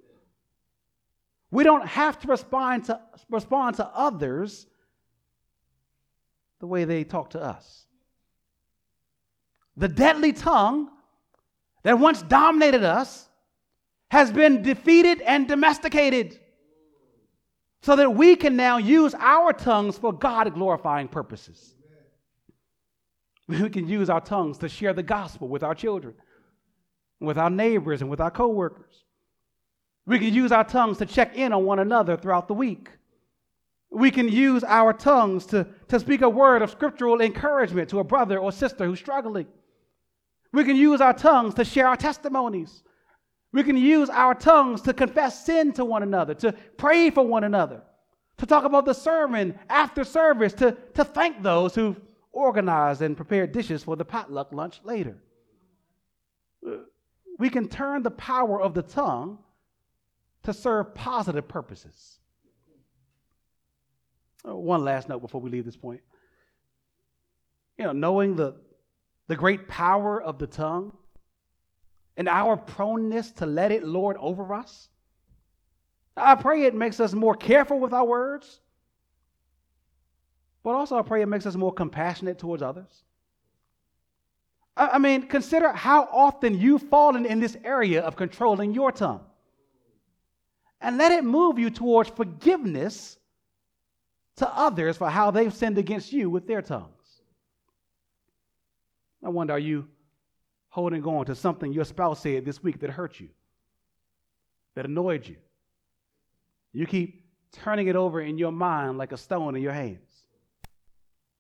We 1.51 1.65
don't 1.65 1.87
have 1.87 2.19
to 2.21 2.29
respond 2.29 2.87
to, 2.87 3.01
respond 3.29 3.77
to 3.77 3.87
others 3.87 4.67
the 6.61 6.67
way 6.67 6.85
they 6.85 7.05
talk 7.05 7.31
to 7.31 7.43
us. 7.43 7.87
The 9.77 9.89
deadly 9.89 10.33
tongue 10.33 10.89
that 11.83 11.99
once 11.99 12.23
dominated 12.23 12.85
us 12.85 13.29
has 14.11 14.31
been 14.31 14.63
defeated 14.63 15.21
and 15.23 15.49
domesticated 15.49 16.39
so 17.83 17.97
that 17.97 18.11
we 18.15 18.37
can 18.37 18.57
now 18.57 18.77
use 18.77 19.15
our 19.19 19.53
tongues 19.53 19.99
for 19.99 20.13
God 20.13 20.53
glorifying 20.55 21.09
purposes. 21.09 21.75
We 23.49 23.69
can 23.69 23.89
use 23.89 24.09
our 24.09 24.21
tongues 24.21 24.57
to 24.59 24.69
share 24.69 24.95
the 24.95 25.03
gospel 25.03 25.49
with 25.49 25.63
our 25.63 25.75
children, 25.75 26.15
with 27.23 27.39
our 27.39 27.51
neighbors, 27.51 28.01
and 28.01 28.11
with 28.11 28.21
our 28.21 28.31
coworkers. 28.31 29.05
We 30.07 30.19
can 30.19 30.35
use 30.35 30.53
our 30.53 30.65
tongues 30.65 30.99
to 30.99 31.07
check 31.07 31.37
in 31.37 31.53
on 31.53 31.65
one 31.65 31.79
another 31.79 32.17
throughout 32.17 32.49
the 32.49 32.55
week. 32.55 32.91
We 33.91 34.11
can 34.11 34.29
use 34.29 34.65
our 34.65 34.93
tongues 34.93 35.47
to, 35.47 35.67
to 35.89 36.01
speak 36.01 36.23
a 36.23 36.29
word 36.29 36.63
of 36.63 36.71
scriptural 36.71 37.21
encouragement 37.21 37.91
to 37.91 38.01
a 38.01 38.05
brother 38.05 38.39
or 38.39 38.51
sister 38.51 38.85
who's 38.85 38.99
struggling. 38.99 39.47
We 40.53 40.65
can 40.65 40.77
use 40.77 41.01
our 41.01 41.13
tongues 41.13 41.55
to 41.55 41.65
share 41.65 41.89
our 41.89 41.97
testimonies 41.97 42.83
we 43.53 43.63
can 43.63 43.77
use 43.77 44.09
our 44.09 44.35
tongues 44.35 44.81
to 44.83 44.95
confess 44.95 45.45
sin 45.45 45.73
to 45.75 45.85
one 45.85 46.03
another, 46.03 46.35
to 46.35 46.53
pray 46.77 47.11
for 47.11 47.23
one 47.27 47.45
another, 47.45 47.83
to 48.39 48.47
talk 48.47 48.65
about 48.65 48.87
the 48.87 48.95
sermon 48.95 49.59
after 49.69 50.05
service, 50.05 50.55
to, 50.55 50.77
to 50.95 51.05
thank 51.05 51.43
those 51.43 51.75
who've 51.75 52.01
organized 52.33 53.03
and 53.03 53.17
prepared 53.17 53.53
dishes 53.53 53.85
for 53.85 53.95
the 53.95 54.05
potluck 54.05 54.53
lunch 54.53 54.81
later. 54.85 55.19
We 57.43 57.51
can 57.51 57.67
turn 57.67 58.05
the 58.05 58.11
power 58.13 58.63
of 58.63 58.73
the 58.73 58.83
tongue 58.83 59.37
to 60.45 60.53
serve 60.55 60.95
positive 60.95 61.49
purposes. 61.49 62.21
Uh, 64.49 64.55
one 64.55 64.85
last 64.85 65.09
note 65.09 65.19
before 65.19 65.41
we 65.41 65.51
leave 65.51 65.65
this 65.65 65.75
point. 65.75 66.03
You 67.79 67.87
know, 67.87 67.93
knowing 67.93 68.37
the, 68.37 68.55
the 69.27 69.35
great 69.35 69.67
power 69.67 70.23
of 70.23 70.39
the 70.39 70.47
tongue 70.47 70.93
and 72.17 72.29
our 72.29 72.57
proneness 72.57 73.33
to 73.33 73.47
let 73.47 73.73
it 73.73 73.83
lord 73.83 74.17
over 74.21 74.55
us, 74.55 74.89
I 76.17 76.37
pray 76.37 76.63
it 76.63 76.77
makes 76.77 77.01
us 77.01 77.13
more 77.13 77.35
careful 77.35 77.81
with 77.81 77.93
our 77.93 78.05
words, 78.05 78.61
but 80.63 80.77
also 80.77 80.97
I 80.97 81.03
pray 81.03 81.23
it 81.23 81.29
makes 81.29 81.47
us 81.47 81.57
more 81.57 81.73
compassionate 81.73 82.39
towards 82.39 82.63
others. 82.63 83.03
I 84.77 84.99
mean, 84.99 85.27
consider 85.27 85.71
how 85.73 86.09
often 86.11 86.59
you've 86.59 86.83
fallen 86.83 87.27
in 87.27 87.41
this 87.41 87.57
area 87.63 88.03
of 88.03 88.17
controlling 88.17 88.73
your 88.73 88.91
tongue. 88.91 89.21
And 90.81 90.97
let 90.97 91.13
it 91.13 91.25
move 91.25 91.59
you 91.59 91.71
towards 91.71 92.09
forgiveness 92.09 93.19
to 94.37 94.49
others 94.49 94.97
for 94.97 95.11
how 95.11 95.31
they've 95.31 95.53
sinned 95.53 95.79
against 95.79 96.13
you 96.13 96.31
with 96.31 96.47
their 96.47 96.63
tongues. 96.63 96.89
I 99.25 99.29
wonder, 99.29 99.53
are 99.53 99.59
you 99.59 99.87
holding 100.69 101.05
on 101.05 101.27
to 101.27 101.35
something 101.35 101.73
your 101.73 101.85
spouse 101.85 102.21
said 102.21 102.45
this 102.45 102.63
week 102.63 102.81
that 102.81 102.91
hurt 102.91 103.21
you, 103.21 103.29
that 104.75 104.87
annoyed 104.87 105.29
you? 105.29 105.37
You 106.73 106.87
keep 106.87 107.27
turning 107.53 107.89
it 107.89 107.97
over 107.97 108.23
in 108.23 108.39
your 108.39 108.53
mind 108.53 108.97
like 108.97 109.13
a 109.13 109.19
stone 109.19 109.55
in 109.55 109.63
your 109.63 109.73
hands. 109.73 110.12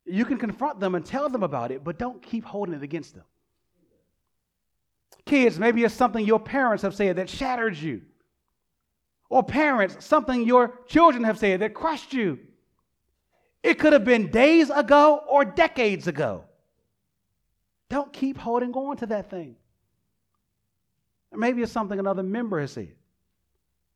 You 0.05 0.25
can 0.25 0.39
confront 0.39 0.81
them 0.81 0.95
and 0.95 1.05
tell 1.05 1.29
them 1.29 1.43
about 1.43 1.71
it, 1.71 1.85
but 1.85 1.99
don't 1.99 2.21
keep 2.23 2.45
holding 2.45 2.75
it 2.75 2.83
against 2.83 3.15
them. 3.15 3.25
Kids, 5.25 5.59
maybe 5.59 5.85
it's 5.85 5.95
something 5.95 6.25
your 6.25 6.41
parents 6.41 6.83
have 6.83 6.95
said 6.95 7.17
that 7.17 7.31
shattered 7.31 7.77
you. 7.77 8.03
Or 9.31 9.43
parents, 9.43 10.05
something 10.05 10.45
your 10.45 10.81
children 10.87 11.25
have 11.25 11.39
said 11.39 11.61
that 11.61 11.75
crushed 11.75 12.13
you. 12.13 12.41
It 13.63 13.79
could 13.79 13.93
have 13.93 14.05
been 14.05 14.31
days 14.31 14.71
ago 14.71 15.23
or 15.29 15.45
decades 15.45 16.09
ago. 16.09 16.45
Don't 17.89 18.13
keep 18.13 18.37
holding 18.37 18.73
on 18.73 18.97
to 18.99 19.07
that 19.07 19.31
thing. 19.31 19.57
Or 21.31 21.39
maybe 21.39 21.63
it's 21.63 21.73
something 21.73 21.99
another 21.99 22.23
member 22.23 22.61
has 22.61 22.73
said, 22.73 22.95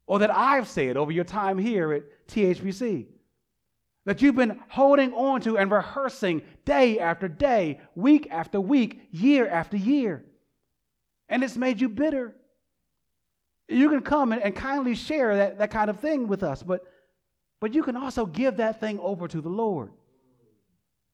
or 0.06 0.20
that 0.20 0.34
I've 0.34 0.68
said 0.68 0.96
over 0.96 1.10
your 1.10 1.24
time 1.24 1.58
here 1.58 1.92
at 1.92 2.04
THBC 2.28 3.06
that 4.06 4.22
you've 4.22 4.36
been 4.36 4.60
holding 4.68 5.12
on 5.12 5.40
to 5.42 5.58
and 5.58 5.70
rehearsing 5.70 6.40
day 6.64 6.98
after 7.00 7.28
day, 7.28 7.80
week 7.96 8.28
after 8.30 8.60
week, 8.60 9.08
year 9.10 9.48
after 9.48 9.76
year. 9.76 10.24
And 11.28 11.42
it's 11.42 11.56
made 11.56 11.80
you 11.80 11.88
bitter. 11.88 12.34
You 13.68 13.90
can 13.90 14.00
come 14.00 14.32
and, 14.32 14.40
and 14.40 14.54
kindly 14.54 14.94
share 14.94 15.36
that, 15.36 15.58
that 15.58 15.72
kind 15.72 15.90
of 15.90 15.98
thing 15.98 16.28
with 16.28 16.44
us, 16.44 16.62
but, 16.62 16.84
but 17.60 17.74
you 17.74 17.82
can 17.82 17.96
also 17.96 18.26
give 18.26 18.58
that 18.58 18.78
thing 18.78 19.00
over 19.00 19.26
to 19.26 19.40
the 19.40 19.48
Lord 19.48 19.90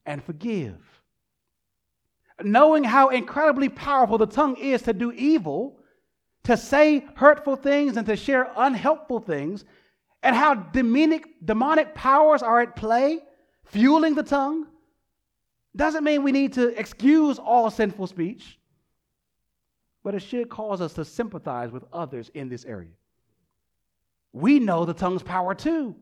and 0.04 0.22
forgive. 0.22 0.76
Knowing 2.42 2.84
how 2.84 3.08
incredibly 3.08 3.70
powerful 3.70 4.18
the 4.18 4.26
tongue 4.26 4.56
is 4.56 4.82
to 4.82 4.92
do 4.92 5.12
evil, 5.12 5.78
to 6.44 6.58
say 6.58 7.06
hurtful 7.14 7.56
things 7.56 7.96
and 7.96 8.06
to 8.06 8.16
share 8.16 8.52
unhelpful 8.54 9.20
things, 9.20 9.64
and 10.22 10.36
how 10.36 10.54
demonic, 10.54 11.26
demonic 11.44 11.94
powers 11.94 12.42
are 12.42 12.60
at 12.60 12.76
play, 12.76 13.20
fueling 13.64 14.14
the 14.14 14.22
tongue, 14.22 14.66
doesn't 15.74 16.04
mean 16.04 16.22
we 16.22 16.32
need 16.32 16.52
to 16.54 16.78
excuse 16.78 17.38
all 17.38 17.70
sinful 17.70 18.06
speech, 18.06 18.58
but 20.04 20.14
it 20.14 20.20
should 20.20 20.48
cause 20.48 20.80
us 20.80 20.92
to 20.94 21.04
sympathize 21.04 21.70
with 21.70 21.84
others 21.92 22.30
in 22.34 22.48
this 22.48 22.64
area. 22.64 22.90
We 24.32 24.58
know 24.58 24.84
the 24.84 24.94
tongue's 24.94 25.22
power 25.22 25.54
too, 25.54 25.94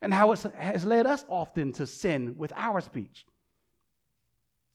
and 0.00 0.12
how 0.12 0.32
it 0.32 0.42
has 0.58 0.84
led 0.84 1.06
us 1.06 1.24
often 1.28 1.72
to 1.74 1.86
sin 1.86 2.34
with 2.36 2.52
our 2.56 2.80
speech. 2.80 3.24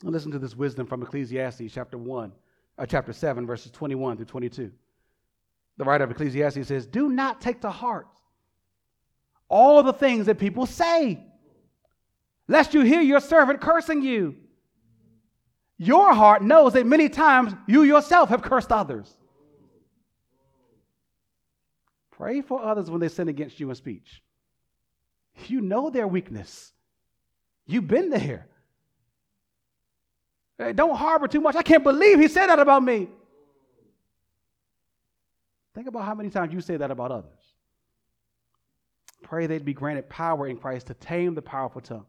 Listen 0.04 0.32
to 0.32 0.40
this 0.40 0.56
wisdom 0.56 0.86
from 0.86 1.02
Ecclesiastes 1.02 1.74
chapter 1.74 1.98
1, 1.98 2.32
uh, 2.78 2.86
chapter 2.86 3.12
7, 3.12 3.46
verses 3.46 3.72
21 3.72 4.18
through 4.18 4.26
22. 4.26 4.72
The 5.78 5.84
writer 5.84 6.04
of 6.04 6.12
Ecclesiastes 6.12 6.68
says, 6.68 6.86
Do 6.86 7.10
not 7.10 7.42
take 7.42 7.62
to 7.62 7.70
heart 7.70 8.08
all 9.50 9.84
the 9.84 9.94
things 9.94 10.26
that 10.26 10.40
people 10.40 10.66
say, 10.66 11.24
lest 12.48 12.74
you 12.74 12.82
hear 12.82 13.02
your 13.02 13.20
servant 13.20 13.62
cursing 13.62 14.02
you. 14.02 14.36
Your 15.78 16.14
heart 16.14 16.42
knows 16.42 16.74
that 16.74 16.86
many 16.86 17.08
times 17.08 17.54
you 17.68 17.84
yourself 17.84 18.30
have 18.30 18.42
cursed 18.42 18.72
others. 18.72 19.14
Pray 22.12 22.42
for 22.42 22.64
others 22.64 22.90
when 22.90 23.00
they 23.00 23.10
sin 23.10 23.28
against 23.28 23.60
you 23.60 23.70
in 23.70 23.76
speech. 23.76 24.24
You 25.46 25.62
know 25.62 25.92
their 25.92 26.08
weakness. 26.08 26.74
You've 27.68 27.88
been 27.88 28.10
there. 28.10 28.48
Hey, 30.58 30.74
don't 30.74 30.96
harbor 30.96 31.28
too 31.28 31.42
much. 31.42 31.56
I 31.56 31.62
can't 31.62 31.84
believe 31.84 32.20
he 32.20 32.28
said 32.28 32.48
that 32.48 32.58
about 32.58 32.82
me. 32.82 33.08
Think 35.76 35.88
about 35.88 36.06
how 36.06 36.16
many 36.16 36.32
times 36.32 36.52
you 36.52 36.62
say 36.62 36.78
that 36.78 36.90
about 36.90 37.12
others. 37.12 37.37
Pray 39.24 39.48
they'd 39.48 39.66
be 39.66 39.74
granted 39.74 40.10
power 40.10 40.48
in 40.48 40.58
Christ 40.58 40.88
to 40.88 40.94
tame 40.94 41.36
the 41.36 41.42
powerful 41.42 41.82
tongue. 41.82 42.06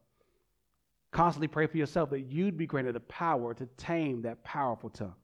Constantly 1.11 1.49
pray 1.49 1.67
for 1.67 1.79
yourself 1.79 2.11
that 2.11 2.21
you'd 2.21 2.57
be 2.57 2.67
granted 2.67 2.95
the 2.95 3.01
power 3.01 3.55
to 3.55 3.67
tame 3.77 4.23
that 4.23 4.45
powerful 4.45 4.91
tongue. 4.91 5.15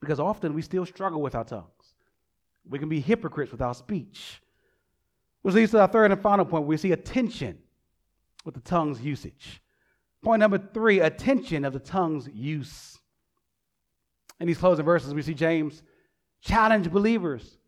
Because 0.00 0.20
often 0.20 0.52
we 0.54 0.62
still 0.62 0.84
struggle 0.84 1.22
with 1.22 1.34
our 1.34 1.44
tongues. 1.44 1.94
We 2.68 2.78
can 2.78 2.88
be 2.88 3.00
hypocrites 3.00 3.52
with 3.52 3.62
our 3.62 3.74
speech. 3.74 4.42
Which 5.42 5.54
leads 5.54 5.72
to 5.72 5.80
our 5.80 5.88
third 5.88 6.10
and 6.10 6.20
final 6.20 6.44
point. 6.44 6.66
We 6.66 6.76
see 6.76 6.92
attention 6.92 7.58
with 8.44 8.54
the 8.54 8.60
tongue's 8.60 9.00
usage. 9.00 9.62
Point 10.22 10.40
number 10.40 10.58
three 10.58 11.00
attention 11.00 11.64
of 11.64 11.72
the 11.72 11.78
tongue's 11.78 12.28
use. 12.32 12.98
In 14.40 14.46
these 14.46 14.58
closing 14.58 14.84
verses, 14.84 15.14
we 15.14 15.22
see 15.22 15.34
James 15.34 15.82
challenge 16.40 16.90
believers 16.90 17.58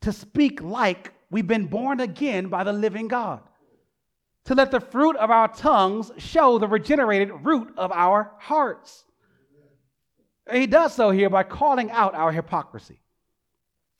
to 0.00 0.12
speak 0.12 0.62
like 0.62 1.12
we've 1.30 1.46
been 1.46 1.66
born 1.66 2.00
again 2.00 2.48
by 2.48 2.64
the 2.64 2.72
living 2.72 3.08
God. 3.08 3.40
To 4.46 4.54
let 4.54 4.70
the 4.70 4.80
fruit 4.80 5.16
of 5.16 5.30
our 5.30 5.48
tongues 5.48 6.10
show 6.18 6.58
the 6.58 6.66
regenerated 6.66 7.30
root 7.42 7.72
of 7.76 7.92
our 7.92 8.32
hearts. 8.38 9.04
He 10.50 10.66
does 10.66 10.94
so 10.94 11.10
here 11.10 11.30
by 11.30 11.44
calling 11.44 11.90
out 11.90 12.14
our 12.14 12.32
hypocrisy. 12.32 13.00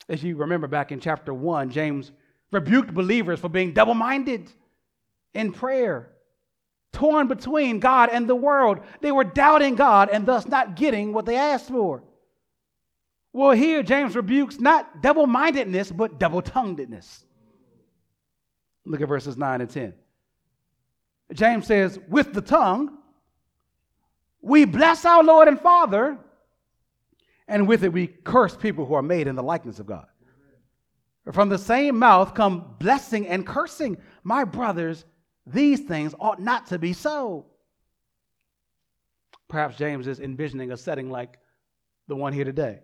As 0.08 0.24
you 0.24 0.36
remember 0.36 0.66
back 0.66 0.90
in 0.90 0.98
chapter 0.98 1.32
1, 1.32 1.70
James 1.70 2.10
rebuked 2.50 2.92
believers 2.92 3.38
for 3.38 3.48
being 3.48 3.72
double 3.72 3.94
minded 3.94 4.50
in 5.34 5.52
prayer, 5.52 6.10
torn 6.92 7.28
between 7.28 7.78
God 7.78 8.08
and 8.10 8.28
the 8.28 8.34
world. 8.34 8.80
They 9.00 9.12
were 9.12 9.22
doubting 9.22 9.76
God 9.76 10.08
and 10.10 10.26
thus 10.26 10.48
not 10.48 10.74
getting 10.74 11.12
what 11.12 11.26
they 11.26 11.36
asked 11.36 11.68
for. 11.68 12.02
Well, 13.32 13.52
here 13.52 13.82
James 13.82 14.16
rebukes 14.16 14.58
not 14.58 15.02
double 15.02 15.26
mindedness, 15.26 15.92
but 15.92 16.18
double 16.18 16.42
tonguedness. 16.42 17.24
Look 18.84 19.00
at 19.00 19.08
verses 19.08 19.36
9 19.36 19.60
and 19.60 19.70
10. 19.70 19.94
James 21.32 21.66
says, 21.66 21.98
With 22.08 22.32
the 22.32 22.40
tongue, 22.40 22.98
we 24.42 24.64
bless 24.64 25.04
our 25.04 25.22
Lord 25.22 25.48
and 25.48 25.60
Father, 25.60 26.18
and 27.46 27.68
with 27.68 27.84
it 27.84 27.92
we 27.92 28.08
curse 28.08 28.56
people 28.56 28.84
who 28.84 28.94
are 28.94 29.02
made 29.02 29.26
in 29.26 29.36
the 29.36 29.42
likeness 29.42 29.78
of 29.78 29.86
God. 29.86 30.06
From 31.32 31.48
the 31.48 31.58
same 31.58 31.98
mouth 31.98 32.34
come 32.34 32.74
blessing 32.80 33.28
and 33.28 33.46
cursing. 33.46 33.98
My 34.24 34.42
brothers, 34.42 35.04
these 35.46 35.80
things 35.80 36.14
ought 36.18 36.40
not 36.40 36.66
to 36.68 36.78
be 36.78 36.92
so. 36.92 37.46
Perhaps 39.48 39.76
James 39.76 40.06
is 40.06 40.18
envisioning 40.18 40.72
a 40.72 40.76
setting 40.76 41.10
like 41.10 41.38
the 42.08 42.16
one 42.16 42.32
here 42.32 42.44
today. 42.44 42.80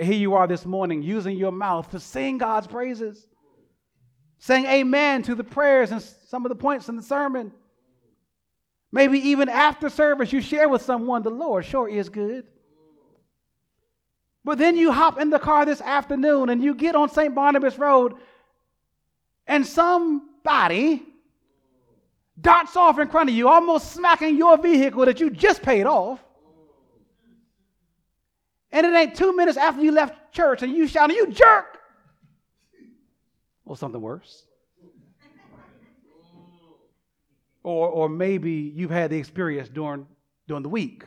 Here 0.00 0.14
you 0.14 0.34
are 0.34 0.46
this 0.46 0.66
morning 0.66 1.02
using 1.02 1.36
your 1.36 1.52
mouth 1.52 1.90
to 1.90 2.00
sing 2.00 2.38
God's 2.38 2.66
praises, 2.66 3.26
saying 4.38 4.66
amen 4.66 5.22
to 5.24 5.34
the 5.34 5.44
prayers 5.44 5.90
and 5.90 6.02
some 6.02 6.44
of 6.44 6.50
the 6.50 6.56
points 6.56 6.88
in 6.88 6.96
the 6.96 7.02
sermon. 7.02 7.52
Maybe 8.92 9.18
even 9.18 9.48
after 9.48 9.88
service, 9.88 10.32
you 10.32 10.40
share 10.40 10.68
with 10.68 10.82
someone, 10.82 11.22
the 11.22 11.30
Lord 11.30 11.64
sure 11.64 11.88
is 11.88 12.08
good. 12.08 12.46
But 14.44 14.58
then 14.58 14.76
you 14.76 14.92
hop 14.92 15.20
in 15.20 15.30
the 15.30 15.38
car 15.38 15.66
this 15.66 15.80
afternoon 15.80 16.50
and 16.50 16.62
you 16.62 16.74
get 16.74 16.94
on 16.94 17.08
St. 17.08 17.34
Barnabas 17.34 17.78
Road, 17.78 18.14
and 19.46 19.66
somebody 19.66 21.02
darts 22.40 22.76
off 22.76 22.98
in 22.98 23.08
front 23.08 23.30
of 23.30 23.36
you, 23.36 23.48
almost 23.48 23.92
smacking 23.92 24.36
your 24.36 24.58
vehicle 24.58 25.04
that 25.06 25.20
you 25.20 25.30
just 25.30 25.62
paid 25.62 25.86
off. 25.86 26.20
And 28.76 28.84
it 28.84 28.94
ain't 28.94 29.14
two 29.14 29.34
minutes 29.34 29.56
after 29.56 29.80
you 29.80 29.90
left 29.90 30.34
church 30.34 30.62
and 30.62 30.70
you 30.70 30.86
shouting, 30.86 31.16
You 31.16 31.32
jerk! 31.32 31.78
Or 33.64 33.74
something 33.74 34.02
worse. 34.02 34.44
or, 37.62 37.88
or 37.88 38.08
maybe 38.10 38.52
you've 38.52 38.90
had 38.90 39.10
the 39.10 39.16
experience 39.16 39.70
during, 39.70 40.06
during 40.46 40.62
the 40.62 40.68
week. 40.68 41.04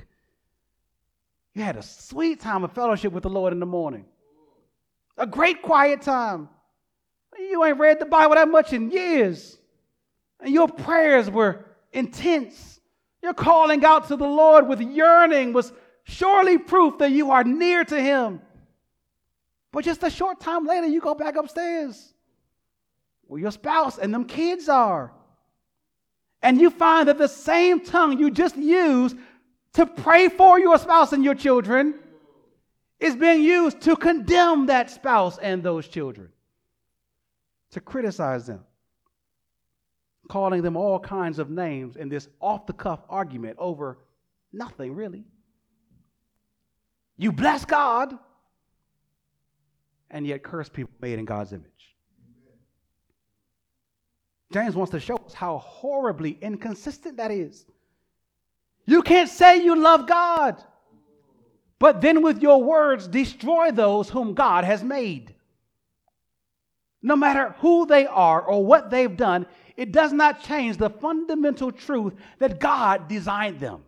You 1.53 1.61
had 1.61 1.77
a 1.77 1.83
sweet 1.83 2.39
time 2.39 2.63
of 2.63 2.73
fellowship 2.73 3.13
with 3.13 3.21
the 3.21 3.29
Lord 3.29 3.53
in 3.53 3.59
the 3.59 3.67
morning, 3.67 4.05
a 5.15 5.27
great 5.27 5.61
quiet 5.61 6.01
time. 6.01 6.49
You 7.37 7.63
ain't 7.65 7.77
read 7.77 7.99
the 7.99 8.07
Bible 8.07 8.33
that 8.33 8.49
much 8.49 8.73
in 8.73 8.89
years. 8.89 9.59
And 10.39 10.51
your 10.51 10.67
prayers 10.67 11.29
were 11.29 11.65
intense. 11.93 12.79
Your 13.21 13.35
calling 13.35 13.85
out 13.85 14.07
to 14.07 14.15
the 14.15 14.27
Lord 14.27 14.67
with 14.67 14.81
yearning 14.81 15.53
was 15.53 15.71
surely 16.09 16.57
proof 16.57 16.97
that 16.99 17.11
you 17.11 17.31
are 17.31 17.43
near 17.43 17.83
to 17.83 18.01
Him. 18.01 18.41
But 19.71 19.85
just 19.85 20.03
a 20.03 20.09
short 20.09 20.39
time 20.39 20.65
later, 20.65 20.87
you 20.87 20.99
go 20.99 21.15
back 21.15 21.35
upstairs 21.35 22.13
where 23.27 23.39
your 23.39 23.51
spouse 23.51 23.97
and 23.97 24.13
them 24.13 24.25
kids 24.25 24.67
are. 24.67 25.13
And 26.41 26.59
you 26.59 26.69
find 26.69 27.07
that 27.09 27.17
the 27.17 27.27
same 27.27 27.83
tongue 27.83 28.17
you 28.17 28.31
just 28.31 28.55
used 28.55 29.17
to 29.73 29.85
pray 29.85 30.29
for 30.29 30.59
your 30.59 30.77
spouse 30.77 31.13
and 31.13 31.23
your 31.23 31.35
children 31.35 31.95
is 32.99 33.15
being 33.15 33.43
used 33.43 33.81
to 33.81 33.95
condemn 33.95 34.65
that 34.67 34.89
spouse 34.89 35.37
and 35.37 35.61
those 35.61 35.87
children, 35.87 36.29
to 37.71 37.79
criticize 37.79 38.47
them 38.47 38.63
calling 40.29 40.61
them 40.61 40.77
all 40.77 40.99
kinds 40.99 41.39
of 41.39 41.49
names 41.49 41.97
in 41.97 42.07
this 42.07 42.29
off 42.39 42.65
the 42.67 42.73
cuff 42.73 43.01
argument 43.09 43.57
over 43.59 43.97
nothing 44.53 44.93
really. 44.93 45.25
You 47.19 47.33
bless 47.33 47.65
God 47.65 48.17
and 50.09 50.25
yet 50.25 50.41
curse 50.41 50.69
people 50.69 50.93
made 51.01 51.19
in 51.19 51.25
God's 51.25 51.51
image. 51.51 51.65
James 54.53 54.73
wants 54.73 54.91
to 54.91 55.01
show 55.01 55.17
us 55.17 55.33
how 55.33 55.57
horribly 55.57 56.37
inconsistent 56.41 57.17
that 57.17 57.29
is. 57.29 57.65
You 58.85 59.01
can't 59.01 59.29
say 59.29 59.61
you 59.61 59.75
love 59.75 60.07
God, 60.07 60.63
but 61.77 61.99
then 61.99 62.23
with 62.23 62.41
your 62.41 62.63
words 62.63 63.05
destroy 63.05 63.71
those 63.71 64.09
whom 64.09 64.33
God 64.33 64.63
has 64.63 64.81
made. 64.81 65.35
No 67.01 67.17
matter 67.17 67.53
who 67.59 67.85
they 67.85 68.07
are 68.07 68.41
or 68.41 68.65
what 68.65 68.89
they've 68.89 69.15
done, 69.15 69.45
it 69.75 69.91
does 69.91 70.13
not 70.13 70.41
change 70.41 70.77
the 70.77 70.89
fundamental 70.89 71.73
truth 71.73 72.13
that 72.39 72.61
God 72.61 73.09
designed 73.09 73.59
them. 73.59 73.83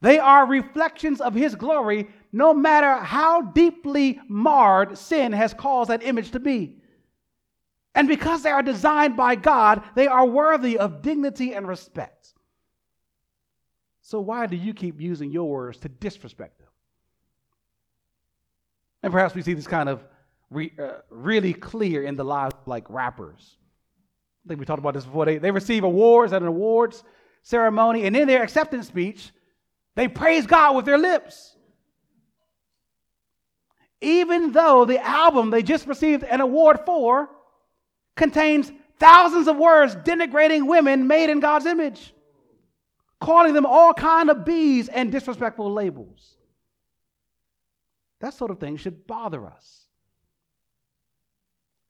They 0.00 0.18
are 0.18 0.46
reflections 0.46 1.20
of 1.20 1.34
His 1.34 1.54
glory, 1.54 2.08
no 2.32 2.52
matter 2.52 2.96
how 2.96 3.42
deeply 3.42 4.20
marred 4.28 4.98
sin 4.98 5.32
has 5.32 5.54
caused 5.54 5.90
that 5.90 6.02
image 6.02 6.32
to 6.32 6.40
be. 6.40 6.76
And 7.94 8.08
because 8.08 8.42
they 8.42 8.50
are 8.50 8.62
designed 8.62 9.16
by 9.16 9.36
God, 9.36 9.82
they 9.94 10.06
are 10.06 10.26
worthy 10.26 10.78
of 10.78 11.00
dignity 11.00 11.54
and 11.54 11.66
respect. 11.66 12.34
So, 14.02 14.20
why 14.20 14.46
do 14.46 14.56
you 14.56 14.74
keep 14.74 15.00
using 15.00 15.32
your 15.32 15.48
words 15.48 15.78
to 15.78 15.88
disrespect 15.88 16.58
them? 16.58 16.68
And 19.02 19.12
perhaps 19.12 19.34
we 19.34 19.42
see 19.42 19.54
this 19.54 19.66
kind 19.66 19.88
of 19.88 20.04
re, 20.50 20.72
uh, 20.78 20.98
really 21.10 21.54
clear 21.54 22.02
in 22.04 22.16
the 22.16 22.24
lives 22.24 22.54
of 22.54 22.68
like 22.68 22.88
rappers 22.90 23.56
I 24.46 24.48
think 24.48 24.60
we 24.60 24.66
talked 24.66 24.78
about 24.78 24.94
this 24.94 25.04
before. 25.04 25.24
They, 25.24 25.38
they 25.38 25.50
receive 25.50 25.82
awards 25.82 26.32
at 26.32 26.40
an 26.40 26.46
awards 26.46 27.02
ceremony, 27.42 28.06
and 28.06 28.16
in 28.16 28.28
their 28.28 28.44
acceptance 28.44 28.86
speech, 28.86 29.32
they 29.96 30.06
praise 30.06 30.46
God 30.46 30.76
with 30.76 30.84
their 30.84 30.98
lips. 30.98 31.56
Even 34.00 34.52
though 34.52 34.84
the 34.84 35.04
album 35.04 35.50
they 35.50 35.62
just 35.62 35.86
received 35.86 36.22
an 36.22 36.40
award 36.40 36.80
for 36.86 37.30
contains 38.14 38.70
thousands 38.98 39.48
of 39.48 39.56
words 39.56 39.96
denigrating 39.96 40.68
women 40.68 41.06
made 41.06 41.30
in 41.30 41.40
God's 41.40 41.66
image, 41.66 42.14
calling 43.20 43.54
them 43.54 43.66
all 43.66 43.94
kind 43.94 44.30
of 44.30 44.44
bees 44.44 44.88
and 44.88 45.10
disrespectful 45.10 45.72
labels. 45.72 46.36
That 48.20 48.34
sort 48.34 48.50
of 48.50 48.60
thing 48.60 48.76
should 48.76 49.06
bother 49.06 49.46
us. 49.46 49.86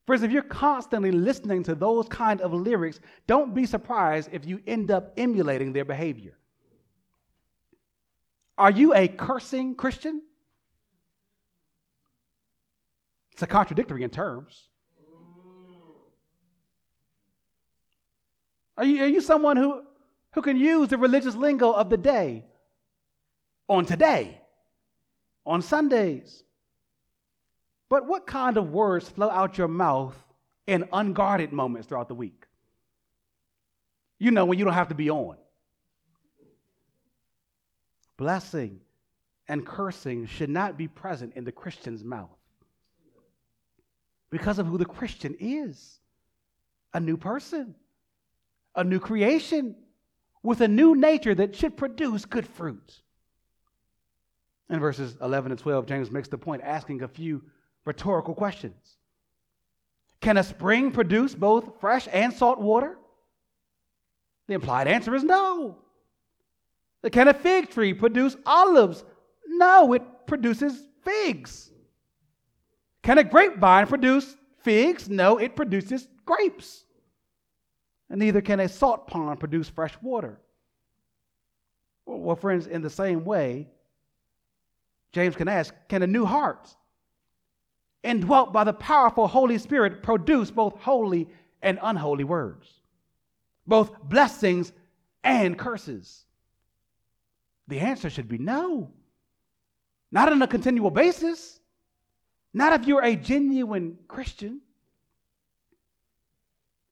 Friends, 0.06 0.22
if 0.22 0.30
you're 0.30 0.42
constantly 0.42 1.10
listening 1.10 1.64
to 1.64 1.74
those 1.74 2.08
kind 2.08 2.40
of 2.40 2.52
lyrics, 2.52 3.00
don't 3.26 3.52
be 3.52 3.66
surprised 3.66 4.30
if 4.32 4.46
you 4.46 4.60
end 4.64 4.92
up 4.92 5.12
emulating 5.16 5.72
their 5.72 5.84
behavior. 5.84 6.38
Are 8.58 8.70
you 8.70 8.94
a 8.94 9.08
cursing 9.08 9.74
Christian? 9.74 10.22
It's 13.32 13.42
a 13.42 13.46
contradictory 13.46 14.02
in 14.02 14.10
terms. 14.10 14.68
Are 18.78 18.84
you, 18.84 19.04
are 19.04 19.08
you 19.08 19.20
someone 19.20 19.56
who, 19.56 19.82
who 20.32 20.42
can 20.42 20.56
use 20.56 20.88
the 20.88 20.98
religious 20.98 21.34
lingo 21.34 21.72
of 21.72 21.90
the 21.90 21.96
day 21.96 22.44
on 23.68 23.84
today, 23.84 24.40
on 25.44 25.62
Sundays? 25.62 26.44
But 27.88 28.06
what 28.06 28.26
kind 28.26 28.56
of 28.56 28.70
words 28.70 29.08
flow 29.08 29.30
out 29.30 29.58
your 29.58 29.68
mouth 29.68 30.16
in 30.66 30.88
unguarded 30.92 31.52
moments 31.52 31.88
throughout 31.88 32.08
the 32.08 32.14
week? 32.14 32.46
You 34.18 34.30
know, 34.30 34.44
when 34.44 34.58
you 34.58 34.64
don't 34.64 34.74
have 34.74 34.88
to 34.88 34.94
be 34.94 35.10
on. 35.10 35.36
Blessing 38.16 38.80
and 39.48 39.66
cursing 39.66 40.26
should 40.26 40.50
not 40.50 40.76
be 40.76 40.88
present 40.88 41.34
in 41.36 41.44
the 41.44 41.52
Christian's 41.52 42.02
mouth 42.02 42.30
because 44.30 44.58
of 44.58 44.66
who 44.66 44.78
the 44.78 44.84
Christian 44.84 45.36
is 45.38 46.00
a 46.94 47.00
new 47.00 47.16
person, 47.16 47.74
a 48.74 48.82
new 48.82 48.98
creation 48.98 49.76
with 50.42 50.60
a 50.60 50.68
new 50.68 50.94
nature 50.94 51.34
that 51.34 51.54
should 51.54 51.76
produce 51.76 52.24
good 52.24 52.46
fruit. 52.46 53.02
In 54.70 54.80
verses 54.80 55.16
11 55.20 55.52
and 55.52 55.60
12, 55.60 55.86
James 55.86 56.10
makes 56.10 56.28
the 56.28 56.38
point 56.38 56.62
asking 56.62 57.02
a 57.02 57.08
few 57.08 57.42
rhetorical 57.84 58.34
questions. 58.34 58.96
Can 60.20 60.38
a 60.38 60.42
spring 60.42 60.90
produce 60.90 61.34
both 61.34 61.80
fresh 61.80 62.08
and 62.12 62.32
salt 62.32 62.58
water? 62.58 62.98
The 64.48 64.54
implied 64.54 64.88
answer 64.88 65.14
is 65.14 65.22
no. 65.22 65.78
Can 67.12 67.28
a 67.28 67.34
fig 67.34 67.70
tree 67.70 67.94
produce 67.94 68.36
olives? 68.44 69.04
No, 69.46 69.92
it 69.92 70.02
produces 70.26 70.82
figs. 71.04 71.70
Can 73.02 73.18
a 73.18 73.24
grapevine 73.24 73.86
produce 73.86 74.36
figs? 74.62 75.08
No, 75.08 75.38
it 75.38 75.54
produces 75.54 76.08
grapes. 76.24 76.84
And 78.10 78.18
neither 78.18 78.40
can 78.40 78.60
a 78.60 78.68
salt 78.68 79.06
pond 79.06 79.38
produce 79.38 79.68
fresh 79.68 79.94
water. 80.02 80.40
Well, 82.04 82.36
friends, 82.36 82.66
in 82.66 82.82
the 82.82 82.90
same 82.90 83.24
way, 83.24 83.68
James 85.12 85.36
can 85.36 85.48
ask 85.48 85.74
Can 85.88 86.02
a 86.02 86.06
new 86.06 86.24
heart 86.24 86.68
indwelt 88.02 88.52
by 88.52 88.64
the 88.64 88.72
powerful 88.72 89.26
Holy 89.26 89.58
Spirit 89.58 90.02
produce 90.02 90.50
both 90.50 90.78
holy 90.80 91.28
and 91.62 91.78
unholy 91.82 92.24
words, 92.24 92.68
both 93.66 94.00
blessings 94.02 94.72
and 95.24 95.58
curses? 95.58 96.25
The 97.68 97.80
answer 97.80 98.10
should 98.10 98.28
be 98.28 98.38
no. 98.38 98.90
Not 100.12 100.30
on 100.30 100.40
a 100.42 100.46
continual 100.46 100.90
basis. 100.90 101.60
Not 102.54 102.72
if 102.80 102.86
you're 102.86 103.04
a 103.04 103.16
genuine 103.16 103.98
Christian. 104.08 104.60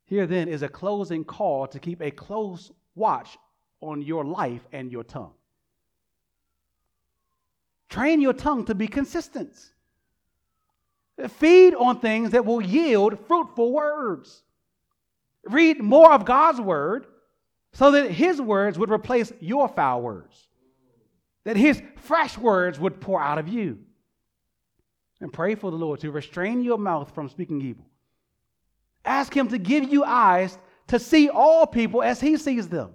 Here 0.06 0.26
then 0.26 0.48
is 0.48 0.62
a 0.62 0.68
closing 0.68 1.24
call 1.24 1.66
to 1.68 1.78
keep 1.78 2.00
a 2.02 2.10
close 2.10 2.70
watch 2.94 3.38
on 3.80 4.02
your 4.02 4.24
life 4.24 4.62
and 4.72 4.90
your 4.90 5.04
tongue. 5.04 5.32
Train 7.88 8.20
your 8.20 8.32
tongue 8.32 8.64
to 8.66 8.74
be 8.74 8.88
consistent. 8.88 9.56
Feed 11.28 11.74
on 11.74 12.00
things 12.00 12.30
that 12.30 12.44
will 12.44 12.60
yield 12.60 13.18
fruitful 13.28 13.72
words. 13.72 14.42
Read 15.44 15.80
more 15.80 16.12
of 16.12 16.24
God's 16.24 16.60
word 16.60 17.06
so 17.72 17.92
that 17.92 18.10
his 18.10 18.40
words 18.40 18.78
would 18.78 18.90
replace 18.90 19.32
your 19.40 19.68
foul 19.68 20.02
words, 20.02 20.48
that 21.44 21.56
his 21.56 21.82
fresh 21.96 22.36
words 22.36 22.80
would 22.80 23.00
pour 23.00 23.22
out 23.22 23.38
of 23.38 23.48
you. 23.48 23.78
And 25.20 25.32
pray 25.32 25.54
for 25.54 25.70
the 25.70 25.76
Lord 25.76 26.00
to 26.00 26.10
restrain 26.10 26.62
your 26.62 26.78
mouth 26.78 27.14
from 27.14 27.28
speaking 27.28 27.60
evil. 27.62 27.86
Ask 29.04 29.34
him 29.34 29.48
to 29.48 29.58
give 29.58 29.84
you 29.84 30.04
eyes 30.04 30.58
to 30.88 30.98
see 30.98 31.28
all 31.28 31.66
people 31.66 32.02
as 32.02 32.20
he 32.20 32.36
sees 32.36 32.68
them, 32.68 32.94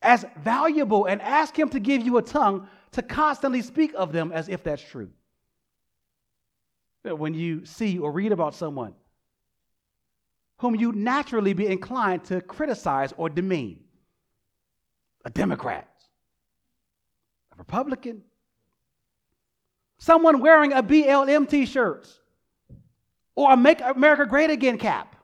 as 0.00 0.24
valuable, 0.40 1.06
and 1.06 1.20
ask 1.22 1.58
him 1.58 1.68
to 1.70 1.80
give 1.80 2.02
you 2.02 2.18
a 2.18 2.22
tongue 2.22 2.68
to 2.92 3.02
constantly 3.02 3.62
speak 3.62 3.92
of 3.96 4.12
them 4.12 4.32
as 4.32 4.48
if 4.48 4.62
that's 4.62 4.82
true 4.82 5.10
That 7.04 7.18
when 7.18 7.34
you 7.34 7.64
see 7.64 7.98
or 7.98 8.12
read 8.12 8.32
about 8.32 8.54
someone 8.54 8.94
whom 10.58 10.76
you 10.76 10.92
naturally 10.92 11.54
be 11.54 11.66
inclined 11.66 12.24
to 12.24 12.40
criticize 12.40 13.12
or 13.16 13.28
demean 13.28 13.80
a 15.24 15.30
Democrat, 15.30 15.91
a 17.52 17.56
Republican, 17.56 18.22
someone 19.98 20.40
wearing 20.40 20.72
a 20.72 20.82
BLM 20.82 21.48
t 21.48 21.66
shirt 21.66 22.08
or 23.34 23.52
a 23.52 23.56
Make 23.56 23.80
America 23.80 24.26
Great 24.26 24.50
Again 24.50 24.78
cap. 24.78 25.16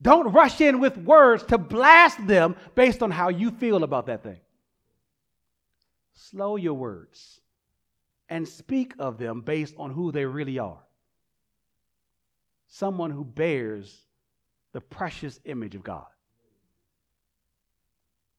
Don't 0.00 0.32
rush 0.32 0.60
in 0.60 0.78
with 0.78 0.96
words 0.98 1.42
to 1.44 1.58
blast 1.58 2.26
them 2.26 2.54
based 2.74 3.02
on 3.02 3.10
how 3.10 3.28
you 3.30 3.50
feel 3.50 3.82
about 3.82 4.06
that 4.06 4.22
thing. 4.22 4.40
slow 6.14 6.56
your 6.56 6.74
words 6.74 7.40
and 8.28 8.48
speak 8.48 8.94
of 8.98 9.18
them 9.18 9.42
based 9.42 9.74
on 9.78 9.90
who 9.90 10.12
they 10.12 10.24
really 10.24 10.58
are. 10.58 10.82
Someone 12.68 13.10
who 13.10 13.24
bears 13.24 14.06
the 14.72 14.80
precious 14.80 15.40
image 15.44 15.74
of 15.74 15.82
God. 15.82 16.06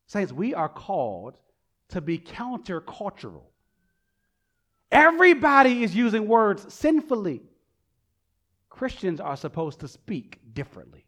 Saints, 0.08 0.32
we 0.32 0.54
are 0.54 0.70
called 0.70 1.38
to 1.90 2.02
be 2.02 2.18
countercultural. 2.18 3.44
Everybody 4.92 5.84
is 5.84 5.94
using 5.94 6.28
words 6.28 6.74
sinfully. 6.74 7.44
Christians 8.70 9.20
are 9.20 9.36
supposed 9.36 9.82
to 9.82 9.88
speak 9.88 10.40
differently 10.54 11.06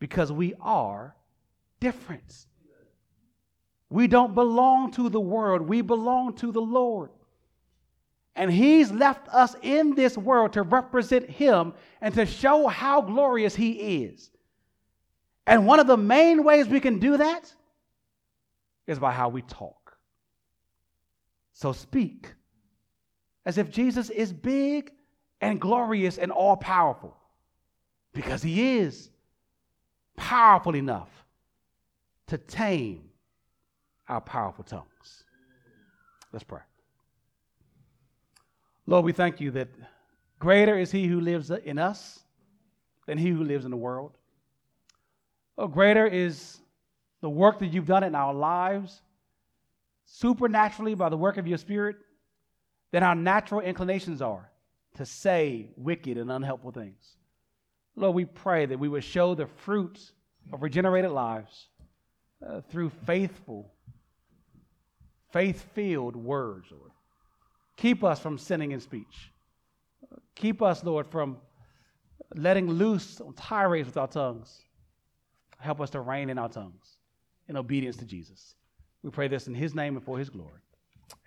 because 0.00 0.32
we 0.32 0.54
are 0.60 1.14
different. 1.78 2.46
We 3.88 4.08
don't 4.08 4.34
belong 4.34 4.90
to 4.92 5.08
the 5.08 5.20
world, 5.20 5.62
we 5.62 5.80
belong 5.80 6.34
to 6.36 6.50
the 6.50 6.60
Lord. 6.60 7.10
And 8.34 8.50
He's 8.50 8.90
left 8.90 9.28
us 9.28 9.54
in 9.62 9.94
this 9.94 10.18
world 10.18 10.54
to 10.54 10.62
represent 10.62 11.30
Him 11.30 11.72
and 12.00 12.12
to 12.14 12.26
show 12.26 12.66
how 12.66 13.00
glorious 13.00 13.54
He 13.54 14.02
is. 14.04 14.30
And 15.46 15.66
one 15.66 15.78
of 15.78 15.86
the 15.86 15.96
main 15.96 16.42
ways 16.42 16.66
we 16.66 16.80
can 16.80 16.98
do 16.98 17.16
that 17.16 17.54
is 18.86 18.98
by 18.98 19.12
how 19.12 19.28
we 19.28 19.42
talk. 19.42 19.96
So 21.52 21.72
speak 21.72 22.32
as 23.44 23.58
if 23.58 23.70
Jesus 23.70 24.10
is 24.10 24.32
big 24.32 24.92
and 25.40 25.60
glorious 25.60 26.18
and 26.18 26.32
all 26.32 26.56
powerful, 26.56 27.16
because 28.12 28.42
He 28.42 28.78
is 28.78 29.10
powerful 30.16 30.74
enough 30.74 31.08
to 32.26 32.38
tame 32.38 33.10
our 34.08 34.20
powerful 34.20 34.64
tongues. 34.64 35.24
Let's 36.32 36.44
pray. 36.44 36.60
Lord, 38.86 39.04
we 39.04 39.12
thank 39.12 39.40
you 39.40 39.50
that 39.52 39.68
greater 40.38 40.78
is 40.78 40.90
He 40.90 41.06
who 41.06 41.20
lives 41.20 41.50
in 41.50 41.78
us 41.78 42.20
than 43.06 43.18
He 43.18 43.30
who 43.30 43.44
lives 43.44 43.64
in 43.64 43.70
the 43.70 43.76
world. 43.76 44.16
Oh, 45.58 45.68
greater 45.68 46.06
is 46.06 46.58
the 47.20 47.30
work 47.30 47.58
that 47.60 47.66
you've 47.66 47.86
done 47.86 48.04
in 48.04 48.14
our 48.14 48.34
lives, 48.34 49.00
supernaturally 50.04 50.94
by 50.94 51.08
the 51.08 51.16
work 51.16 51.36
of 51.36 51.46
your 51.46 51.58
Spirit, 51.58 51.96
than 52.92 53.02
our 53.02 53.14
natural 53.14 53.60
inclinations 53.60 54.22
are 54.22 54.50
to 54.94 55.04
say 55.04 55.70
wicked 55.76 56.16
and 56.18 56.30
unhelpful 56.30 56.70
things. 56.70 57.16
Lord, 57.96 58.14
we 58.14 58.24
pray 58.24 58.66
that 58.66 58.78
we 58.78 58.88
would 58.88 59.04
show 59.04 59.34
the 59.34 59.46
fruits 59.46 60.12
of 60.52 60.62
regenerated 60.62 61.10
lives 61.10 61.68
uh, 62.46 62.60
through 62.70 62.90
faithful, 62.90 63.72
faith 65.32 65.64
filled 65.74 66.16
words, 66.16 66.68
Lord. 66.70 66.92
Keep 67.76 68.04
us 68.04 68.20
from 68.20 68.38
sinning 68.38 68.72
in 68.72 68.80
speech. 68.80 69.32
Keep 70.34 70.62
us, 70.62 70.84
Lord, 70.84 71.06
from 71.06 71.38
letting 72.34 72.68
loose 72.68 73.20
on 73.20 73.32
tirades 73.34 73.86
with 73.86 73.96
our 73.96 74.08
tongues. 74.08 74.62
Help 75.58 75.80
us 75.80 75.90
to 75.90 76.00
rein 76.00 76.30
in 76.30 76.38
our 76.38 76.48
tongues 76.48 76.85
in 77.48 77.56
obedience 77.56 77.96
to 77.96 78.04
Jesus. 78.04 78.54
We 79.02 79.10
pray 79.10 79.28
this 79.28 79.46
in 79.46 79.54
His 79.54 79.74
name 79.74 79.96
and 79.96 80.04
for 80.04 80.18
His 80.18 80.30
glory. 80.30 80.60